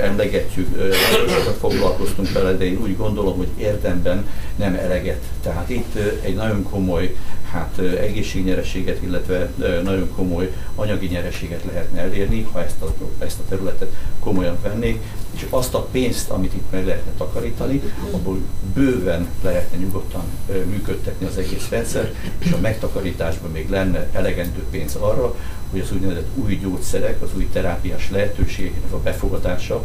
emlegetjük, 0.00 0.76
nagyon 1.10 1.28
sokat 1.28 1.56
foglalkoztunk 1.58 2.32
vele, 2.32 2.52
de 2.52 2.64
én 2.64 2.78
úgy 2.82 2.96
gondolom, 2.96 3.36
hogy 3.36 3.48
érdemben 3.56 4.28
nem 4.56 4.74
eleget. 4.74 5.22
Tehát 5.42 5.70
itt 5.70 5.94
egy 6.22 6.34
nagyon 6.34 6.62
komoly 6.62 7.14
hát 7.50 7.78
egészségnyereséget, 7.78 9.02
illetve 9.02 9.50
nagyon 9.82 10.10
komoly 10.16 10.52
anyagi 10.74 11.06
nyereséget 11.06 11.64
lehetne 11.64 12.00
elérni, 12.00 12.48
ha 12.52 12.64
ezt 12.64 12.82
a, 12.82 12.94
ezt 13.18 13.38
a 13.38 13.48
területet 13.48 13.94
komolyan 14.20 14.58
vennék, 14.62 15.02
és 15.34 15.46
azt 15.50 15.74
a 15.74 15.82
pénzt, 15.90 16.30
amit 16.30 16.54
itt 16.54 16.70
meg 16.70 16.86
lehetne 16.86 17.12
takarítani, 17.16 17.82
abból 18.10 18.38
bőven 18.74 19.28
lehetne 19.42 19.78
nyugodtan 19.78 20.24
működtetni 20.70 21.26
az 21.26 21.36
egész 21.36 21.68
rendszer, 21.68 22.12
és 22.38 22.52
a 22.52 22.60
megtakarításban 22.60 23.50
még 23.50 23.70
lenne 23.70 24.08
elegendő 24.12 24.64
pénz 24.70 24.94
arra, 24.94 25.34
hogy 25.76 25.84
az 25.84 25.92
úgynevezett 25.92 26.28
új 26.34 26.56
gyógyszerek, 26.56 27.22
az 27.22 27.28
új 27.36 27.48
terápiás 27.52 28.10
lehetőségeknek 28.10 28.92
a 28.92 29.00
befogadása 29.00 29.84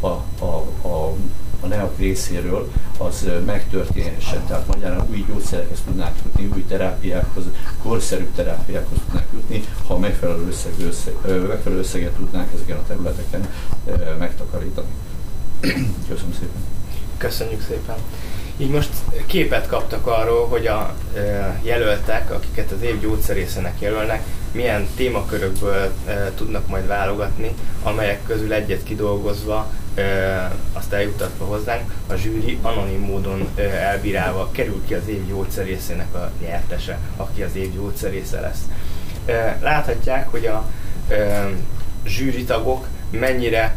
a, 0.00 0.06
a, 0.44 0.66
a 0.88 1.14
a 1.60 1.66
NEAK 1.66 1.98
részéről 1.98 2.70
az 2.98 3.28
megtörténhessen. 3.46 4.46
Tehát 4.46 4.66
magyarán 4.66 5.06
új 5.10 5.24
gyógyszerekhez 5.28 5.78
tudnák 5.86 6.14
jutni, 6.24 6.48
új 6.54 6.64
terápiákhoz, 6.64 7.44
korszerű 7.82 8.28
terápiákhoz 8.34 8.98
tudnák 9.04 9.26
jutni, 9.32 9.64
ha 9.86 9.98
megfelelő, 9.98 10.46
összeg, 10.46 10.72
összeg, 10.86 11.14
megfelelő 11.48 11.80
összeget 11.80 12.12
tudnánk 12.12 12.52
ezeken 12.54 12.76
a 12.76 12.86
területeken 12.86 13.48
megtakarítani. 14.18 14.88
Köszönöm 16.08 16.32
szépen. 16.32 16.62
Köszönjük 17.16 17.62
szépen. 17.62 17.96
Így 18.60 18.70
most 18.70 18.90
képet 19.26 19.66
kaptak 19.66 20.06
arról, 20.06 20.46
hogy 20.46 20.66
a 20.66 20.94
jelöltek, 21.62 22.30
akiket 22.30 22.70
az 22.70 22.82
év 22.82 23.00
gyógyszerészének 23.00 23.80
jelölnek, 23.80 24.22
milyen 24.52 24.86
témakörökből 24.96 25.92
tudnak 26.34 26.66
majd 26.66 26.86
válogatni, 26.86 27.54
amelyek 27.82 28.22
közül 28.26 28.52
egyet 28.52 28.82
kidolgozva 28.82 29.72
azt 30.72 30.92
eljutatva 30.92 31.44
hozzánk, 31.44 31.94
a 32.06 32.14
zsűri 32.14 32.58
anonim 32.62 33.00
módon 33.00 33.48
elbírálva 33.80 34.48
kerül 34.52 34.82
ki 34.86 34.94
az 34.94 35.08
év 35.08 35.26
gyógyszerészének 35.26 36.14
a 36.14 36.30
nyertese, 36.40 36.98
aki 37.16 37.42
az 37.42 37.56
év 37.56 37.74
gyógyszerésze 37.74 38.40
lesz. 38.40 38.62
Láthatják, 39.60 40.28
hogy 40.28 40.46
a 40.46 40.64
zsűri 42.04 42.44
tagok 42.44 42.86
mennyire 43.10 43.74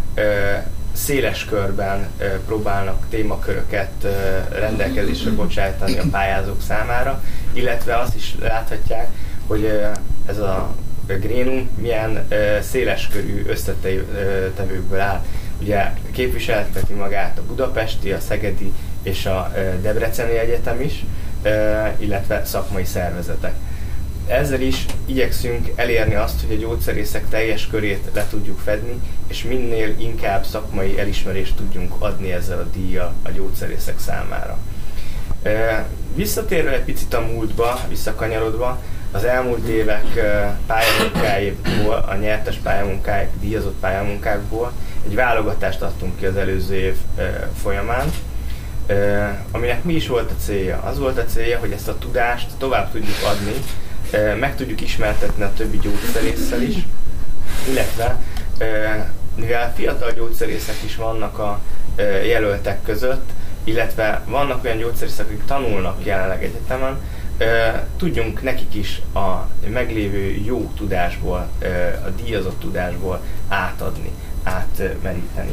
széles 0.93 1.45
körben 1.45 2.07
próbálnak 2.45 3.05
témaköröket 3.09 4.07
rendelkezésre 4.51 5.31
bocsájtani 5.31 5.97
a 5.97 6.03
pályázók 6.11 6.61
számára, 6.61 7.23
illetve 7.53 7.97
azt 7.97 8.15
is 8.15 8.35
láthatják, 8.39 9.07
hogy 9.47 9.81
ez 10.25 10.37
a 10.37 10.75
Grénum 11.07 11.69
milyen 11.77 12.27
széles 12.61 13.07
körű 13.07 13.45
összetevőkből 13.47 14.99
áll. 14.99 15.21
Ugye 15.61 15.91
képviselteti 16.11 16.93
magát 16.93 17.37
a 17.37 17.43
budapesti, 17.47 18.11
a 18.11 18.19
szegedi 18.19 18.73
és 19.03 19.25
a 19.25 19.53
debreceni 19.81 20.37
egyetem 20.37 20.81
is, 20.81 21.05
illetve 21.97 22.45
szakmai 22.45 22.85
szervezetek. 22.85 23.53
Ezzel 24.27 24.61
is 24.61 24.85
igyekszünk 25.05 25.67
elérni 25.75 26.15
azt, 26.15 26.41
hogy 26.47 26.55
a 26.55 26.59
gyógyszerészek 26.59 27.29
teljes 27.29 27.67
körét 27.67 28.09
le 28.13 28.27
tudjuk 28.29 28.59
fedni, 28.59 29.01
és 29.27 29.43
minél 29.43 29.99
inkább 29.99 30.45
szakmai 30.45 30.99
elismerést 30.99 31.55
tudjunk 31.55 31.93
adni 31.99 32.31
ezzel 32.31 32.59
a 32.59 32.77
díjjal 32.77 33.13
a 33.23 33.29
gyógyszerészek 33.29 33.99
számára. 33.99 34.57
Visszatérve 36.15 36.71
egy 36.71 36.83
picit 36.83 37.13
a 37.13 37.21
múltba, 37.21 37.79
visszakanyarodva, 37.89 38.81
az 39.11 39.23
elmúlt 39.23 39.67
évek 39.67 40.05
pályamunkáiból, 40.67 42.05
a 42.09 42.15
nyertes 42.15 42.55
pályamunkáik, 42.55 43.29
díjazott 43.39 43.79
pályamunkákból 43.79 44.71
egy 45.05 45.15
válogatást 45.15 45.81
adtunk 45.81 46.17
ki 46.17 46.25
az 46.25 46.35
előző 46.35 46.75
év 46.75 46.95
folyamán, 47.61 48.11
aminek 49.51 49.83
mi 49.83 49.93
is 49.93 50.07
volt 50.07 50.31
a 50.31 50.43
célja? 50.43 50.81
Az 50.85 50.99
volt 50.99 51.17
a 51.17 51.25
célja, 51.25 51.59
hogy 51.59 51.71
ezt 51.71 51.87
a 51.87 51.97
tudást 51.97 52.47
tovább 52.57 52.91
tudjuk 52.91 53.17
adni, 53.25 53.53
meg 54.39 54.55
tudjuk 54.55 54.81
ismertetni 54.81 55.43
a 55.43 55.53
többi 55.57 55.77
gyógyszerésszel 55.77 56.61
is, 56.61 56.75
illetve 57.69 58.21
mivel 59.35 59.73
fiatal 59.75 60.11
gyógyszerészek 60.11 60.75
is 60.85 60.95
vannak 60.95 61.39
a 61.39 61.59
jelöltek 62.25 62.81
között, 62.83 63.29
illetve 63.63 64.21
vannak 64.25 64.63
olyan 64.63 64.77
gyógyszerészek, 64.77 65.25
akik 65.25 65.45
tanulnak 65.45 66.05
jelenleg 66.05 66.43
egyetemen, 66.43 66.97
tudjunk 67.97 68.41
nekik 68.41 68.73
is 68.75 69.01
a 69.13 69.47
meglévő 69.67 70.41
jó 70.45 70.71
tudásból, 70.77 71.49
a 72.05 72.09
díjazott 72.23 72.59
tudásból 72.59 73.21
átadni, 73.47 74.11
átmeríteni. 74.43 75.51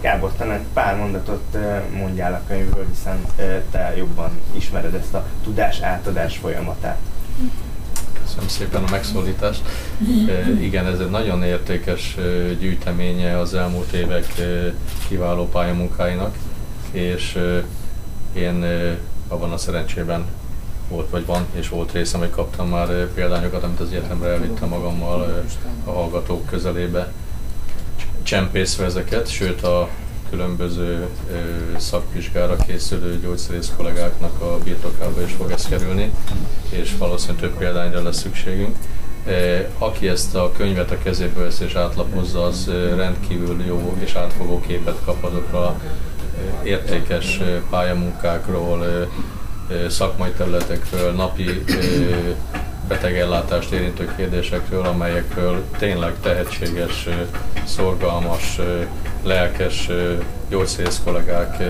Gábor, 0.00 0.32
talán 0.32 0.54
egy 0.54 0.64
pár 0.72 0.96
mondatot 0.96 1.56
mondjál 1.92 2.32
a 2.34 2.48
könyvről, 2.48 2.86
hiszen 2.88 3.24
te 3.70 3.92
jobban 3.96 4.40
ismered 4.52 4.94
ezt 4.94 5.14
a 5.14 5.26
tudás 5.44 5.80
átadás 5.80 6.36
folyamatát. 6.36 6.98
Köszönöm 8.22 8.48
szépen 8.48 8.82
a 8.84 8.90
megszólítást. 8.90 9.62
Igen, 10.60 10.86
ez 10.86 10.98
egy 10.98 11.10
nagyon 11.10 11.42
értékes 11.42 12.16
gyűjteménye 12.60 13.38
az 13.38 13.54
elmúlt 13.54 13.92
évek 13.92 14.26
kiváló 15.08 15.48
pályamunkáinak, 15.48 16.36
és 16.90 17.38
én 18.32 18.64
abban 19.28 19.52
a 19.52 19.56
szerencsében 19.56 20.24
volt, 20.88 21.10
vagy 21.10 21.26
van, 21.26 21.46
és 21.52 21.68
volt 21.68 21.92
részem, 21.92 22.20
hogy 22.20 22.30
kaptam 22.30 22.68
már 22.68 23.06
példányokat, 23.06 23.62
amit 23.62 23.80
az 23.80 23.88
egyetemre 23.88 24.28
elvittem 24.28 24.68
magammal 24.68 25.44
a 25.84 25.90
hallgatók 25.90 26.46
közelébe 26.46 27.12
csempészve 28.22 28.84
ezeket, 28.84 29.28
sőt 29.28 29.62
a 29.62 29.88
különböző 30.32 31.08
szakvizsgára 31.76 32.56
készülő 32.56 33.20
gyógyszerész 33.22 33.72
kollégáknak 33.76 34.40
a 34.40 34.58
birtokába 34.64 35.22
is 35.22 35.32
fog 35.32 35.50
ez 35.50 35.68
kerülni, 35.68 36.12
és 36.70 36.94
valószínűleg 36.98 37.40
több 37.40 37.58
példányra 37.58 38.02
lesz 38.02 38.20
szükségünk. 38.20 38.76
Aki 39.78 40.08
ezt 40.08 40.34
a 40.34 40.52
könyvet 40.56 40.90
a 40.90 40.98
kezéből 40.98 41.44
vesz 41.44 41.60
és 41.60 41.74
átlapozza, 41.74 42.42
az 42.42 42.70
rendkívül 42.96 43.62
jó 43.66 43.96
és 43.98 44.14
átfogó 44.14 44.60
képet 44.60 44.98
kap 45.04 45.24
azokra 45.24 45.80
értékes 46.62 47.40
pályamunkákról, 47.70 49.08
szakmai 49.88 50.30
területekről, 50.30 51.12
napi 51.12 51.64
betegellátást 52.88 53.72
érintő 53.72 54.14
kérdésekről, 54.16 54.84
amelyekről 54.84 55.64
tényleg 55.78 56.14
tehetséges, 56.20 57.08
szorgalmas, 57.64 58.60
lelkes 59.22 59.88
gyógyszerész 60.48 61.00
kollégák 61.04 61.62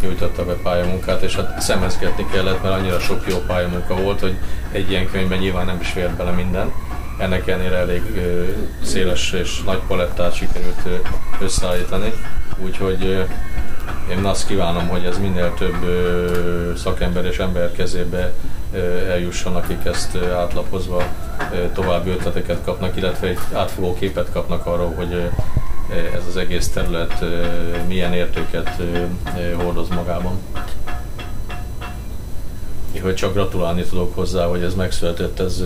nyújtotta 0.00 0.44
be 0.44 0.52
pályamunkát, 0.52 1.22
és 1.22 1.36
hát 1.36 1.60
szemezgetni 1.60 2.26
kellett, 2.32 2.62
mert 2.62 2.74
annyira 2.74 2.98
sok 2.98 3.24
jó 3.28 3.36
pályamunka 3.46 3.94
volt, 3.94 4.20
hogy 4.20 4.36
egy 4.72 4.90
ilyen 4.90 5.10
könyvben 5.10 5.38
nyilván 5.38 5.66
nem 5.66 5.78
is 5.80 5.88
fért 5.88 6.16
bele 6.16 6.30
minden. 6.30 6.72
Ennek 7.18 7.46
ennél 7.48 7.74
elég 7.74 8.02
széles 8.84 9.32
és 9.32 9.62
nagy 9.62 9.80
palettát 9.86 10.34
sikerült 10.34 11.02
összeállítani, 11.40 12.12
úgyhogy 12.64 13.26
én 14.10 14.24
azt 14.24 14.46
kívánom, 14.46 14.88
hogy 14.88 15.04
ez 15.04 15.18
minél 15.18 15.54
több 15.54 15.76
szakember 16.76 17.24
és 17.24 17.38
ember 17.38 17.72
kezébe 17.72 18.32
eljusson, 19.08 19.56
akik 19.56 19.84
ezt 19.84 20.16
átlapozva 20.16 21.02
további 21.74 22.10
ötleteket 22.10 22.64
kapnak, 22.64 22.96
illetve 22.96 23.26
egy 23.28 23.38
átfogó 23.52 23.94
képet 23.94 24.32
kapnak 24.32 24.66
arról, 24.66 24.92
hogy 24.96 25.30
ez 25.88 26.22
az 26.28 26.36
egész 26.36 26.68
terület 26.68 27.24
milyen 27.86 28.12
értéket 28.12 28.82
hordoz 29.56 29.88
magában. 29.88 30.38
Hogy 33.02 33.14
csak 33.14 33.32
gratulálni 33.32 33.82
tudok 33.82 34.14
hozzá, 34.14 34.46
hogy 34.46 34.62
ez 34.62 34.74
megszületett, 34.74 35.40
ez 35.40 35.60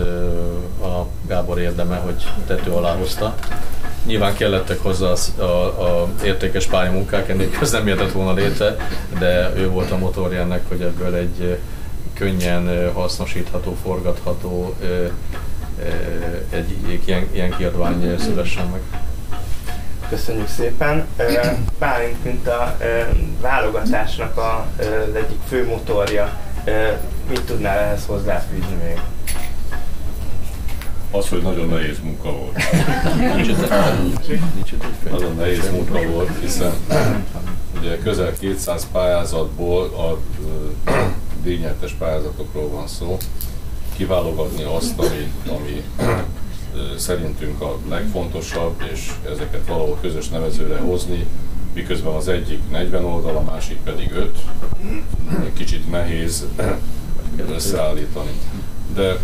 a 0.82 1.06
Gábor 1.26 1.58
érdeme, 1.58 1.96
hogy 1.96 2.26
tető 2.46 2.70
alá 2.70 2.94
hozta. 2.94 3.34
Nyilván 4.06 4.34
kellettek 4.34 4.82
hozzá 4.82 5.12
a, 5.38 5.42
a, 5.42 6.02
a 6.02 6.08
értékes 6.24 6.66
pályamunkák, 6.66 7.28
ennél 7.28 7.48
ez 7.60 7.72
nem 7.72 7.86
jöhetett 7.86 8.12
volna 8.12 8.32
létre, 8.32 8.76
de 9.18 9.52
ő 9.56 9.68
volt 9.68 9.90
a 9.90 9.98
motorja 9.98 10.40
ennek, 10.40 10.68
hogy 10.68 10.80
ebből 10.80 11.14
egy 11.14 11.58
könnyen 12.14 12.92
hasznosítható, 12.92 13.76
forgatható 13.82 14.74
egy 16.50 17.00
ilyen, 17.04 17.28
ilyen 17.32 17.56
kiadvány 17.56 18.18
szülessen 18.18 18.66
meg. 18.66 18.80
Köszönjük 20.12 20.48
szépen. 20.48 21.06
Bálint, 21.78 22.24
mint 22.24 22.46
a 22.46 22.76
válogatásnak 23.40 24.36
a, 24.36 24.66
az 24.78 25.14
egyik 25.14 25.38
fő 25.48 25.66
motorja, 25.66 26.38
mit 27.28 27.40
tudnál 27.40 27.78
ehhez 27.78 28.06
hozzáfűzni 28.06 28.74
még? 28.84 29.00
Az, 31.10 31.28
hogy 31.28 31.42
nagyon 31.42 31.68
nehéz 31.68 31.98
munka 32.02 32.32
volt. 32.32 32.62
nagyon 35.10 35.36
nehéz 35.36 35.70
munka 35.70 36.02
volt, 36.02 36.30
hiszen 36.40 36.72
ugye 37.78 37.98
közel 37.98 38.32
200 38.38 38.86
pályázatból 38.92 39.84
a 39.84 40.18
díjnyertes 41.42 41.92
pályázatokról 41.92 42.68
van 42.68 42.86
szó, 42.86 43.16
kiválogatni 43.96 44.62
azt, 44.62 44.98
ami, 44.98 45.32
ami 45.48 45.84
szerintünk 46.96 47.60
a 47.60 47.78
legfontosabb, 47.88 48.82
és 48.92 49.12
ezeket 49.30 49.66
valahol 49.66 49.98
közös 50.00 50.28
nevezőre 50.28 50.78
hozni, 50.78 51.26
miközben 51.74 52.12
az 52.12 52.28
egyik 52.28 52.70
40 52.70 53.04
oldal, 53.04 53.36
a 53.36 53.50
másik 53.50 53.78
pedig 53.84 54.12
5. 54.12 54.38
Kicsit 55.52 55.90
nehéz 55.90 56.46
összeállítani. 57.54 58.30
De 58.94 59.18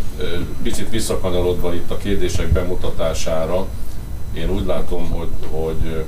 picit 0.62 0.90
visszakanyarodva 0.90 1.74
itt 1.74 1.90
a 1.90 1.96
kérdések 1.96 2.48
bemutatására, 2.48 3.66
én 4.34 4.50
úgy 4.50 4.66
látom, 4.66 5.10
hogy, 5.10 5.28
hogy 5.50 6.04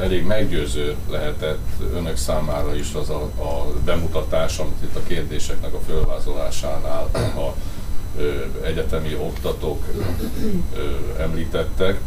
elég 0.00 0.24
meggyőző 0.24 0.96
lehetett 1.10 1.68
önök 1.94 2.16
számára 2.16 2.74
is 2.74 2.94
az 2.94 3.10
a, 3.10 3.22
a 3.22 3.66
bemutatás, 3.84 4.58
amit 4.58 4.82
itt 4.82 4.96
a 4.96 5.02
kérdéseknek 5.06 5.74
a 5.74 5.80
fölvázolásánál 5.86 7.08
a 7.14 7.54
egyetemi 8.62 9.14
oktatók 9.14 9.84
említettek. 11.18 12.00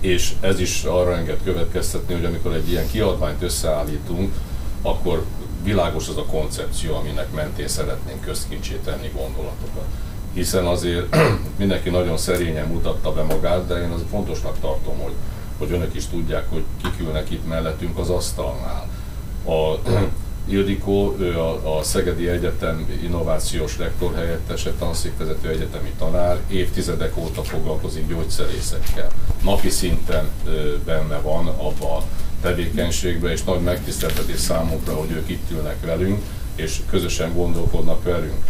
És 0.00 0.34
ez 0.40 0.60
is 0.60 0.82
arra 0.82 1.16
enged 1.16 1.38
következtetni, 1.44 2.14
hogy 2.14 2.24
amikor 2.24 2.52
egy 2.52 2.70
ilyen 2.70 2.90
kiadványt 2.90 3.42
összeállítunk, 3.42 4.34
akkor 4.82 5.24
világos 5.62 6.08
az 6.08 6.16
a 6.16 6.24
koncepció, 6.24 6.94
aminek 6.94 7.32
mentén 7.34 7.68
szeretnénk 7.68 8.20
közkincsé 8.20 8.78
tenni 8.84 9.10
gondolatokat. 9.16 9.86
Hiszen 10.32 10.66
azért 10.66 11.16
mindenki 11.58 11.90
nagyon 11.90 12.16
szerényen 12.16 12.66
mutatta 12.66 13.12
be 13.12 13.22
magát, 13.22 13.66
de 13.66 13.82
én 13.82 13.90
az 13.90 14.00
fontosnak 14.10 14.60
tartom, 14.60 14.98
hogy 14.98 15.12
hogy 15.58 15.72
önök 15.72 15.94
is 15.94 16.06
tudják, 16.06 16.50
hogy 16.50 16.64
kik 16.82 17.00
ülnek 17.00 17.30
itt 17.30 17.48
mellettünk 17.48 17.98
az 17.98 18.10
asztalnál. 18.10 18.88
A 19.44 19.74
Ildikó, 20.48 21.16
ő 21.18 21.38
a, 21.38 21.78
a 21.78 21.82
Szegedi 21.82 22.28
Egyetem 22.28 22.98
innovációs 23.02 23.78
rektor 23.78 24.14
helyettese, 24.14 24.72
tanszékvezető 24.72 25.48
egyetemi 25.48 25.92
tanár, 25.98 26.38
évtizedek 26.48 27.16
óta 27.16 27.42
foglalkozik 27.42 28.08
gyógyszerészekkel. 28.08 29.08
Napi 29.42 29.70
szinten 29.70 30.28
benne 30.84 31.16
van 31.18 31.46
abba 31.46 31.96
a 31.96 32.02
tevékenységbe, 32.42 33.30
és 33.30 33.42
nagy 33.44 33.60
megtiszteltetés 33.60 34.38
számunkra, 34.38 34.94
hogy 34.94 35.10
ők 35.10 35.28
itt 35.28 35.50
ülnek 35.50 35.76
velünk, 35.84 36.22
és 36.54 36.80
közösen 36.90 37.34
gondolkodnak 37.34 38.02
velünk. 38.02 38.44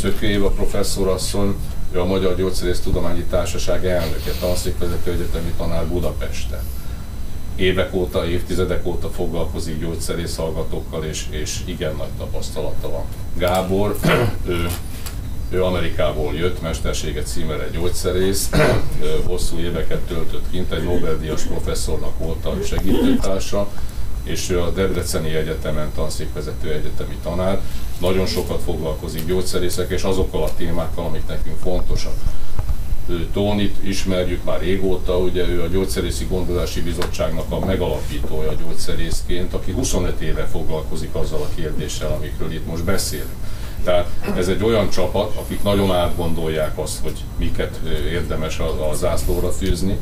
Szökő 0.00 0.26
Éva 0.26 0.50
professzorasszony 0.50 1.54
ő 1.92 2.00
a 2.00 2.04
Magyar 2.04 2.36
Gyógyszerész 2.36 2.80
Tudományi 2.80 3.22
Társaság 3.22 3.86
elnöke, 3.86 4.30
tanszékvezető 4.40 5.12
egyetemi 5.12 5.52
tanár 5.56 5.86
Budapesten. 5.86 6.60
Évek 7.60 7.94
óta, 7.94 8.26
évtizedek 8.26 8.86
óta 8.86 9.08
foglalkozik 9.08 9.80
gyógyszerész 9.80 10.36
hallgatókkal, 10.36 11.04
és, 11.04 11.26
és 11.30 11.60
igen 11.64 11.96
nagy 11.96 12.10
tapasztalata 12.18 12.90
van. 12.90 13.04
Gábor, 13.36 13.96
ő, 14.46 14.66
ő 15.50 15.64
Amerikából 15.64 16.34
jött, 16.34 16.62
mesterséget 16.62 17.26
címere 17.26 17.68
gyógyszerész, 17.72 18.50
hosszú 19.26 19.58
éveket 19.58 20.00
töltött 20.00 20.50
kint, 20.50 20.72
egy 20.72 20.84
Nobel-díjas 20.84 21.42
professzornak 21.42 22.18
volt 22.18 22.46
a 22.46 22.56
segítőtársa, 22.64 23.68
és 24.22 24.50
ő 24.50 24.60
a 24.60 24.70
Debreceni 24.70 25.34
Egyetemen 25.34 25.92
tanszékvezető 25.94 26.72
egyetemi 26.72 27.16
tanár, 27.22 27.60
nagyon 27.98 28.26
sokat 28.26 28.60
foglalkozik 28.64 29.26
gyógyszerészek 29.26 29.90
és 29.90 30.02
azokkal 30.02 30.42
a 30.42 30.54
témákkal, 30.56 31.04
amik 31.04 31.26
nekünk 31.26 31.56
fontosak. 31.62 32.14
Tónit 33.32 33.76
ismerjük 33.84 34.44
már 34.44 34.60
régóta, 34.60 35.18
ugye 35.18 35.48
ő 35.48 35.62
a 35.62 35.66
Gyógyszerészi 35.66 36.24
Gondolási 36.24 36.80
Bizottságnak 36.80 37.52
a 37.52 37.64
megalapítója 37.64 38.54
gyógyszerészként, 38.54 39.54
aki 39.54 39.72
25 39.72 40.20
éve 40.20 40.46
foglalkozik 40.46 41.14
azzal 41.14 41.40
a 41.40 41.54
kérdéssel, 41.54 42.12
amikről 42.12 42.52
itt 42.52 42.66
most 42.66 42.84
beszélünk. 42.84 43.34
Tehát 43.84 44.08
ez 44.36 44.48
egy 44.48 44.62
olyan 44.62 44.90
csapat, 44.90 45.36
akik 45.36 45.62
nagyon 45.62 45.92
átgondolják 45.92 46.78
azt, 46.78 47.02
hogy 47.02 47.24
miket 47.38 47.80
érdemes 48.10 48.58
a, 48.58 48.90
a 48.90 48.94
zászlóra 48.94 49.50
fűzni, 49.50 49.98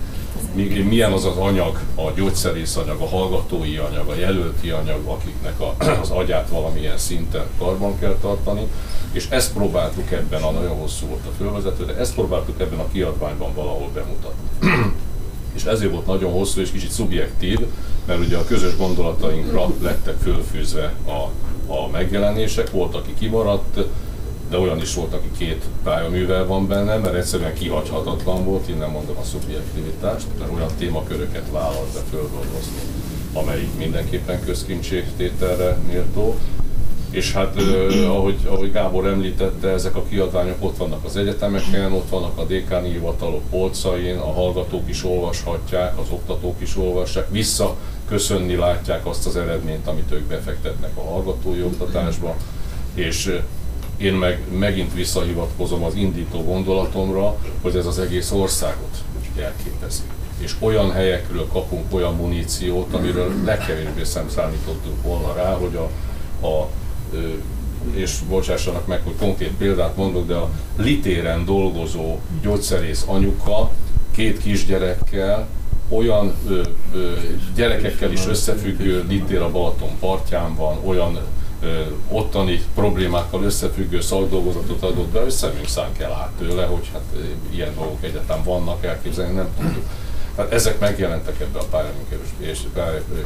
milyen 0.89 1.13
az 1.13 1.25
az 1.25 1.37
anyag, 1.37 1.81
a 1.95 2.11
gyógyszerész 2.15 2.77
anyag, 2.77 3.01
a 3.01 3.09
hallgatói 3.09 3.77
anyag, 3.77 4.09
a 4.09 4.15
jelölti 4.15 4.71
anyag, 4.71 5.07
akiknek 5.07 5.61
a, 5.61 5.75
az 6.01 6.11
agyát 6.11 6.49
valamilyen 6.49 6.99
szinten 6.99 7.47
karban 7.59 7.99
kell 7.99 8.17
tartani, 8.21 8.67
és 9.13 9.27
ezt 9.31 9.53
próbáltuk 9.53 10.11
ebben, 10.11 10.43
a 10.43 10.51
nagyon 10.51 10.77
hosszú 10.77 11.07
volt 11.07 11.27
a 11.27 11.37
fölvezető, 11.37 11.85
de 11.85 11.97
ezt 11.97 12.15
próbáltuk 12.15 12.61
ebben 12.61 12.79
a 12.79 12.89
kiadványban 12.93 13.55
valahol 13.55 13.89
bemutatni. 13.95 14.49
És 15.59 15.65
ezért 15.65 15.93
volt 15.93 16.07
nagyon 16.07 16.33
hosszú 16.33 16.61
és 16.61 16.71
kicsit 16.71 16.91
szubjektív, 16.91 17.59
mert 18.07 18.21
ugye 18.21 18.37
a 18.37 18.45
közös 18.45 18.77
gondolatainkra 18.77 19.73
lettek 19.83 20.17
fölfűzve 20.23 20.95
a, 21.07 21.31
a 21.73 21.89
megjelenések, 21.93 22.71
volt, 22.71 22.95
aki 22.95 23.15
kimaradt, 23.19 23.79
de 24.51 24.59
olyan 24.59 24.81
is 24.81 24.95
volt, 24.95 25.15
aki 25.15 25.31
két 25.39 25.65
pályaművel 25.83 26.47
van 26.47 26.67
benne, 26.67 26.97
mert 26.97 27.15
egyszerűen 27.15 27.55
kihagyhatatlan 27.55 28.45
volt, 28.45 28.69
innen 28.69 28.91
mondom 28.91 29.17
a 29.17 29.25
szubjektivitást, 29.25 30.27
mert 30.39 30.53
olyan 30.53 30.71
témaköröket 30.79 31.51
vállalt 31.53 31.93
be 31.93 32.01
földolgozni, 32.11 32.81
amelyik 33.33 33.77
mindenképpen 33.79 34.45
közkincségtételre 34.45 35.79
méltó. 35.87 36.37
És 37.11 37.33
hát 37.33 37.57
ahogy, 38.07 38.37
ahogy 38.47 38.73
Gábor 38.73 39.07
említette, 39.07 39.69
ezek 39.69 39.97
a 39.97 40.05
kiadványok 40.09 40.57
ott 40.61 40.77
vannak 40.77 41.05
az 41.05 41.17
egyetemeken, 41.17 41.93
ott 41.93 42.09
vannak 42.09 42.39
a 42.39 42.45
dékáni 42.45 42.91
hivatalok 42.91 43.43
polcain, 43.51 44.17
a 44.17 44.33
hallgatók 44.33 44.89
is 44.89 45.05
olvashatják, 45.05 45.99
az 45.99 46.07
oktatók 46.11 46.61
is 46.61 46.77
olvassák, 46.77 47.31
vissza 47.31 47.77
köszönni 48.09 48.55
látják 48.55 49.07
azt 49.07 49.27
az 49.27 49.37
eredményt, 49.37 49.87
amit 49.87 50.13
ők 50.13 50.23
befektetnek 50.23 50.91
a 50.95 51.01
hallgatói 51.01 51.63
oktatásba, 51.63 52.37
és 52.95 53.41
én 53.97 54.13
meg 54.13 54.41
megint 54.59 54.95
visszahivatkozom 54.95 55.83
az 55.83 55.95
indító 55.95 56.45
gondolatomra, 56.45 57.37
hogy 57.63 57.77
ez 57.77 57.87
az 57.87 57.99
egész 57.99 58.31
országot 58.31 59.03
jelképezi. 59.37 60.03
És 60.39 60.55
olyan 60.59 60.93
helyekről 60.93 61.47
kapunk 61.53 61.95
olyan 61.95 62.15
muníciót, 62.15 62.95
amiről 62.95 63.33
legkevésbé 63.45 64.05
szemszállítottunk 64.05 65.03
volna 65.03 65.35
rá, 65.35 65.53
hogy 65.53 65.75
a, 65.77 65.91
a 66.47 66.69
és 67.95 68.19
bocsássanak 68.29 68.87
meg, 68.87 69.01
hogy 69.05 69.15
konkrét 69.19 69.53
példát 69.59 69.97
mondok, 69.97 70.27
de 70.27 70.35
a 70.35 70.51
litéren 70.77 71.45
dolgozó 71.45 72.19
gyógyszerész 72.43 73.05
anyuka 73.07 73.71
két 74.11 74.39
kisgyerekkel, 74.39 75.47
olyan 75.89 76.35
ö, 76.49 76.61
ö, 76.95 77.13
gyerekekkel 77.55 78.13
is 78.13 78.27
összefüggő 78.27 79.05
litér 79.09 79.41
a 79.41 79.51
Balaton 79.51 79.91
partján 80.01 80.55
van, 80.55 80.79
olyan 80.85 81.19
ottani 82.09 82.63
problémákkal 82.75 83.43
összefüggő 83.43 84.01
szakdolgozatot 84.01 84.83
adott 84.83 85.09
be, 85.09 85.21
hogy 85.21 85.31
szemünk 85.31 85.69
szánk 85.69 85.99
el 85.99 86.13
át 86.13 86.31
tőle, 86.39 86.65
hogy 86.65 86.91
hát 86.93 87.03
ilyen 87.51 87.75
dolgok 87.75 88.05
egyetem 88.05 88.43
vannak, 88.45 88.85
elképzelni 88.85 89.35
nem 89.35 89.49
tudjuk. 89.57 89.85
Hát 90.39 90.53
ezek 90.53 90.79
megjelentek 90.79 91.41
ebbe 91.41 91.59
a 91.59 91.65
pályaműködés 91.71 92.29
és 92.39 92.59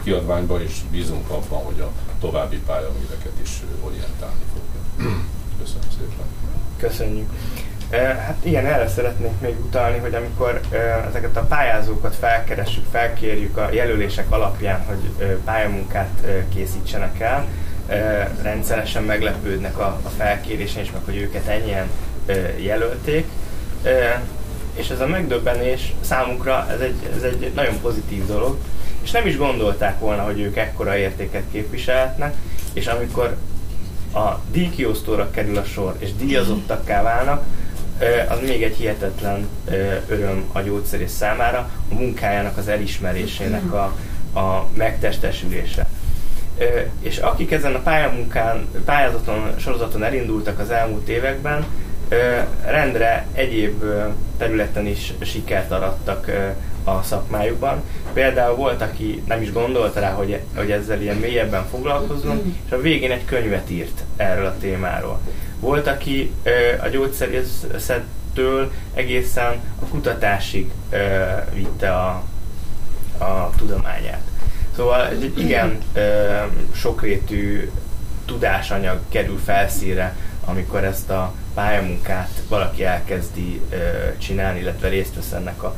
kiadványba, 0.03 0.63
és 0.63 0.73
bízunk 0.91 1.31
abban, 1.31 1.65
hogy 1.65 1.81
a 1.81 1.91
további 2.21 2.59
pályaműveket 2.67 3.33
is 3.43 3.51
orientálni 3.85 4.43
fogja. 4.53 5.17
Köszönöm 5.61 5.89
szépen. 5.91 6.27
Köszönjük. 6.77 7.31
Hát 7.91 8.37
igen, 8.43 8.67
erre 8.67 8.89
szeretnék 8.89 9.41
még 9.41 9.59
utalni, 9.65 9.99
hogy 9.99 10.15
amikor 10.15 10.61
ezeket 11.09 11.37
a 11.37 11.41
pályázókat 11.41 12.15
felkeressük, 12.15 12.85
felkérjük 12.91 13.57
a 13.57 13.69
jelölések 13.73 14.31
alapján, 14.31 14.85
hogy 14.85 15.27
pályamunkát 15.45 16.27
készítsenek 16.55 17.21
el, 17.21 17.47
rendszeresen 18.43 19.03
meglepődnek 19.03 19.79
a, 19.79 20.01
felkérésen 20.17 20.83
is, 20.83 20.91
meg 20.91 21.01
hogy 21.05 21.17
őket 21.17 21.47
ennyien 21.47 21.91
jelölték. 22.57 23.27
És 24.75 24.89
ez 24.89 25.01
a 25.01 25.07
megdöbbenés 25.07 25.93
számunkra 26.01 26.66
ez 26.70 26.81
egy, 26.81 26.97
ez 27.16 27.23
egy 27.23 27.53
nagyon 27.55 27.81
pozitív 27.81 28.27
dolog, 28.27 28.59
és 29.03 29.11
nem 29.11 29.27
is 29.27 29.37
gondolták 29.37 29.99
volna, 29.99 30.23
hogy 30.23 30.41
ők 30.41 30.57
ekkora 30.57 30.97
értéket 30.97 31.43
képviselhetnek, 31.53 32.35
és 32.73 32.87
amikor 32.87 33.37
a 34.14 34.39
díjkiosztóra 34.53 35.31
kerül 35.31 35.57
a 35.57 35.64
sor, 35.64 35.97
és 35.99 36.14
díjazottakká 36.14 37.03
válnak, 37.03 37.45
az 38.29 38.39
még 38.47 38.62
egy 38.62 38.77
hihetetlen 38.77 39.49
öröm 40.09 40.45
a 40.53 40.61
gyógyszerész 40.61 41.12
számára, 41.12 41.70
a 41.91 41.95
munkájának 41.95 42.57
az 42.57 42.68
elismerésének 42.68 43.73
a, 43.73 43.97
a 44.39 44.68
megtestesülése. 44.75 45.87
És 47.01 47.18
akik 47.18 47.51
ezen 47.51 47.75
a 47.75 47.79
pályamunkán, 47.79 48.68
pályázaton, 48.85 49.55
sorozaton 49.59 50.03
elindultak 50.03 50.59
az 50.59 50.70
elmúlt 50.70 51.09
években, 51.09 51.64
rendre 52.65 53.27
egyéb 53.33 53.85
területen 54.39 54.87
is 54.87 55.13
sikert 55.23 55.71
arattak 55.71 56.31
a 56.85 57.03
szakmájukban. 57.03 57.83
Például 58.13 58.57
volt, 58.57 58.83
aki 58.83 59.23
nem 59.27 59.43
is 59.43 59.53
gondolta 59.53 60.01
rá, 60.01 60.11
hogy, 60.11 60.41
hogy 60.55 60.71
ezzel 60.71 61.01
ilyen 61.01 61.17
mélyebben 61.17 61.67
foglalkozzon, 61.71 62.57
és 62.67 62.73
a 62.73 62.81
végén 62.81 63.11
egy 63.11 63.25
könyvet 63.25 63.71
írt 63.71 64.03
erről 64.17 64.47
a 64.47 64.57
témáról. 64.61 65.21
Volt, 65.61 65.87
aki 65.87 66.33
a 66.83 66.89
gyógyszerészettől 66.89 68.73
egészen 68.95 69.61
a 69.83 69.85
kutatásig 69.85 70.71
vitte 71.55 71.95
a, 71.95 72.23
a 73.19 73.51
tudományát. 73.57 74.23
Szóval 74.77 75.09
egy 75.09 75.33
igen 75.39 75.79
sokrétű 76.75 77.71
tudásanyag 78.27 78.99
kerül 79.09 79.39
felszíre, 79.45 80.17
amikor 80.45 80.85
ezt 80.85 81.11
a 81.11 81.33
pályamunkát 81.55 82.31
valaki 82.49 82.85
elkezdi 82.85 83.61
csinálni, 84.19 84.61
illetve 84.61 84.89
részt 84.89 85.15
vesz 85.15 85.33
ennek 85.33 85.63
a 85.63 85.77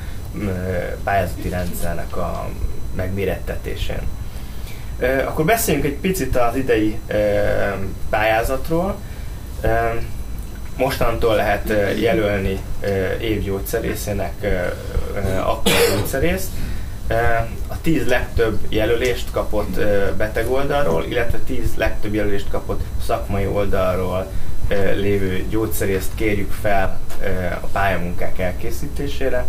pályázati 1.04 1.48
rendszernek 1.48 2.16
a 2.16 2.48
megmérettetésén. 2.94 4.00
Akkor 5.26 5.44
beszéljünk 5.44 5.86
egy 5.86 5.96
picit 5.96 6.36
az 6.36 6.56
idei 6.56 6.98
pályázatról. 8.10 8.96
Mostantól 10.76 11.34
lehet 11.34 11.72
jelölni 12.00 12.58
évgyógyszerészének 13.20 14.46
akkor 15.44 15.72
gyógyszerészt. 15.96 16.48
A 17.68 17.80
tíz 17.80 18.06
legtöbb 18.06 18.58
jelölést 18.68 19.30
kapott 19.30 19.80
beteg 20.16 20.50
oldalról, 20.50 21.04
illetve 21.04 21.38
tíz 21.38 21.74
legtöbb 21.76 22.14
jelölést 22.14 22.48
kapott 22.50 22.80
szakmai 23.06 23.46
oldalról 23.46 24.30
lévő 24.94 25.44
gyógyszerészt 25.48 26.10
kérjük 26.14 26.52
fel 26.52 27.00
a 27.60 27.66
pályamunkák 27.66 28.38
elkészítésére. 28.38 29.46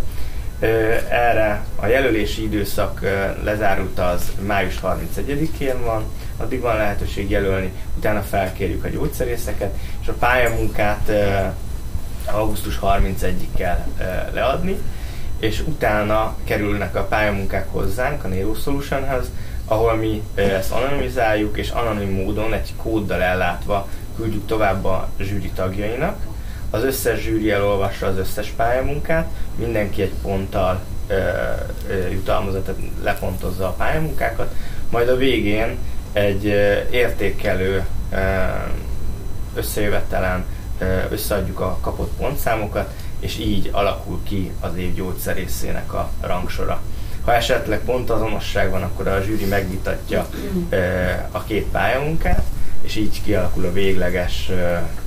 Erre 1.10 1.64
a 1.76 1.86
jelölési 1.86 2.42
időszak 2.42 3.00
lezárult 3.44 3.98
az 3.98 4.32
május 4.46 4.78
31-én 4.82 5.84
van, 5.84 6.04
addig 6.36 6.60
van 6.60 6.76
lehetőség 6.76 7.30
jelölni, 7.30 7.72
utána 7.96 8.22
felkérjük 8.22 8.84
a 8.84 8.88
gyógyszerészeket, 8.88 9.74
és 10.02 10.08
a 10.08 10.12
pályamunkát 10.12 11.12
augusztus 12.26 12.78
31-ig 12.82 13.48
kell 13.56 13.86
leadni 14.32 14.78
és 15.38 15.62
utána 15.66 16.36
kerülnek 16.44 16.94
a 16.94 17.02
pályamunkák 17.02 17.68
hozzánk, 17.70 18.24
a 18.24 18.28
Nero 18.28 18.54
Solutionhez, 18.54 19.30
ahol 19.64 19.94
mi 19.94 20.22
ezt 20.34 20.70
anonimizáljuk, 20.70 21.56
és 21.56 21.70
anonim 21.70 22.10
módon 22.10 22.52
egy 22.52 22.72
kóddal 22.76 23.22
ellátva 23.22 23.88
küldjük 24.16 24.46
tovább 24.46 24.84
a 24.84 25.08
zsűri 25.20 25.50
tagjainak. 25.54 26.16
Az 26.70 26.82
összes 26.82 27.20
zsűri 27.20 27.50
elolvassa 27.50 28.06
az 28.06 28.18
összes 28.18 28.48
pályamunkát, 28.56 29.28
mindenki 29.56 30.02
egy 30.02 30.12
ponttal 30.22 30.80
ö, 31.06 31.14
ö, 31.88 32.08
jutalmazott, 32.08 32.64
tehát 32.64 32.80
lepontozza 33.02 33.66
a 33.66 33.72
pályamunkákat, 33.72 34.54
majd 34.90 35.08
a 35.08 35.16
végén 35.16 35.76
egy 36.12 36.44
értékelő 36.90 37.84
ö, 38.12 38.16
összejövetelen 39.54 40.44
összeadjuk 41.10 41.60
a 41.60 41.78
kapott 41.80 42.12
pontszámokat, 42.18 42.92
és 43.20 43.38
így 43.38 43.68
alakul 43.72 44.20
ki 44.22 44.50
az 44.60 44.76
év 44.76 44.94
gyógyszerészének 44.94 45.92
a 45.92 46.10
rangsora. 46.20 46.80
Ha 47.24 47.34
esetleg 47.34 47.80
pontazonosság 47.84 48.70
van, 48.70 48.82
akkor 48.82 49.08
a 49.08 49.22
zsűri 49.22 49.44
megvitatja 49.44 50.26
a 51.30 51.42
két 51.44 51.64
pályamunkát, 51.64 52.42
és 52.82 52.96
így 52.96 53.22
kialakul 53.22 53.64
a 53.64 53.72
végleges 53.72 54.50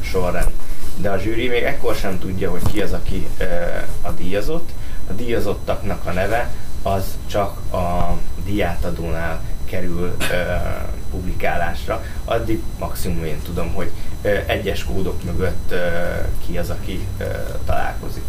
sorrend. 0.02 0.52
De 0.98 1.10
a 1.10 1.18
zsűri 1.18 1.48
még 1.48 1.64
ekkor 1.64 1.96
sem 1.96 2.20
tudja, 2.20 2.52
hogy 2.52 2.62
ki 2.72 2.82
az, 2.82 2.94
aki 2.94 3.28
a 4.02 4.12
díjazott. 4.12 4.70
A 5.10 5.14
díjazottaknak 5.14 6.06
a 6.06 6.12
neve 6.12 6.50
az 6.84 7.18
csak 7.28 7.74
a 7.74 8.18
diátadónál 8.46 9.42
kerül 9.66 10.16
publikálásra. 11.12 12.04
Addig 12.26 12.62
maximum 12.80 13.24
én 13.24 13.42
tudom, 13.44 13.74
hogy 13.74 13.92
egyes 14.46 14.84
kódok 14.84 15.24
mögött 15.24 15.74
ki 16.46 16.58
az, 16.58 16.70
aki 16.70 17.08
találkozik. 17.66 18.24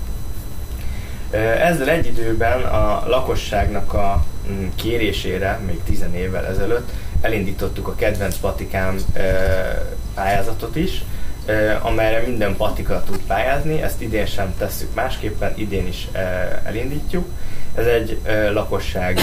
Ezzel 1.61 1.89
egy 1.89 2.07
időben 2.07 2.63
a 2.63 3.09
lakosságnak 3.09 3.93
a 3.93 4.25
mm, 4.51 4.67
kérésére, 4.75 5.61
még 5.67 5.81
tizen 5.85 6.15
évvel 6.15 6.47
ezelőtt 6.47 6.91
elindítottuk 7.21 7.89
a 7.89 7.95
kedvenc 7.95 8.37
patikám 8.37 8.97
pályázatot 10.15 10.77
is. 10.77 11.05
amelyre 11.83 12.23
minden 12.27 12.57
patika 12.57 13.03
tud 13.03 13.21
pályázni. 13.27 13.83
Ezt 13.83 14.01
idén 14.01 14.27
sem 14.27 14.55
tesszük 14.59 14.95
másképpen, 14.95 15.53
idén 15.57 15.87
is 15.87 16.09
elindítjuk. 16.65 17.29
Ez 17.75 17.87
egy 17.87 18.21
lakossági 18.53 19.23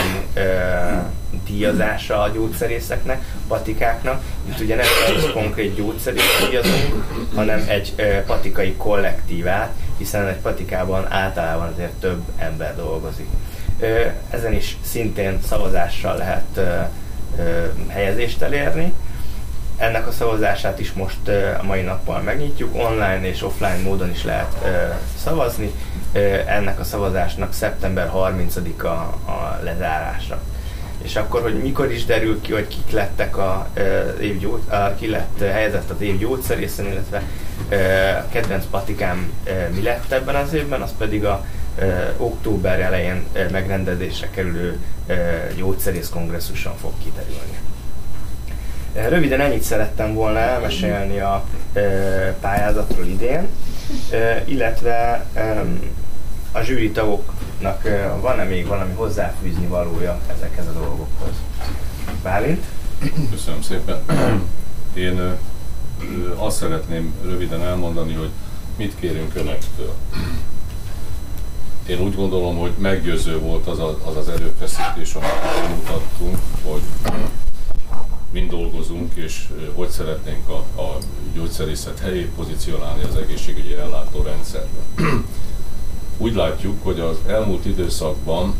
díjazása 1.45 2.21
a 2.21 2.29
gyógyszerészeknek, 2.29 3.21
patikáknak. 3.47 4.23
Itt 4.49 4.59
ugye 4.59 4.75
nem 4.75 4.85
egy 5.07 5.31
konkrét 5.31 5.75
gyógyszerész 5.75 6.45
díjazunk, 6.49 7.03
hanem 7.35 7.63
egy 7.67 7.95
patikai 8.25 8.73
kollektívát, 8.75 9.71
hiszen 9.97 10.27
egy 10.27 10.35
patikában 10.35 11.11
általában 11.11 11.71
azért 11.73 11.93
több 11.99 12.21
ember 12.37 12.75
dolgozik. 12.75 13.27
Ezen 14.29 14.53
is 14.53 14.77
szintén 14.85 15.39
szavazással 15.47 16.17
lehet 16.17 16.59
helyezést 17.87 18.41
elérni. 18.41 18.93
Ennek 19.77 20.07
a 20.07 20.11
szavazását 20.11 20.79
is 20.79 20.93
most 20.93 21.27
a 21.59 21.63
mai 21.63 21.81
nappal 21.81 22.21
megnyitjuk, 22.21 22.75
online 22.75 23.27
és 23.27 23.43
offline 23.43 23.81
módon 23.83 24.09
is 24.09 24.23
lehet 24.23 24.55
szavazni. 25.23 25.71
Ennek 26.45 26.79
a 26.79 26.83
szavazásnak 26.83 27.53
szeptember 27.53 28.11
30-a 28.15 28.87
a 29.31 29.59
lezárása. 29.63 30.39
És 31.01 31.15
akkor, 31.15 31.41
hogy 31.41 31.61
mikor 31.61 31.91
is 31.91 32.05
derül 32.05 32.41
ki, 32.41 32.53
hogy 32.53 32.67
kik 32.67 32.91
lettek 32.91 33.37
a, 33.37 33.67
év 34.21 34.39
gyógy, 34.39 34.61
a 34.69 34.95
ki 34.95 35.09
lett 35.09 35.39
helyezett 35.39 35.89
az 35.89 36.01
év 36.01 36.17
gyógyszerészen, 36.17 36.85
illetve 36.85 37.23
a 38.19 38.29
kedvenc 38.29 38.65
patikám 38.69 39.31
mi 39.73 39.81
lett 39.81 40.11
ebben 40.11 40.35
az 40.35 40.53
évben, 40.53 40.81
az 40.81 40.91
pedig 40.97 41.25
a 41.25 41.45
október 42.17 42.79
elején 42.79 43.23
megrendezésre 43.51 44.29
kerülő 44.29 44.79
gyógyszerész 45.55 46.09
kongresszuson 46.09 46.77
fog 46.77 46.91
kiderülni. 47.03 47.57
Röviden 49.09 49.39
ennyit 49.39 49.61
szerettem 49.61 50.13
volna 50.13 50.39
elmesélni 50.39 51.19
a 51.19 51.43
pályázatról 52.41 53.05
idén, 53.05 53.47
illetve 54.45 55.25
a 56.51 56.61
zsűri 56.61 56.91
tagoknak 56.91 57.81
van-e 58.21 58.43
még 58.43 58.67
valami 58.67 58.93
hozzáfűzni 58.93 59.65
valója 59.65 60.19
ezekhez 60.37 60.67
a 60.67 60.71
dolgokhoz? 60.71 61.33
Bálint? 62.23 62.65
Köszönöm 63.31 63.61
szépen. 63.61 64.01
Én 64.93 65.21
azt 66.35 66.57
szeretném 66.57 67.13
röviden 67.23 67.63
elmondani, 67.63 68.13
hogy 68.13 68.29
mit 68.77 68.95
kérünk 68.99 69.35
Önöktől. 69.35 69.93
Én 71.87 71.99
úgy 72.01 72.15
gondolom, 72.15 72.57
hogy 72.57 72.71
meggyőző 72.77 73.39
volt 73.39 73.67
az 73.67 73.79
a, 73.79 73.97
az, 74.05 74.15
az 74.15 74.29
erőfeszítés, 74.29 75.13
amit 75.13 75.77
mutattunk, 75.77 76.37
hogy 76.63 76.81
mind 78.31 78.49
dolgozunk, 78.49 79.15
és 79.15 79.47
hogy 79.75 79.89
szeretnénk 79.89 80.49
a, 80.49 80.81
a 80.81 80.97
gyógyszerészet 81.33 81.99
helyét 81.99 82.29
pozícionálni 82.35 83.03
az 83.03 83.15
egészségügyi 83.15 83.73
ellátórendszerben. 83.73 85.25
Úgy 86.17 86.35
látjuk, 86.35 86.83
hogy 86.83 86.99
az 86.99 87.17
elmúlt 87.27 87.65
időszakban, 87.65 88.53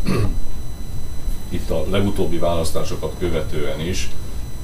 itt 1.50 1.70
a 1.70 1.86
legutóbbi 1.90 2.38
választásokat 2.38 3.14
követően 3.20 3.80
is, 3.80 4.10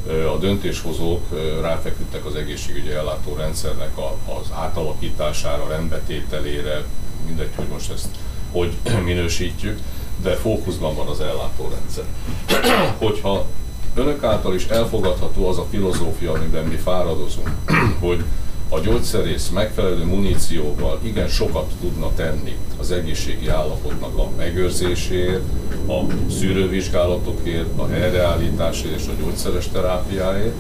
a 0.08 0.38
döntéshozók 0.38 1.26
ráfeküdtek 1.62 2.26
az 2.26 2.36
egészségügyi 2.36 2.92
ellátórendszernek 2.92 3.98
az 4.26 4.48
átalakítására, 4.52 5.68
rendbetételére, 5.68 6.84
mindegy, 7.26 7.52
hogy 7.56 7.68
most 7.68 7.92
ezt 7.92 8.08
hogy 8.54 8.74
minősítjük, 9.06 9.80
de 10.22 10.36
fókuszban 10.36 10.96
van 10.96 11.08
az 11.08 11.20
ellátórendszer. 11.22 12.04
Hogyha 13.06 13.46
önök 13.96 14.24
által 14.24 14.56
is 14.56 14.66
elfogadható 14.66 15.48
az 15.48 15.58
a 15.58 15.66
filozófia, 15.70 16.32
amiben 16.32 16.66
mi 16.66 16.76
fáradozunk, 16.76 17.52
hogy 18.06 18.24
a 18.70 18.80
gyógyszerész 18.80 19.50
megfelelő 19.50 20.04
munícióval 20.04 21.00
igen 21.02 21.28
sokat 21.28 21.72
tudna 21.82 22.14
tenni 22.16 22.56
az 22.80 22.92
egészségi 22.92 23.48
állapotnak 23.48 24.18
a 24.18 24.30
megőrzéséért, 24.38 25.44
a 25.88 26.00
szűrővizsgálatokért, 26.40 27.68
a 27.76 27.88
helyreállításért 27.88 29.00
és 29.00 29.08
a 29.08 29.22
gyógyszeres 29.22 29.68
terápiáért, 29.68 30.56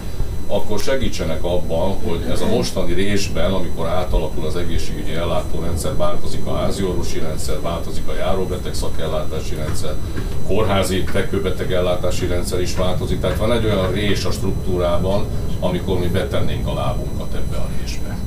akkor 0.47 0.79
segítsenek 0.79 1.43
abban, 1.43 1.95
hogy 2.03 2.21
ez 2.31 2.41
a 2.41 2.47
mostani 2.47 2.93
résben, 2.93 3.51
amikor 3.51 3.87
átalakul 3.87 4.45
az 4.45 4.55
egészségügyi 4.55 5.13
ellátórendszer, 5.13 5.95
változik 5.95 6.45
a 6.45 6.55
háziorvosi 6.55 7.19
rendszer, 7.19 7.61
változik 7.61 8.07
a 8.07 8.15
járóbeteg 8.15 8.73
szakellátási 8.73 9.55
rendszer, 9.55 9.95
kórházi 10.47 11.03
tekőbeteg 11.03 11.71
ellátási 11.71 12.27
rendszer 12.27 12.61
is 12.61 12.75
változik, 12.75 13.19
tehát 13.19 13.37
van 13.37 13.51
egy 13.51 13.65
olyan 13.65 13.91
rés 13.91 14.25
a 14.25 14.31
struktúrában, 14.31 15.25
amikor 15.59 15.99
mi 15.99 16.07
betennénk 16.07 16.67
a 16.67 16.73
lábunkat 16.73 17.33
ebbe 17.33 17.55
a 17.55 17.69
résbe. 17.79 18.17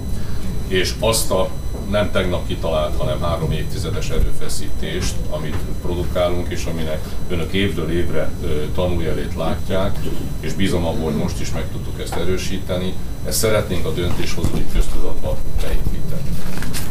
És 0.69 0.95
azt 1.01 1.31
a 1.31 1.49
nem 1.91 2.11
tegnap 2.11 2.47
kitalált, 2.47 2.97
hanem 2.97 3.23
három 3.23 3.53
évtizedes 3.53 4.11
erőfeszítést, 4.11 5.15
amit 5.31 5.57
produkálunk, 5.83 6.49
és 6.49 6.65
aminek 6.65 7.05
önök 7.29 7.53
évről 7.53 7.91
évre 7.91 8.31
tanuljelét 8.75 9.35
látják, 9.35 9.99
és 10.41 10.53
bízom 10.53 10.85
abban, 10.85 11.03
hogy 11.03 11.15
most 11.15 11.41
is 11.41 11.53
meg 11.53 11.65
tudtuk 11.73 12.01
ezt 12.01 12.15
erősíteni, 12.15 12.95
ezt 13.27 13.39
szeretnénk 13.39 13.87
a 13.87 13.93
döntéshozói 13.93 14.65
köztudatba 14.73 15.37
beépíteni. 15.61 16.31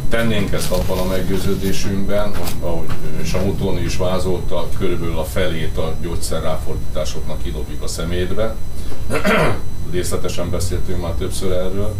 Tennénk 0.10 0.52
ezt 0.52 0.72
abban 0.72 0.98
a 0.98 1.06
meggyőződésünkben, 1.06 2.32
ahogy 2.62 2.88
Samutóni 3.24 3.82
is 3.82 3.98
vázolta, 3.98 4.68
körülbelül 4.78 5.18
a 5.18 5.24
felét 5.24 5.78
a 5.78 5.94
gyógyszerráfordításoknak 6.02 7.42
kidobjuk 7.42 7.84
a 7.84 7.88
szemétbe. 7.88 8.56
Részletesen 9.92 10.50
beszéltünk 10.50 11.02
már 11.02 11.12
többször 11.12 11.52
erről, 11.52 11.96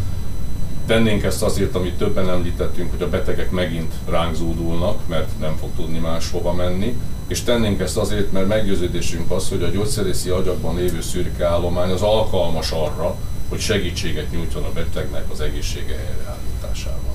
Tennénk 0.86 1.24
ezt 1.24 1.44
azért, 1.44 1.76
amit 1.76 1.98
többen 1.98 2.30
említettünk, 2.30 2.92
hogy 2.92 3.02
a 3.02 3.10
betegek 3.10 3.52
megint 3.52 3.94
ránk 4.10 4.36
zúdulnak, 4.36 5.08
mert 5.08 5.40
nem 5.40 5.56
fog 5.56 5.70
tudni 5.76 6.00
máshova 6.00 6.54
menni, 6.54 6.96
és 7.28 7.44
tennénk 7.44 7.80
ezt 7.80 7.98
azért, 7.98 8.32
mert 8.32 8.48
meggyőződésünk 8.48 9.32
az, 9.32 9.50
hogy 9.50 9.64
a 9.64 9.70
gyógyszerészi 9.70 10.30
agyakban 10.30 10.76
lévő 10.76 11.02
szürkeállomány 11.02 11.92
az 11.92 12.02
alkalmas 12.02 12.72
arra, 12.72 13.16
hogy 13.50 13.60
segítséget 13.60 14.32
nyújtson 14.32 14.64
a 14.64 14.72
betegnek 14.74 15.24
az 15.32 15.42
egészsége 15.42 15.96
helyreállításában. 15.96 17.14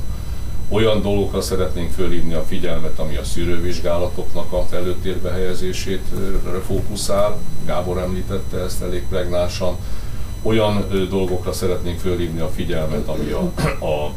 Olyan 0.69 1.03
dolgokra 1.03 1.41
szeretnénk 1.41 1.93
fölhívni 1.93 2.35
a 2.35 2.45
figyelmet, 2.45 2.99
ami 2.99 3.17
a 3.17 3.25
szűrővizsgálatoknak 3.25 4.53
a 4.53 4.67
előtérbe 4.73 5.31
helyezését 5.31 6.05
fókuszál. 6.67 7.39
Gábor 7.67 7.99
említette 7.99 8.59
ezt 8.59 8.83
elég 8.83 9.03
pregnánsan 9.09 9.77
olyan 10.43 10.87
dolgokra 11.09 11.53
szeretnénk 11.53 11.99
fölhívni 11.99 12.41
a 12.41 12.49
figyelmet, 12.49 13.09
ami 13.09 13.31
a, 13.31 13.43
a 13.85 14.13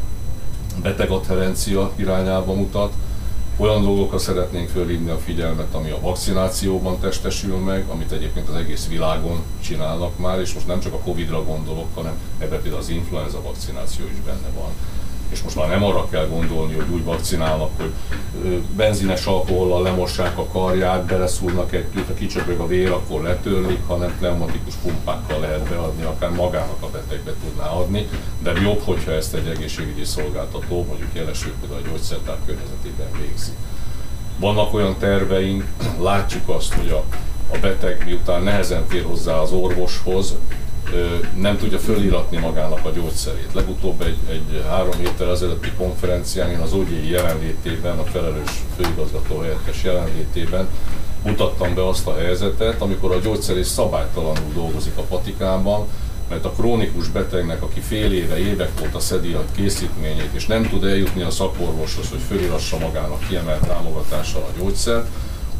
betegadherencia 0.81 1.91
irányába 1.95 2.53
mutat, 2.53 2.93
olyan 3.57 3.81
dolgokra 3.81 4.17
szeretnénk 4.17 4.69
fölhívni 4.69 5.09
a 5.09 5.17
figyelmet, 5.17 5.73
ami 5.73 5.89
a 5.89 5.99
vakcinációban 5.99 6.99
testesül 6.99 7.57
meg, 7.57 7.85
amit 7.89 8.11
egyébként 8.11 8.49
az 8.49 8.55
egész 8.55 8.87
világon 8.87 9.43
csinálnak 9.63 10.19
már, 10.19 10.39
és 10.39 10.53
most 10.53 10.67
nem 10.67 10.79
csak 10.79 10.93
a 10.93 10.97
Covid-ra 10.97 11.43
gondolok, 11.43 11.87
hanem 11.95 12.13
ebben 12.39 12.61
például 12.61 12.81
az 12.81 12.89
influenza 12.89 13.41
vakcináció 13.41 14.05
is 14.05 14.19
benne 14.25 14.49
van 14.55 14.69
és 15.29 15.41
most 15.41 15.55
már 15.55 15.67
nem 15.67 15.83
arra 15.83 16.09
kell 16.09 16.27
gondolni, 16.27 16.73
hogy 16.73 16.89
úgy 16.89 17.03
vakcinálnak, 17.03 17.69
hogy 17.77 17.91
benzines 18.75 19.25
alkohollal 19.25 19.81
lemossák 19.81 20.37
a 20.37 20.45
karját, 20.45 21.05
beleszúrnak 21.05 21.73
egy 21.73 21.85
ha 22.07 22.13
kicsöpög 22.13 22.59
a 22.59 22.67
vér, 22.67 22.91
akkor 22.91 23.21
letörlik, 23.21 23.79
hanem 23.87 24.15
pneumatikus 24.17 24.73
pumpákkal 24.73 25.39
lehet 25.39 25.69
beadni, 25.69 26.03
akár 26.03 26.31
magának 26.31 26.77
a 26.79 26.89
betegbe 26.89 27.33
tudná 27.43 27.69
adni, 27.69 28.07
de 28.39 28.51
jobb, 28.51 28.81
hogyha 28.83 29.11
ezt 29.11 29.33
egy 29.33 29.47
egészségügyi 29.47 30.03
szolgáltató, 30.03 30.85
mondjuk 30.87 31.13
jelesül 31.13 31.53
például 31.59 31.81
a 31.85 31.87
gyógyszertár 31.89 32.37
környezetében 32.45 33.07
végzi. 33.21 33.51
Vannak 34.39 34.73
olyan 34.73 34.97
terveink, 34.99 35.65
látjuk 35.99 36.49
azt, 36.49 36.73
hogy 36.73 36.89
a, 36.89 37.03
a 37.53 37.57
beteg 37.61 38.03
miután 38.05 38.43
nehezen 38.43 38.87
fér 38.87 39.03
hozzá 39.03 39.35
az 39.35 39.51
orvoshoz, 39.51 40.35
nem 41.39 41.57
tudja 41.57 41.79
föliratni 41.79 42.37
magának 42.37 42.85
a 42.85 42.89
gyógyszerét. 42.89 43.53
Legutóbb 43.53 44.01
egy, 44.01 44.17
egy 44.29 44.63
három 44.69 44.97
héttel 44.97 45.31
ezelőtti 45.31 45.71
konferencián 45.77 46.49
én 46.49 46.59
az 46.59 46.73
OGI 46.73 47.09
jelenlétében, 47.09 47.99
a 47.99 48.03
felelős 48.03 48.63
főigazgató 48.75 49.39
helyettes 49.39 49.83
jelenlétében 49.83 50.67
mutattam 51.23 51.73
be 51.73 51.87
azt 51.87 52.07
a 52.07 52.17
helyzetet, 52.17 52.81
amikor 52.81 53.11
a 53.11 53.19
gyógyszerész 53.19 53.67
szabálytalanul 53.67 54.53
dolgozik 54.53 54.97
a 54.97 55.01
patikában, 55.01 55.87
mert 56.29 56.45
a 56.45 56.51
krónikus 56.51 57.07
betegnek, 57.07 57.61
aki 57.63 57.79
fél 57.79 58.13
éve, 58.13 58.37
évek 58.37 58.71
óta 58.83 58.99
szedi 58.99 59.33
a 59.33 59.45
készítményét, 59.55 60.29
és 60.33 60.45
nem 60.45 60.69
tud 60.69 60.83
eljutni 60.83 61.21
a 61.21 61.29
szakorvoshoz, 61.29 62.09
hogy 62.09 62.21
fölirassa 62.27 62.77
magának 62.77 63.27
kiemelt 63.27 63.67
támogatással 63.67 64.41
a 64.41 64.59
gyógyszert, 64.59 65.07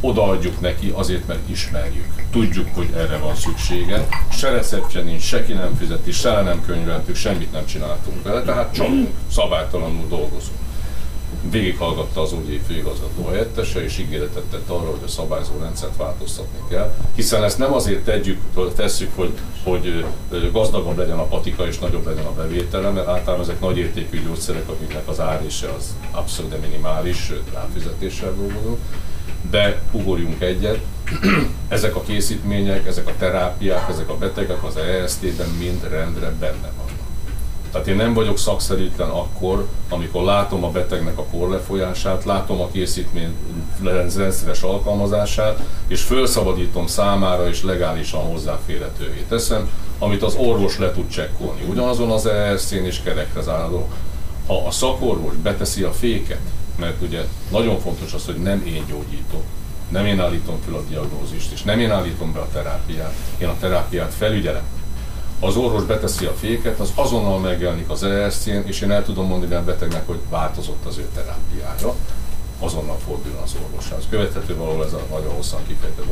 odaadjuk 0.03 0.61
neki 0.61 0.91
azért, 0.95 1.27
mert 1.27 1.49
ismerjük. 1.49 2.05
Tudjuk, 2.31 2.67
hogy 2.73 2.89
erre 2.95 3.17
van 3.17 3.35
szüksége. 3.35 4.07
Se 4.31 4.49
receptje 4.49 5.01
nincs, 5.01 5.21
seki 5.21 5.53
nem 5.53 5.75
fizeti, 5.75 6.11
se 6.11 6.41
nem 6.41 6.65
könyveltük, 6.65 7.15
semmit 7.15 7.51
nem 7.51 7.65
csináltunk 7.65 8.23
vele, 8.23 8.41
tehát 8.41 8.73
csak 8.73 8.87
szabálytalanul 9.31 10.07
dolgozunk. 10.07 10.57
végighallgatta 11.49 12.21
az 12.21 12.33
úgyi 12.33 12.61
főigazgató 12.67 13.27
helyettese, 13.27 13.83
és 13.83 13.97
ígéretet 13.97 14.43
tett 14.43 14.69
arra, 14.69 14.89
hogy 14.89 15.03
a 15.05 15.07
szabályzó 15.07 15.51
rendszert 15.61 15.97
változtatni 15.97 16.59
kell. 16.69 16.93
Hiszen 17.15 17.43
ezt 17.43 17.57
nem 17.57 17.73
azért 17.73 18.03
tegyük, 18.03 18.39
tesszük, 18.75 19.09
hogy, 19.15 19.33
hogy 19.63 20.05
gazdagabb 20.51 20.97
legyen 20.97 21.17
a 21.17 21.23
patika 21.25 21.67
és 21.67 21.79
nagyobb 21.79 22.05
legyen 22.05 22.25
a 22.25 22.33
bevétele, 22.33 22.89
mert 22.89 23.07
általában 23.07 23.45
ezek 23.45 23.59
nagy 23.59 23.77
értékű 23.77 24.23
gyógyszerek, 24.23 24.69
amiknek 24.69 25.07
az 25.07 25.19
árése 25.19 25.69
az 25.77 25.95
abszolút 26.11 26.61
minimális, 26.61 27.31
ráfizetéssel 27.53 28.33
dolgozunk. 28.33 28.79
De 29.49 29.81
ugorjunk 29.91 30.41
egyet, 30.41 30.79
ezek 31.67 31.95
a 31.95 32.01
készítmények, 32.01 32.87
ezek 32.87 33.07
a 33.07 33.15
terápiák, 33.17 33.89
ezek 33.89 34.09
a 34.09 34.17
betegek 34.17 34.63
az 34.63 34.77
EST-ben 34.77 35.49
mind 35.49 35.87
rendre 35.89 36.31
benne 36.39 36.71
van. 36.77 36.83
Tehát 37.73 37.87
én 37.87 37.95
nem 37.95 38.13
vagyok 38.13 38.37
szakszerűtlen 38.37 39.09
akkor, 39.09 39.67
amikor 39.89 40.23
látom 40.23 40.63
a 40.63 40.71
betegnek 40.71 41.17
a 41.17 41.23
korlefolyását, 41.23 42.25
látom 42.25 42.61
a 42.61 42.69
készítmény 42.71 43.33
rendszeres 43.83 44.61
alkalmazását, 44.61 45.59
és 45.87 46.01
felszabadítom 46.01 46.87
számára 46.87 47.47
és 47.47 47.63
legálisan 47.63 48.21
hozzáférhetővé 48.21 49.25
teszem, 49.29 49.69
amit 49.99 50.23
az 50.23 50.35
orvos 50.35 50.77
le 50.77 50.91
tud 50.91 51.09
csekkolni. 51.09 51.61
Ugyanazon 51.69 52.11
az 52.11 52.25
ERC-n 52.25 52.85
is 52.85 53.01
kerekre 53.01 53.41
záró. 53.41 53.89
Ha 54.47 54.65
a 54.67 54.71
szakorvos 54.71 55.35
beteszi 55.35 55.83
a 55.83 55.91
féket, 55.91 56.41
mert 56.75 57.01
ugye 57.01 57.25
nagyon 57.51 57.79
fontos 57.79 58.13
az, 58.13 58.25
hogy 58.25 58.37
nem 58.37 58.65
én 58.65 58.85
gyógyítok, 58.87 59.43
nem 59.89 60.05
én 60.05 60.19
állítom 60.19 60.59
fel 60.65 60.73
a 60.73 60.83
diagnózist, 60.89 61.51
és 61.51 61.61
nem 61.61 61.79
én 61.79 61.91
állítom 61.91 62.33
be 62.33 62.39
a 62.39 62.47
terápiát, 62.53 63.13
én 63.37 63.47
a 63.47 63.57
terápiát 63.59 64.13
felügyelem. 64.13 64.63
Az 65.39 65.55
orvos 65.55 65.83
beteszi 65.83 66.25
a 66.25 66.33
féket, 66.33 66.79
az 66.79 66.91
azonnal 66.95 67.39
megjelenik 67.39 67.89
az 67.89 68.03
ERC-n, 68.03 68.61
és 68.65 68.81
én 68.81 68.91
el 68.91 69.03
tudom 69.03 69.27
mondani 69.27 69.53
a 69.53 69.63
betegnek, 69.63 70.07
hogy 70.07 70.19
változott 70.29 70.85
az 70.85 70.97
ő 70.97 71.07
terápiája, 71.13 71.95
azonnal 72.63 72.97
fordul 73.05 73.31
az 73.43 73.55
orvoshoz. 73.63 74.03
Követhető 74.09 74.55
valahol 74.55 74.85
ez 74.85 74.93
a 74.93 75.01
nagyon 75.11 75.33
hosszan 75.33 75.61
kifejtve. 75.67 76.03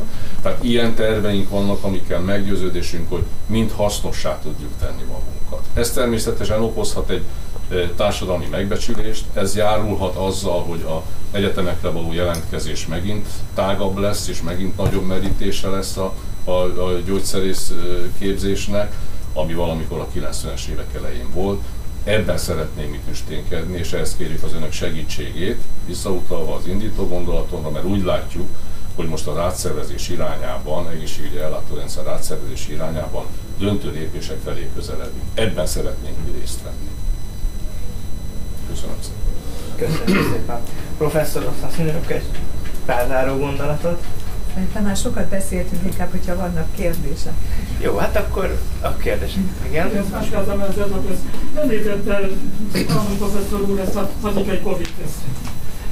Tehát 0.42 0.64
ilyen 0.64 0.94
terveink 0.94 1.50
vannak, 1.50 1.84
amikkel 1.84 2.20
meggyőződésünk, 2.20 3.10
hogy 3.10 3.22
mind 3.46 3.72
hasznossá 3.72 4.38
tudjuk 4.38 4.70
tenni 4.80 5.02
magunkat. 5.02 5.66
Ez 5.74 5.90
természetesen 5.90 6.62
okozhat 6.62 7.10
egy 7.10 7.22
e, 7.70 7.74
társadalmi 7.96 8.46
megbecsülést, 8.50 9.24
ez 9.34 9.56
járulhat 9.56 10.16
azzal, 10.16 10.62
hogy 10.62 10.82
a 10.82 11.02
egyetemekre 11.30 11.88
való 11.88 12.12
jelentkezés 12.12 12.86
megint 12.86 13.26
tágabb 13.54 13.96
lesz, 13.96 14.28
és 14.28 14.42
megint 14.42 14.76
nagyobb 14.76 15.06
merítése 15.06 15.68
lesz 15.68 15.96
a, 15.96 16.14
a, 16.44 16.50
a 16.50 16.98
gyógyszerész 17.06 17.70
e, 17.70 17.74
képzésnek, 18.18 18.96
ami 19.32 19.54
valamikor 19.54 19.98
a 19.98 20.08
90-es 20.18 20.66
évek 20.66 20.94
elején 20.94 21.32
volt. 21.34 21.60
Ebben 22.04 22.38
szeretném 22.38 22.94
itt 22.94 23.10
üsténkedni, 23.10 23.78
és 23.78 23.92
ehhez 23.92 24.16
kérjük 24.16 24.42
az 24.42 24.54
önök 24.54 24.72
segítségét, 24.72 25.60
visszautalva 25.86 26.54
az 26.54 26.66
indító 26.66 27.08
gondolatomra, 27.08 27.70
mert 27.70 27.84
úgy 27.84 28.02
látjuk, 28.02 28.48
hogy 28.94 29.06
most 29.06 29.26
az 29.26 29.36
átszervezés 29.36 30.08
irányában, 30.08 30.90
egészségügyi 30.90 31.38
ellátórendszer 31.38 32.06
átszervezés 32.06 32.68
irányában 32.68 33.24
döntő 33.58 33.90
lépések 33.90 34.38
felé 34.44 34.70
közeledünk. 34.74 35.24
Ebben 35.34 35.66
szeretnénk 35.66 36.16
mi 36.24 36.38
részt 36.38 36.62
venni. 36.62 36.90
Köszönöm 38.68 38.96
szépen. 39.00 39.98
Köszönöm 40.04 40.32
szépen. 40.32 40.60
Professzor, 40.98 41.52
azt 41.64 41.78
egy 42.08 42.22
pár 42.84 43.38
gondolatot. 43.38 44.04
Már 44.82 44.96
sokat 44.96 45.28
beszéltünk, 45.28 45.82
inkább, 45.84 46.10
hogyha 46.10 46.36
vannak 46.36 46.74
kérdések. 46.74 47.32
Jó, 47.80 47.96
hát 47.96 48.16
akkor 48.16 48.58
a 48.80 48.96
kérdés. 48.96 49.32
Igen? 49.68 49.86
Azt 50.10 50.30
kezdem 50.30 50.60
el 50.60 50.66
az 50.66 51.18
Említette 51.56 52.20
a 52.88 53.14
professzor 53.18 53.60
úr 53.60 53.78
ezt 53.78 53.96
a 53.96 54.10
egy 54.50 54.62
Covid-teszt. 54.62 55.16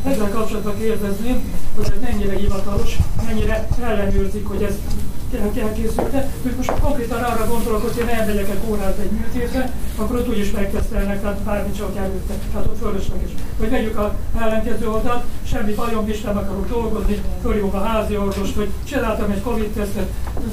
Ezzel 0.05 0.29
kapcsolatban 0.29 0.79
kérdezném, 0.79 1.53
hogy 1.77 1.85
ez 1.85 2.11
mennyire 2.11 2.35
hivatalos, 2.37 2.97
mennyire 3.27 3.69
ellenőrzik, 3.83 4.47
hogy 4.47 4.63
ez 4.63 4.75
elkészült-e. 5.39 6.31
Hogy 6.43 6.55
most 6.57 6.73
konkrétan 6.81 7.23
arra 7.23 7.47
gondolok, 7.47 7.83
hogy 7.83 7.99
én 7.99 8.09
elmegyek 8.09 8.49
egy 8.49 8.71
órát 8.71 8.99
egy 8.99 9.11
műtétre, 9.11 9.73
akkor 9.97 10.17
ott 10.17 10.29
úgyis 10.29 10.51
megtesztelnek, 10.51 11.21
tehát 11.21 11.39
bármi 11.39 11.73
csak 11.73 11.97
előtte, 11.97 12.35
tehát 12.53 12.67
ott 12.67 12.79
fölösleges. 12.79 13.31
Hogy 13.59 13.71
vegyük 13.71 13.99
a 13.99 14.15
ellenkező 14.41 14.89
oldalt, 14.89 15.25
semmi 15.47 15.73
bajom 15.73 16.09
is 16.09 16.21
nem 16.21 16.37
akarok 16.37 16.69
dolgozni, 16.69 17.23
fölhívom 17.43 17.75
a 17.75 17.83
házi 17.83 18.17
orvost, 18.17 18.57
hogy 18.57 18.69
csináltam 18.85 19.31
egy 19.31 19.43
Covid-tesztet, 19.43 20.11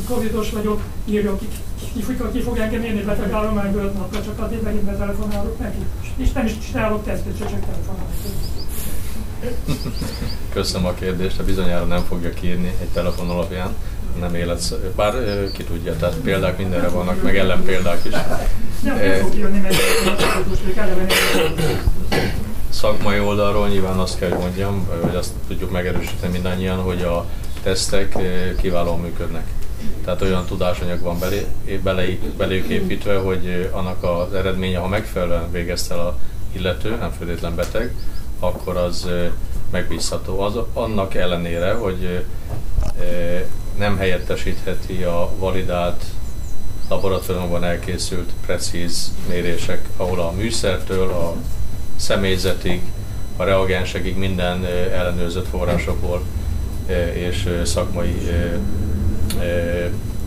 Covidos 0.07 0.51
vagyok, 0.51 0.81
írjon 1.05 1.37
ki, 1.39 1.47
ki, 1.93 2.05
ki, 2.05 2.15
ki 2.31 2.41
fog 2.41 2.57
engem 2.57 2.83
érni 2.83 3.01
beteg 3.01 3.31
állományból 3.31 3.81
5 3.81 3.93
napra, 3.93 4.23
csak 4.23 4.39
addig 4.39 4.61
megint 4.61 4.83
betelefonálok 4.83 5.59
neki. 5.59 5.85
És 6.15 6.31
nem 6.31 6.45
is 6.45 6.53
csinálok 6.67 7.03
tesztet, 7.03 7.37
csak 7.37 7.49
telefonálok. 7.49 8.11
Köszönöm 10.53 10.87
a 10.87 10.93
kérdést, 10.93 11.43
bizonyára 11.43 11.85
nem 11.85 12.03
fogja 12.03 12.29
kérni 12.29 12.73
egy 12.81 12.87
telefon 12.87 13.29
alapján, 13.29 13.75
nem 14.19 14.35
élet, 14.35 14.75
bár 14.95 15.13
ki 15.53 15.63
tudja, 15.63 15.95
tehát 15.95 16.15
példák 16.15 16.57
mindenre 16.57 16.87
vannak, 16.87 17.23
meg 17.23 17.37
ellenpéldák 17.37 18.05
is. 18.05 18.13
Szakmai 22.69 23.19
oldalról 23.19 23.67
nyilván 23.67 23.97
azt 23.99 24.19
kell, 24.19 24.29
hogy 24.29 24.39
mondjam, 24.39 24.87
hogy 25.01 25.15
azt 25.15 25.31
tudjuk 25.47 25.71
megerősíteni 25.71 26.31
mindannyian, 26.31 26.77
hogy 26.77 27.01
a 27.01 27.25
tesztek 27.63 28.17
kiválóan 28.61 28.99
működnek. 28.99 29.47
Tehát 30.03 30.21
olyan 30.21 30.45
tudásanyag 30.45 31.01
van 31.01 31.19
belé, 31.19 31.47
bele, 31.83 32.03
beléjük 32.37 32.67
építve, 32.67 33.17
hogy 33.17 33.69
annak 33.71 34.03
az 34.03 34.33
eredménye, 34.33 34.77
ha 34.77 34.87
megfelelően 34.87 35.51
végezte 35.51 35.93
a 35.93 36.17
illető, 36.51 36.95
nem 36.95 37.11
feltétlen 37.17 37.55
beteg, 37.55 37.93
akkor 38.39 38.77
az 38.77 39.09
megbízható. 39.71 40.39
Az, 40.39 40.53
annak 40.73 41.15
ellenére, 41.15 41.73
hogy 41.73 42.25
nem 43.77 43.97
helyettesítheti 43.97 45.03
a 45.03 45.29
validált 45.37 46.03
laboratóriumban 46.89 47.63
elkészült 47.63 48.31
precíz 48.45 49.11
mérések, 49.27 49.87
ahol 49.97 50.19
a 50.19 50.31
műszertől 50.31 51.09
a 51.09 51.35
személyzetig, 51.95 52.81
a 53.37 53.43
reagensekig 53.43 54.17
minden 54.17 54.65
ellenőrzött 54.65 55.47
forrásokból 55.47 56.21
és 57.13 57.61
szakmai, 57.63 58.31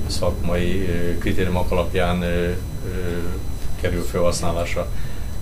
szakmai 0.06 0.88
kritériumok 1.18 1.70
alapján 1.70 2.24
kerül 3.80 4.02
felhasználásra 4.02 4.88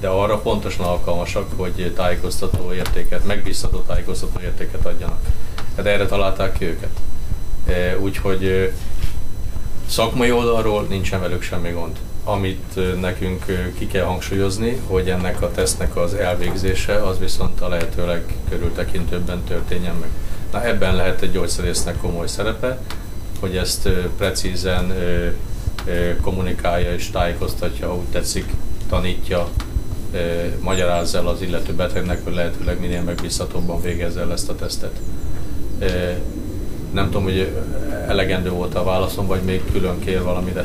de 0.00 0.08
arra 0.08 0.38
pontosan 0.38 0.86
alkalmasak, 0.86 1.52
hogy 1.56 1.92
tájékoztató 1.96 2.72
értéket, 2.72 3.24
megbízható 3.24 3.78
tájékoztató 3.78 4.40
értéket 4.40 4.86
adjanak. 4.86 5.20
Tehát 5.74 5.90
erre 5.90 6.06
találták 6.06 6.52
ki 6.52 6.64
őket. 6.64 6.90
E, 7.68 7.98
úgyhogy 7.98 8.44
e, 8.44 8.72
szakmai 9.88 10.32
oldalról 10.32 10.82
nincsen 10.82 11.20
velük 11.20 11.42
semmi 11.42 11.70
gond. 11.70 11.96
Amit 12.24 12.76
e, 12.76 12.80
nekünk 12.80 13.44
ki 13.78 13.86
kell 13.86 14.04
hangsúlyozni, 14.04 14.80
hogy 14.86 15.08
ennek 15.08 15.42
a 15.42 15.50
tesznek 15.50 15.96
az 15.96 16.14
elvégzése 16.14 16.94
az 16.94 17.18
viszont 17.18 17.60
a 17.60 17.68
lehetőleg 17.68 18.34
körültekintőbben 18.48 19.42
történjen 19.44 19.94
meg. 20.00 20.08
Na 20.52 20.64
ebben 20.64 20.94
lehet 20.94 21.22
egy 21.22 21.32
gyógyszerésznek 21.32 21.96
komoly 21.96 22.26
szerepe, 22.26 22.78
hogy 23.40 23.56
ezt 23.56 23.88
precízen 24.16 24.92
kommunikálja 26.22 26.94
és 26.94 27.10
tájékoztatja, 27.10 27.94
úgy 27.94 28.08
tetszik, 28.12 28.52
tanítja, 28.88 29.48
magyarázza 30.60 31.18
el 31.18 31.26
az 31.26 31.42
illető 31.42 31.72
betegnek, 31.72 32.24
hogy 32.24 32.34
lehetőleg 32.34 32.80
minél 32.80 33.02
megbízhatóbban 33.02 33.82
végezze 33.82 34.20
el 34.20 34.32
ezt 34.32 34.48
a 34.48 34.54
tesztet. 34.54 35.00
Nem 36.92 37.04
tudom, 37.04 37.22
hogy 37.22 37.52
elegendő 38.08 38.50
volt 38.50 38.74
a 38.74 38.84
válaszom, 38.84 39.26
vagy 39.26 39.42
még 39.42 39.62
külön 39.72 39.98
kér 39.98 40.22
valamire. 40.22 40.64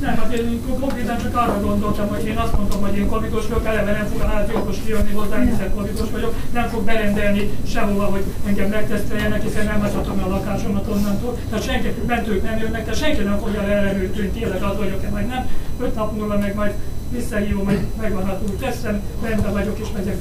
Nem, 0.00 0.16
hát 0.16 0.32
én 0.32 0.60
konkrétan 0.80 1.18
csak 1.18 1.36
arra 1.36 1.60
gondoltam, 1.60 2.08
hogy 2.08 2.26
én 2.26 2.36
azt 2.36 2.56
mondtam, 2.56 2.80
hogy 2.80 2.96
én 2.96 3.08
covidos 3.08 3.46
vagyok, 3.46 3.66
eleve 3.66 3.92
nem 3.92 4.06
fog 4.06 4.20
a 4.20 4.26
házi 4.26 4.52
orvos 4.54 4.76
kijönni 4.84 5.12
hozzá, 5.12 5.40
hiszen 5.40 5.74
covidos 5.74 6.10
vagyok, 6.10 6.34
nem 6.52 6.68
fog 6.68 6.84
berendelni 6.84 7.50
sehova, 7.66 8.04
hogy 8.04 8.22
engem 8.46 8.68
megteszteljenek, 8.68 9.42
hiszen 9.42 9.64
nem 9.64 9.82
adhatom 9.82 10.22
a 10.24 10.28
lakásomat 10.28 10.88
onnantól. 10.88 11.38
Tehát 11.48 11.64
senki, 11.64 11.88
mentők 12.06 12.42
nem 12.42 12.58
jönnek, 12.58 12.84
tehát 12.84 12.98
senki 12.98 13.22
nem 13.22 13.38
fogja 13.38 13.62
ellenőrizni, 13.62 14.28
tényleg 14.28 14.62
az 14.62 14.76
vagyok-e, 14.76 15.08
vagy 15.08 15.26
nem. 15.26 15.48
Öt 15.80 15.94
nap 15.94 16.16
múlva 16.16 16.38
meg 16.38 16.54
majd 16.54 16.72
visszahívom, 17.12 17.64
hogy 17.64 17.78
megvan 18.00 18.38
túl 18.46 18.56
teszem, 18.56 19.02
rendben 19.22 19.52
vagyok 19.52 19.78
és 19.78 19.86
megyek 19.94 20.16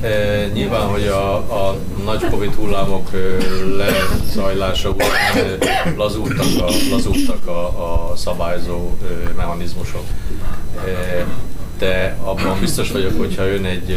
E, 0.00 0.46
nyilván, 0.52 0.86
hogy 0.86 1.06
a, 1.06 1.34
a 1.36 1.76
nagy 2.04 2.24
Covid 2.30 2.54
hullámok 2.54 3.10
lezajlása 3.76 4.88
után 4.88 5.08
lazultak 5.96 6.46
a, 6.60 6.70
lazultak 6.90 7.46
a, 7.46 8.10
a 8.10 8.16
szabályzó 8.16 8.90
mechanizmusok. 9.36 10.04
E, 10.86 11.24
de 11.78 12.16
abban 12.22 12.60
biztos 12.60 12.90
vagyok, 12.90 13.18
hogyha 13.18 13.46
ön 13.46 13.64
egy 13.64 13.96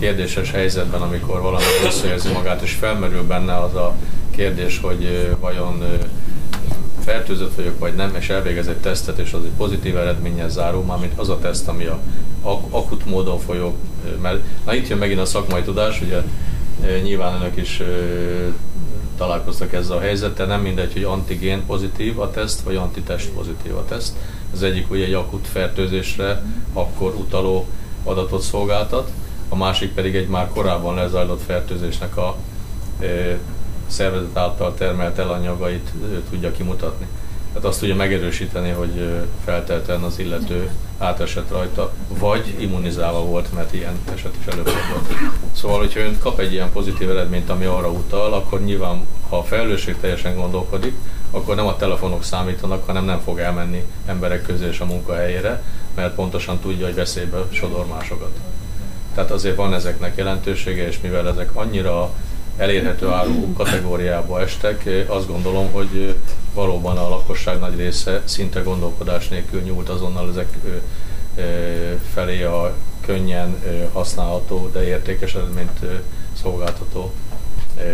kérdéses 0.00 0.50
helyzetben, 0.50 1.00
amikor 1.00 1.40
valami 1.40 1.64
összeérzi 1.86 2.32
magát, 2.32 2.62
és 2.62 2.72
felmerül 2.72 3.22
benne 3.22 3.56
az 3.56 3.74
a 3.74 3.94
kérdés, 4.36 4.80
hogy 4.82 5.34
vajon 5.40 5.84
fertőzött 7.06 7.54
vagyok, 7.54 7.78
vagy 7.78 7.94
nem, 7.94 8.14
és 8.18 8.28
elvégez 8.28 8.66
egy 8.68 8.76
tesztet, 8.76 9.18
és 9.18 9.32
az 9.32 9.44
egy 9.44 9.50
pozitív 9.56 9.96
eredménnyel 9.96 10.48
zárul, 10.48 10.82
mármint 10.82 11.18
az 11.18 11.28
a 11.28 11.38
teszt, 11.38 11.68
ami 11.68 11.84
a 11.84 11.98
ak- 12.42 12.72
akut 12.72 13.06
módon 13.06 13.38
folyó, 13.38 13.74
mert 14.22 14.42
na 14.64 14.74
itt 14.74 14.88
jön 14.88 14.98
megint 14.98 15.20
a 15.20 15.24
szakmai 15.24 15.62
tudás, 15.62 16.00
ugye 16.00 16.22
nyilván 17.02 17.34
önök 17.34 17.56
is 17.56 17.82
találkoztak 19.16 19.72
ezzel 19.72 19.96
a 19.96 20.00
helyzettel, 20.00 20.46
nem 20.46 20.60
mindegy, 20.60 20.92
hogy 20.92 21.02
antigén 21.02 21.66
pozitív 21.66 22.20
a 22.20 22.30
teszt, 22.30 22.60
vagy 22.60 22.76
antitest 22.76 23.28
pozitív 23.28 23.76
a 23.76 23.84
teszt. 23.84 24.16
Az 24.52 24.62
egyik 24.62 24.90
ugye 24.90 25.04
egy 25.04 25.12
akut 25.12 25.46
fertőzésre 25.46 26.42
akkor 26.72 27.14
utaló 27.14 27.66
adatot 28.04 28.42
szolgáltat, 28.42 29.10
a 29.48 29.56
másik 29.56 29.92
pedig 29.92 30.14
egy 30.14 30.28
már 30.28 30.48
korábban 30.48 30.94
lezajlott 30.94 31.42
fertőzésnek 31.46 32.16
a 32.16 32.36
szervezet 33.86 34.36
által 34.36 34.74
termelt 34.74 35.18
elanyagait 35.18 35.92
tudja 36.30 36.52
kimutatni. 36.52 37.06
Tehát 37.52 37.70
azt 37.70 37.80
tudja 37.80 37.94
megerősíteni, 37.94 38.70
hogy 38.70 39.24
feltelten 39.44 40.02
az 40.02 40.18
illető 40.18 40.70
átesett 40.98 41.50
rajta, 41.50 41.92
vagy 42.08 42.54
immunizálva 42.58 43.24
volt, 43.24 43.52
mert 43.52 43.72
ilyen 43.72 43.98
eset 44.14 44.34
is 44.40 44.46
előfordult. 44.46 45.32
Szóval, 45.52 45.78
hogyha 45.78 46.00
ön 46.00 46.18
kap 46.18 46.38
egy 46.38 46.52
ilyen 46.52 46.72
pozitív 46.72 47.10
eredményt, 47.10 47.50
ami 47.50 47.64
arra 47.64 47.90
utal, 47.90 48.32
akkor 48.32 48.64
nyilván, 48.64 49.06
ha 49.28 49.38
a 49.38 49.42
felelősség 49.42 49.96
teljesen 50.00 50.36
gondolkodik, 50.36 50.94
akkor 51.30 51.54
nem 51.54 51.66
a 51.66 51.76
telefonok 51.76 52.24
számítanak, 52.24 52.86
hanem 52.86 53.04
nem 53.04 53.20
fog 53.20 53.38
elmenni 53.38 53.84
emberek 54.06 54.42
közé 54.42 54.66
és 54.66 54.80
a 54.80 54.84
munkahelyére, 54.84 55.62
mert 55.94 56.14
pontosan 56.14 56.58
tudja, 56.58 56.86
hogy 56.86 56.94
veszélybe 56.94 57.38
sodor 57.50 57.86
másokat. 57.86 58.32
Tehát 59.14 59.30
azért 59.30 59.56
van 59.56 59.74
ezeknek 59.74 60.16
jelentősége, 60.16 60.86
és 60.86 61.00
mivel 61.00 61.28
ezek 61.28 61.50
annyira 61.54 62.10
elérhető 62.56 63.08
áru 63.08 63.52
kategóriába 63.52 64.40
estek, 64.40 64.88
azt 65.06 65.26
gondolom, 65.26 65.72
hogy 65.72 66.16
valóban 66.54 66.96
a 66.96 67.08
lakosság 67.08 67.58
nagy 67.58 67.76
része 67.76 68.22
szinte 68.24 68.60
gondolkodás 68.60 69.28
nélkül 69.28 69.60
nyúlt 69.60 69.88
azonnal 69.88 70.28
ezek 70.28 70.58
felé 72.12 72.42
a 72.42 72.74
könnyen 73.00 73.62
használható, 73.92 74.70
de 74.72 74.86
értékes 74.86 75.34
eredményt 75.34 75.80
szolgáltató 76.42 77.12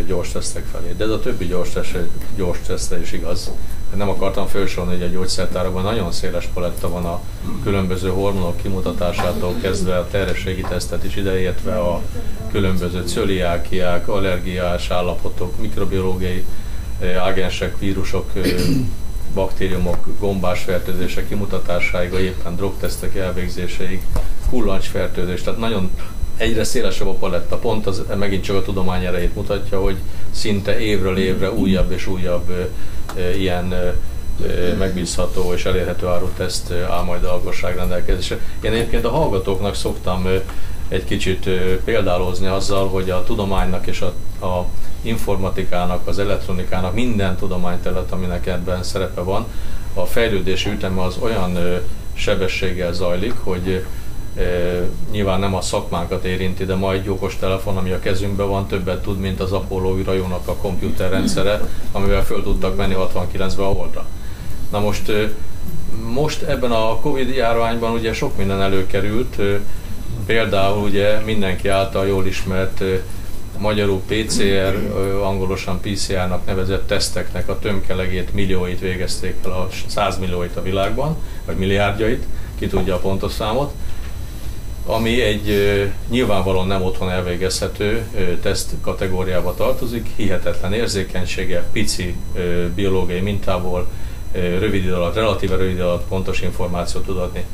gyors 0.07 0.33
tesztek 0.33 0.65
felé. 0.73 0.95
De 0.97 1.05
ez 1.05 1.11
a 1.11 1.21
többi 1.21 1.47
gyors, 1.47 1.71
teszt, 1.71 1.99
gyors 2.37 2.59
tesztre 2.67 3.01
is 3.01 3.13
igaz. 3.13 3.51
Nem 3.97 4.09
akartam 4.09 4.47
felsorolni, 4.47 4.99
hogy 4.99 5.09
a 5.09 5.13
gyógyszertárakban 5.13 5.83
nagyon 5.83 6.13
széles 6.13 6.49
paletta 6.55 6.89
van 6.89 7.05
a 7.05 7.21
különböző 7.63 8.09
hormonok 8.09 8.57
kimutatásától 8.57 9.55
kezdve 9.61 9.99
a 9.99 10.09
terhességi 10.11 10.65
tesztet 10.69 11.05
is 11.05 11.17
ideértve 11.17 11.79
a 11.79 12.01
különböző 12.51 13.03
cöliákiák, 13.07 14.09
allergiás 14.09 14.91
állapotok, 14.91 15.61
mikrobiológiai 15.61 16.45
ágensek, 17.25 17.79
vírusok, 17.79 18.33
baktériumok, 19.35 20.07
gombás 20.19 20.61
fertőzések 20.63 21.29
kimutatásáig, 21.29 22.11
vagy 22.11 22.23
éppen 22.23 22.57
drogtesztek 22.57 23.17
elvégzéséig, 23.17 24.03
kullancsfertőzés, 24.51 25.43
tehát 25.43 25.59
nagyon 25.59 25.91
egyre 26.43 26.65
szélesebb 26.65 27.07
a 27.09 27.13
paletta, 27.13 27.57
pont 27.57 27.87
az 27.87 28.03
megint 28.19 28.45
csak 28.45 28.57
a 28.57 28.63
tudomány 28.63 29.05
erejét 29.05 29.35
mutatja, 29.35 29.81
hogy 29.81 29.97
szinte 30.31 30.79
évről 30.79 31.19
évre 31.19 31.53
újabb 31.53 31.91
és 31.91 32.07
újabb 32.07 32.71
e, 33.17 33.37
ilyen 33.37 33.73
e, 33.73 33.95
megbízható 34.79 35.53
és 35.53 35.65
elérhető 35.65 36.07
áruteszt 36.07 36.73
áll 36.73 37.03
majd 37.03 37.25
a 37.25 37.27
lakosság 37.27 37.77
rendelkezésre. 37.77 38.39
Én 38.61 38.73
egyébként 38.73 39.05
a 39.05 39.11
hallgatóknak 39.11 39.75
szoktam 39.75 40.27
egy 40.89 41.05
kicsit 41.05 41.49
példálozni 41.85 42.47
azzal, 42.47 42.89
hogy 42.89 43.11
a 43.11 43.25
tudománynak 43.25 43.87
és 43.87 44.01
a, 44.01 44.47
a 44.47 44.67
informatikának, 45.03 46.07
az 46.07 46.19
elektronikának 46.19 46.95
minden 46.95 47.37
tudományterület, 47.37 48.13
aminek 48.13 48.47
ebben 48.47 48.83
szerepe 48.83 49.21
van, 49.21 49.47
a 49.95 50.05
fejlődési 50.05 50.71
üteme 50.71 51.03
az 51.03 51.17
olyan 51.21 51.59
sebességgel 52.15 52.93
zajlik, 52.93 53.35
hogy 53.43 53.85
nyilván 55.11 55.41
nem 55.41 55.55
a 55.55 55.61
szakmánkat 55.61 56.25
érinti, 56.25 56.65
de 56.65 56.75
majd 56.75 57.09
okos 57.09 57.37
telefon, 57.37 57.77
ami 57.77 57.91
a 57.91 57.99
kezünkben 57.99 58.49
van, 58.49 58.67
többet 58.67 59.03
tud, 59.03 59.19
mint 59.19 59.41
az 59.41 59.53
Apollo 59.53 59.99
űrajónak 59.99 60.49
a 60.49 60.55
komputerrendszere, 60.55 61.61
amivel 61.93 62.25
föl 62.25 62.43
tudtak 62.43 62.77
menni 62.77 62.95
69-ben 62.97 63.65
a 63.65 63.69
Holdra. 63.69 64.07
Na 64.71 64.81
most, 64.81 65.13
most 66.13 66.43
ebben 66.43 66.71
a 66.71 66.97
Covid 67.01 67.35
járványban 67.35 67.93
ugye 67.93 68.13
sok 68.13 68.37
minden 68.37 68.63
előkerült, 68.63 69.37
például 70.27 70.83
ugye 70.83 71.21
mindenki 71.25 71.69
által 71.69 72.07
jól 72.07 72.27
ismert 72.27 72.83
magyarul 73.59 74.03
PCR, 74.07 74.75
angolosan 75.23 75.81
PCR-nak 75.81 76.47
nevezett 76.47 76.87
teszteknek 76.87 77.49
a 77.49 77.59
tömkelegét, 77.59 78.35
millióit 78.35 78.81
végezték 78.81 79.35
el, 79.45 79.51
a 79.51 79.69
100 79.87 80.19
millióit 80.19 80.57
a 80.57 80.63
világban, 80.63 81.17
vagy 81.45 81.57
milliárdjait, 81.57 82.25
ki 82.59 82.67
tudja 82.67 82.95
a 82.95 82.99
pontos 82.99 83.33
számot 83.33 83.73
ami 84.87 85.23
egy 85.23 85.47
nyilvánvalóan 86.09 86.67
nem 86.67 86.83
otthon 86.83 87.11
elvégezhető 87.11 88.07
teszt 88.43 88.71
kategóriába 88.81 89.55
tartozik, 89.55 90.09
hihetetlen 90.17 90.73
érzékenysége, 90.73 91.65
pici 91.73 92.17
biológiai 92.75 93.21
mintából 93.21 93.89
rövid 94.33 94.85
idő 94.85 94.95
alatt, 94.95 95.15
relatíve 95.15 95.57
rövid 95.57 95.73
idő 95.73 95.83
alatt 95.83 96.09
pontos 96.09 96.41
információt 96.41 97.05
tud 97.05 97.17
adni. 97.17 97.45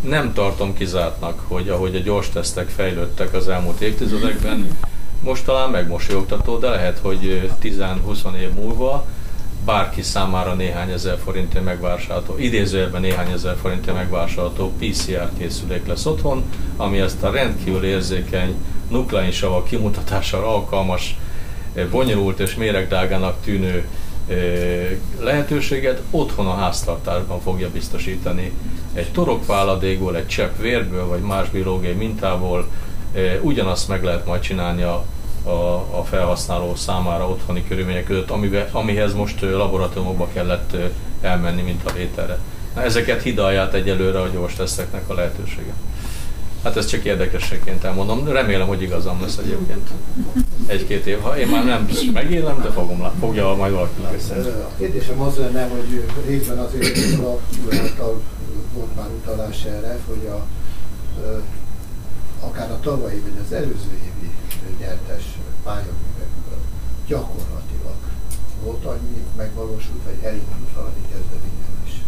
Nem 0.00 0.32
tartom 0.32 0.74
kizártnak, 0.74 1.42
hogy 1.46 1.68
ahogy 1.68 1.96
a 1.96 1.98
gyors 1.98 2.28
tesztek 2.28 2.68
fejlődtek 2.68 3.34
az 3.34 3.48
elmúlt 3.48 3.80
évtizedekben, 3.80 4.78
most 5.22 5.44
talán 5.44 5.70
megmosolyogtató, 5.70 6.58
de 6.58 6.68
lehet, 6.68 6.98
hogy 6.98 7.50
10-20 7.62 8.40
év 8.40 8.50
múlva 8.50 9.06
bárki 9.66 10.02
számára 10.02 10.54
néhány 10.54 10.90
ezer 10.90 11.18
forintért 11.24 11.64
megvásárolható, 11.64 12.38
idézőjelben 12.38 13.00
néhány 13.00 13.30
ezer 13.30 13.56
forintért 13.60 13.96
megvásárolható 13.96 14.72
PCR 14.78 15.30
készülék 15.38 15.86
lesz 15.86 16.06
otthon, 16.06 16.44
ami 16.76 16.98
ezt 16.98 17.22
a 17.22 17.30
rendkívül 17.30 17.84
érzékeny 17.84 18.54
nukleinsavak 18.88 19.64
kimutatására 19.64 20.54
alkalmas, 20.54 21.18
eh, 21.74 21.86
bonyolult 21.86 22.40
és 22.40 22.54
méregdágának 22.54 23.36
tűnő 23.44 23.88
eh, 24.28 24.36
lehetőséget 25.20 26.02
otthon 26.10 26.46
a 26.46 26.54
háztartásban 26.54 27.40
fogja 27.40 27.70
biztosítani. 27.70 28.52
Egy 28.92 29.12
torokváladékból, 29.12 30.16
egy 30.16 30.26
csepp 30.26 30.58
vérből 30.60 31.06
vagy 31.06 31.20
más 31.20 31.50
biológiai 31.50 31.94
mintából 31.94 32.68
eh, 33.12 33.38
ugyanazt 33.42 33.88
meg 33.88 34.04
lehet 34.04 34.26
majd 34.26 34.40
csinálni 34.40 34.82
a 34.82 35.04
a, 35.46 35.98
a 35.98 36.04
felhasználó 36.04 36.74
számára 36.74 37.28
otthoni 37.28 37.64
körülmények 37.68 38.04
között, 38.04 38.30
amivel, 38.30 38.68
amihez 38.72 39.14
most 39.14 39.40
laboratóriumokba 39.40 40.28
kellett 40.32 40.76
elmenni, 41.20 41.62
mint 41.62 41.82
a 41.84 41.92
vételre. 41.92 42.38
Na, 42.74 42.82
ezeket 42.82 43.22
hidalják 43.22 43.74
egyelőre 43.74 44.20
a 44.20 44.28
gyors 44.28 44.54
teszteknek 44.54 45.08
a 45.08 45.14
lehetősége. 45.14 45.72
Hát 46.62 46.76
ez 46.76 46.86
csak 46.86 47.04
érdekességként 47.04 47.84
elmondom. 47.84 48.28
Remélem, 48.28 48.66
hogy 48.66 48.82
igazam 48.82 49.20
lesz 49.20 49.36
egyébként. 49.36 49.90
Egy-két 50.66 51.06
év. 51.06 51.20
Ha 51.20 51.38
én 51.38 51.48
már 51.48 51.64
nem 51.64 51.88
megélem, 52.12 52.60
de 52.62 52.70
fogom 52.70 53.00
lá- 53.00 53.14
fogja 53.20 53.54
majd 53.54 53.72
valaki 53.72 54.00
A 54.42 54.76
kérdésem 54.78 55.20
az 55.20 55.36
lenne, 55.36 55.68
hogy 55.68 56.04
részben 56.26 56.58
azért 56.58 56.98
által 57.70 58.20
volt 58.74 58.96
már 58.96 59.06
utalás 59.06 59.64
erre, 59.64 59.98
hogy 60.06 60.26
a, 60.26 60.46
akár 62.46 62.70
a 62.70 62.80
tavalyi 62.80 63.18
vagy 63.18 63.40
az 63.46 63.52
előző 63.52 63.90
évi 64.04 64.30
nyertes 64.78 65.24
pályaművekből 65.62 66.58
gyakorlatilag 67.06 67.96
volt 68.62 68.84
annyi 68.84 69.24
megvalósult, 69.36 70.02
vagy 70.04 70.18
elindult 70.22 70.72
valami 70.74 71.00
kezdeményezés? 71.10 72.04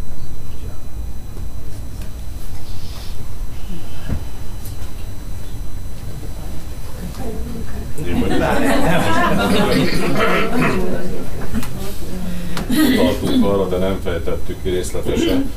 Tartunk 12.97 13.45
arra, 13.45 13.69
de 13.69 13.79
nem 13.79 14.01
fejtettük 14.03 14.63
ki 14.63 14.69
részletesen, 14.69 15.53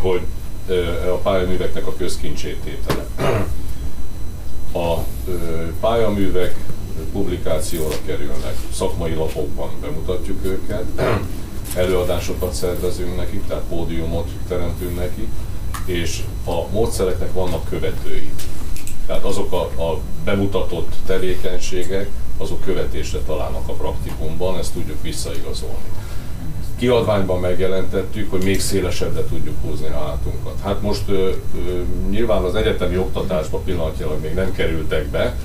hogy 0.00 0.20
a 1.06 1.16
pályaműveknek 1.22 1.86
a 1.86 1.94
közkincsét 1.96 2.60
tétele. 2.60 3.06
A 3.18 3.57
pályaművek 5.80 6.54
publikációra 7.12 7.96
kerülnek, 8.06 8.56
szakmai 8.72 9.14
lapokban 9.14 9.70
bemutatjuk 9.80 10.44
őket, 10.44 10.84
előadásokat 11.74 12.52
szervezünk 12.52 13.16
nekik, 13.16 13.46
tehát 13.46 13.62
pódiumot 13.68 14.28
teremtünk 14.48 14.96
neki, 14.96 15.28
és 15.84 16.22
a 16.44 16.68
módszereknek 16.70 17.32
vannak 17.32 17.68
követői. 17.68 18.30
Tehát 19.06 19.24
azok 19.24 19.52
a, 19.52 19.82
a 19.82 20.00
bemutatott 20.24 20.92
tevékenységek, 21.06 22.08
azok 22.36 22.64
követésre 22.64 23.18
találnak 23.18 23.68
a 23.68 23.72
praktikumban, 23.72 24.58
ezt 24.58 24.72
tudjuk 24.72 25.02
visszaigazolni. 25.02 25.88
Kiadványban 26.78 27.40
megjelentettük, 27.40 28.30
hogy 28.30 28.44
még 28.44 28.60
szélesebbre 28.60 29.24
tudjuk 29.24 29.56
húzni 29.62 29.86
a 29.86 30.06
hátunkat. 30.06 30.54
Hát 30.64 30.82
most 30.82 31.02
ö, 31.08 31.30
ö, 31.66 31.82
nyilván 32.10 32.42
az 32.42 32.54
egyetemi 32.54 32.98
oktatásba 32.98 33.58
pillanatnyilag 33.58 34.20
még 34.22 34.34
nem 34.34 34.52
kerültek 34.52 35.06
be, 35.06 35.36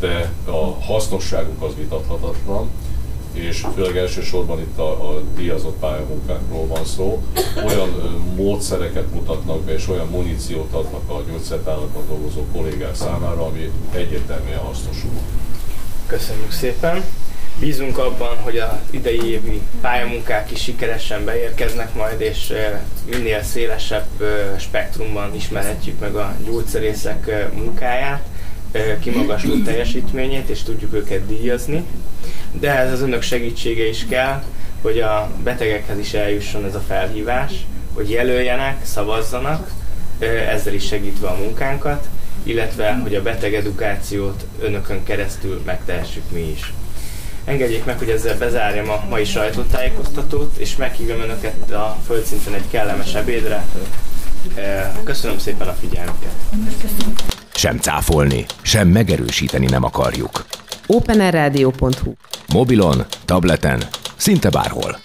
de 0.00 0.32
a 0.44 0.82
hasznosságuk 0.84 1.62
az 1.62 1.72
vitathatatlan. 1.76 2.70
és 3.32 3.66
főleg 3.74 3.96
elsősorban 3.96 4.60
itt 4.60 4.78
a, 4.78 5.10
a 5.10 5.20
díjazott 5.36 5.78
pályamunkákról 5.78 6.66
van 6.66 6.84
szó, 6.84 7.22
olyan 7.66 8.20
módszereket 8.36 9.12
mutatnak 9.12 9.60
be, 9.60 9.74
és 9.74 9.88
olyan 9.88 10.08
muníciót 10.08 10.72
adnak 10.72 11.10
a 11.10 11.22
gyógyszertárlatban 11.30 12.02
dolgozó 12.08 12.40
kollégák 12.52 12.94
számára, 12.94 13.46
ami 13.46 13.70
egyértelműen 13.92 14.58
hasznos. 14.58 14.96
Köszönjük 16.06 16.52
szépen! 16.52 17.04
Bízunk 17.62 17.98
abban, 17.98 18.36
hogy 18.36 18.58
az 18.58 18.68
idei 18.90 19.30
évi 19.30 19.60
pályamunkák 19.80 20.50
is 20.50 20.62
sikeresen 20.62 21.24
beérkeznek 21.24 21.94
majd, 21.94 22.20
és 22.20 22.52
minél 23.10 23.42
szélesebb 23.42 24.06
spektrumban 24.58 25.34
ismerhetjük 25.34 26.00
meg 26.00 26.14
a 26.14 26.34
gyógyszerészek 26.44 27.50
munkáját, 27.54 28.22
kimagasló 29.00 29.62
teljesítményét, 29.62 30.48
és 30.48 30.62
tudjuk 30.62 30.94
őket 30.94 31.26
díjazni. 31.26 31.84
De 32.52 32.78
ez 32.78 32.92
az 32.92 33.00
önök 33.00 33.22
segítsége 33.22 33.88
is 33.88 34.06
kell, 34.08 34.42
hogy 34.80 35.00
a 35.00 35.30
betegekhez 35.42 35.98
is 35.98 36.12
eljusson 36.14 36.64
ez 36.64 36.74
a 36.74 36.84
felhívás, 36.86 37.52
hogy 37.94 38.10
jelöljenek, 38.10 38.84
szavazzanak, 38.84 39.70
ezzel 40.48 40.74
is 40.74 40.86
segítve 40.86 41.28
a 41.28 41.36
munkánkat, 41.36 42.08
illetve 42.42 42.92
hogy 43.02 43.14
a 43.14 43.22
beteg 43.22 43.54
edukációt 43.54 44.44
önökön 44.60 45.04
keresztül 45.04 45.62
megtehessük 45.64 46.30
mi 46.30 46.50
is. 46.50 46.72
Engedjék 47.44 47.84
meg, 47.84 47.98
hogy 47.98 48.08
ezzel 48.08 48.38
bezárjam 48.38 48.90
a 48.90 49.04
mai 49.08 49.24
sajtótájékoztatót, 49.24 50.56
és 50.56 50.76
meghívom 50.76 51.20
Önöket 51.20 51.70
a 51.70 51.96
földszinten 52.06 52.54
egy 52.54 52.68
kellemes 52.70 53.14
ebédre. 53.14 53.64
Köszönöm 55.04 55.38
szépen 55.38 55.68
a 55.68 55.72
figyelmüket! 55.72 56.32
Sem 57.54 57.78
cáfolni, 57.78 58.46
sem 58.62 58.88
megerősíteni 58.88 59.66
nem 59.66 59.84
akarjuk. 59.84 60.44
openerradio.hu 60.86 62.12
Mobilon, 62.52 63.04
tableten, 63.24 63.82
szinte 64.16 64.50
bárhol. 64.50 64.98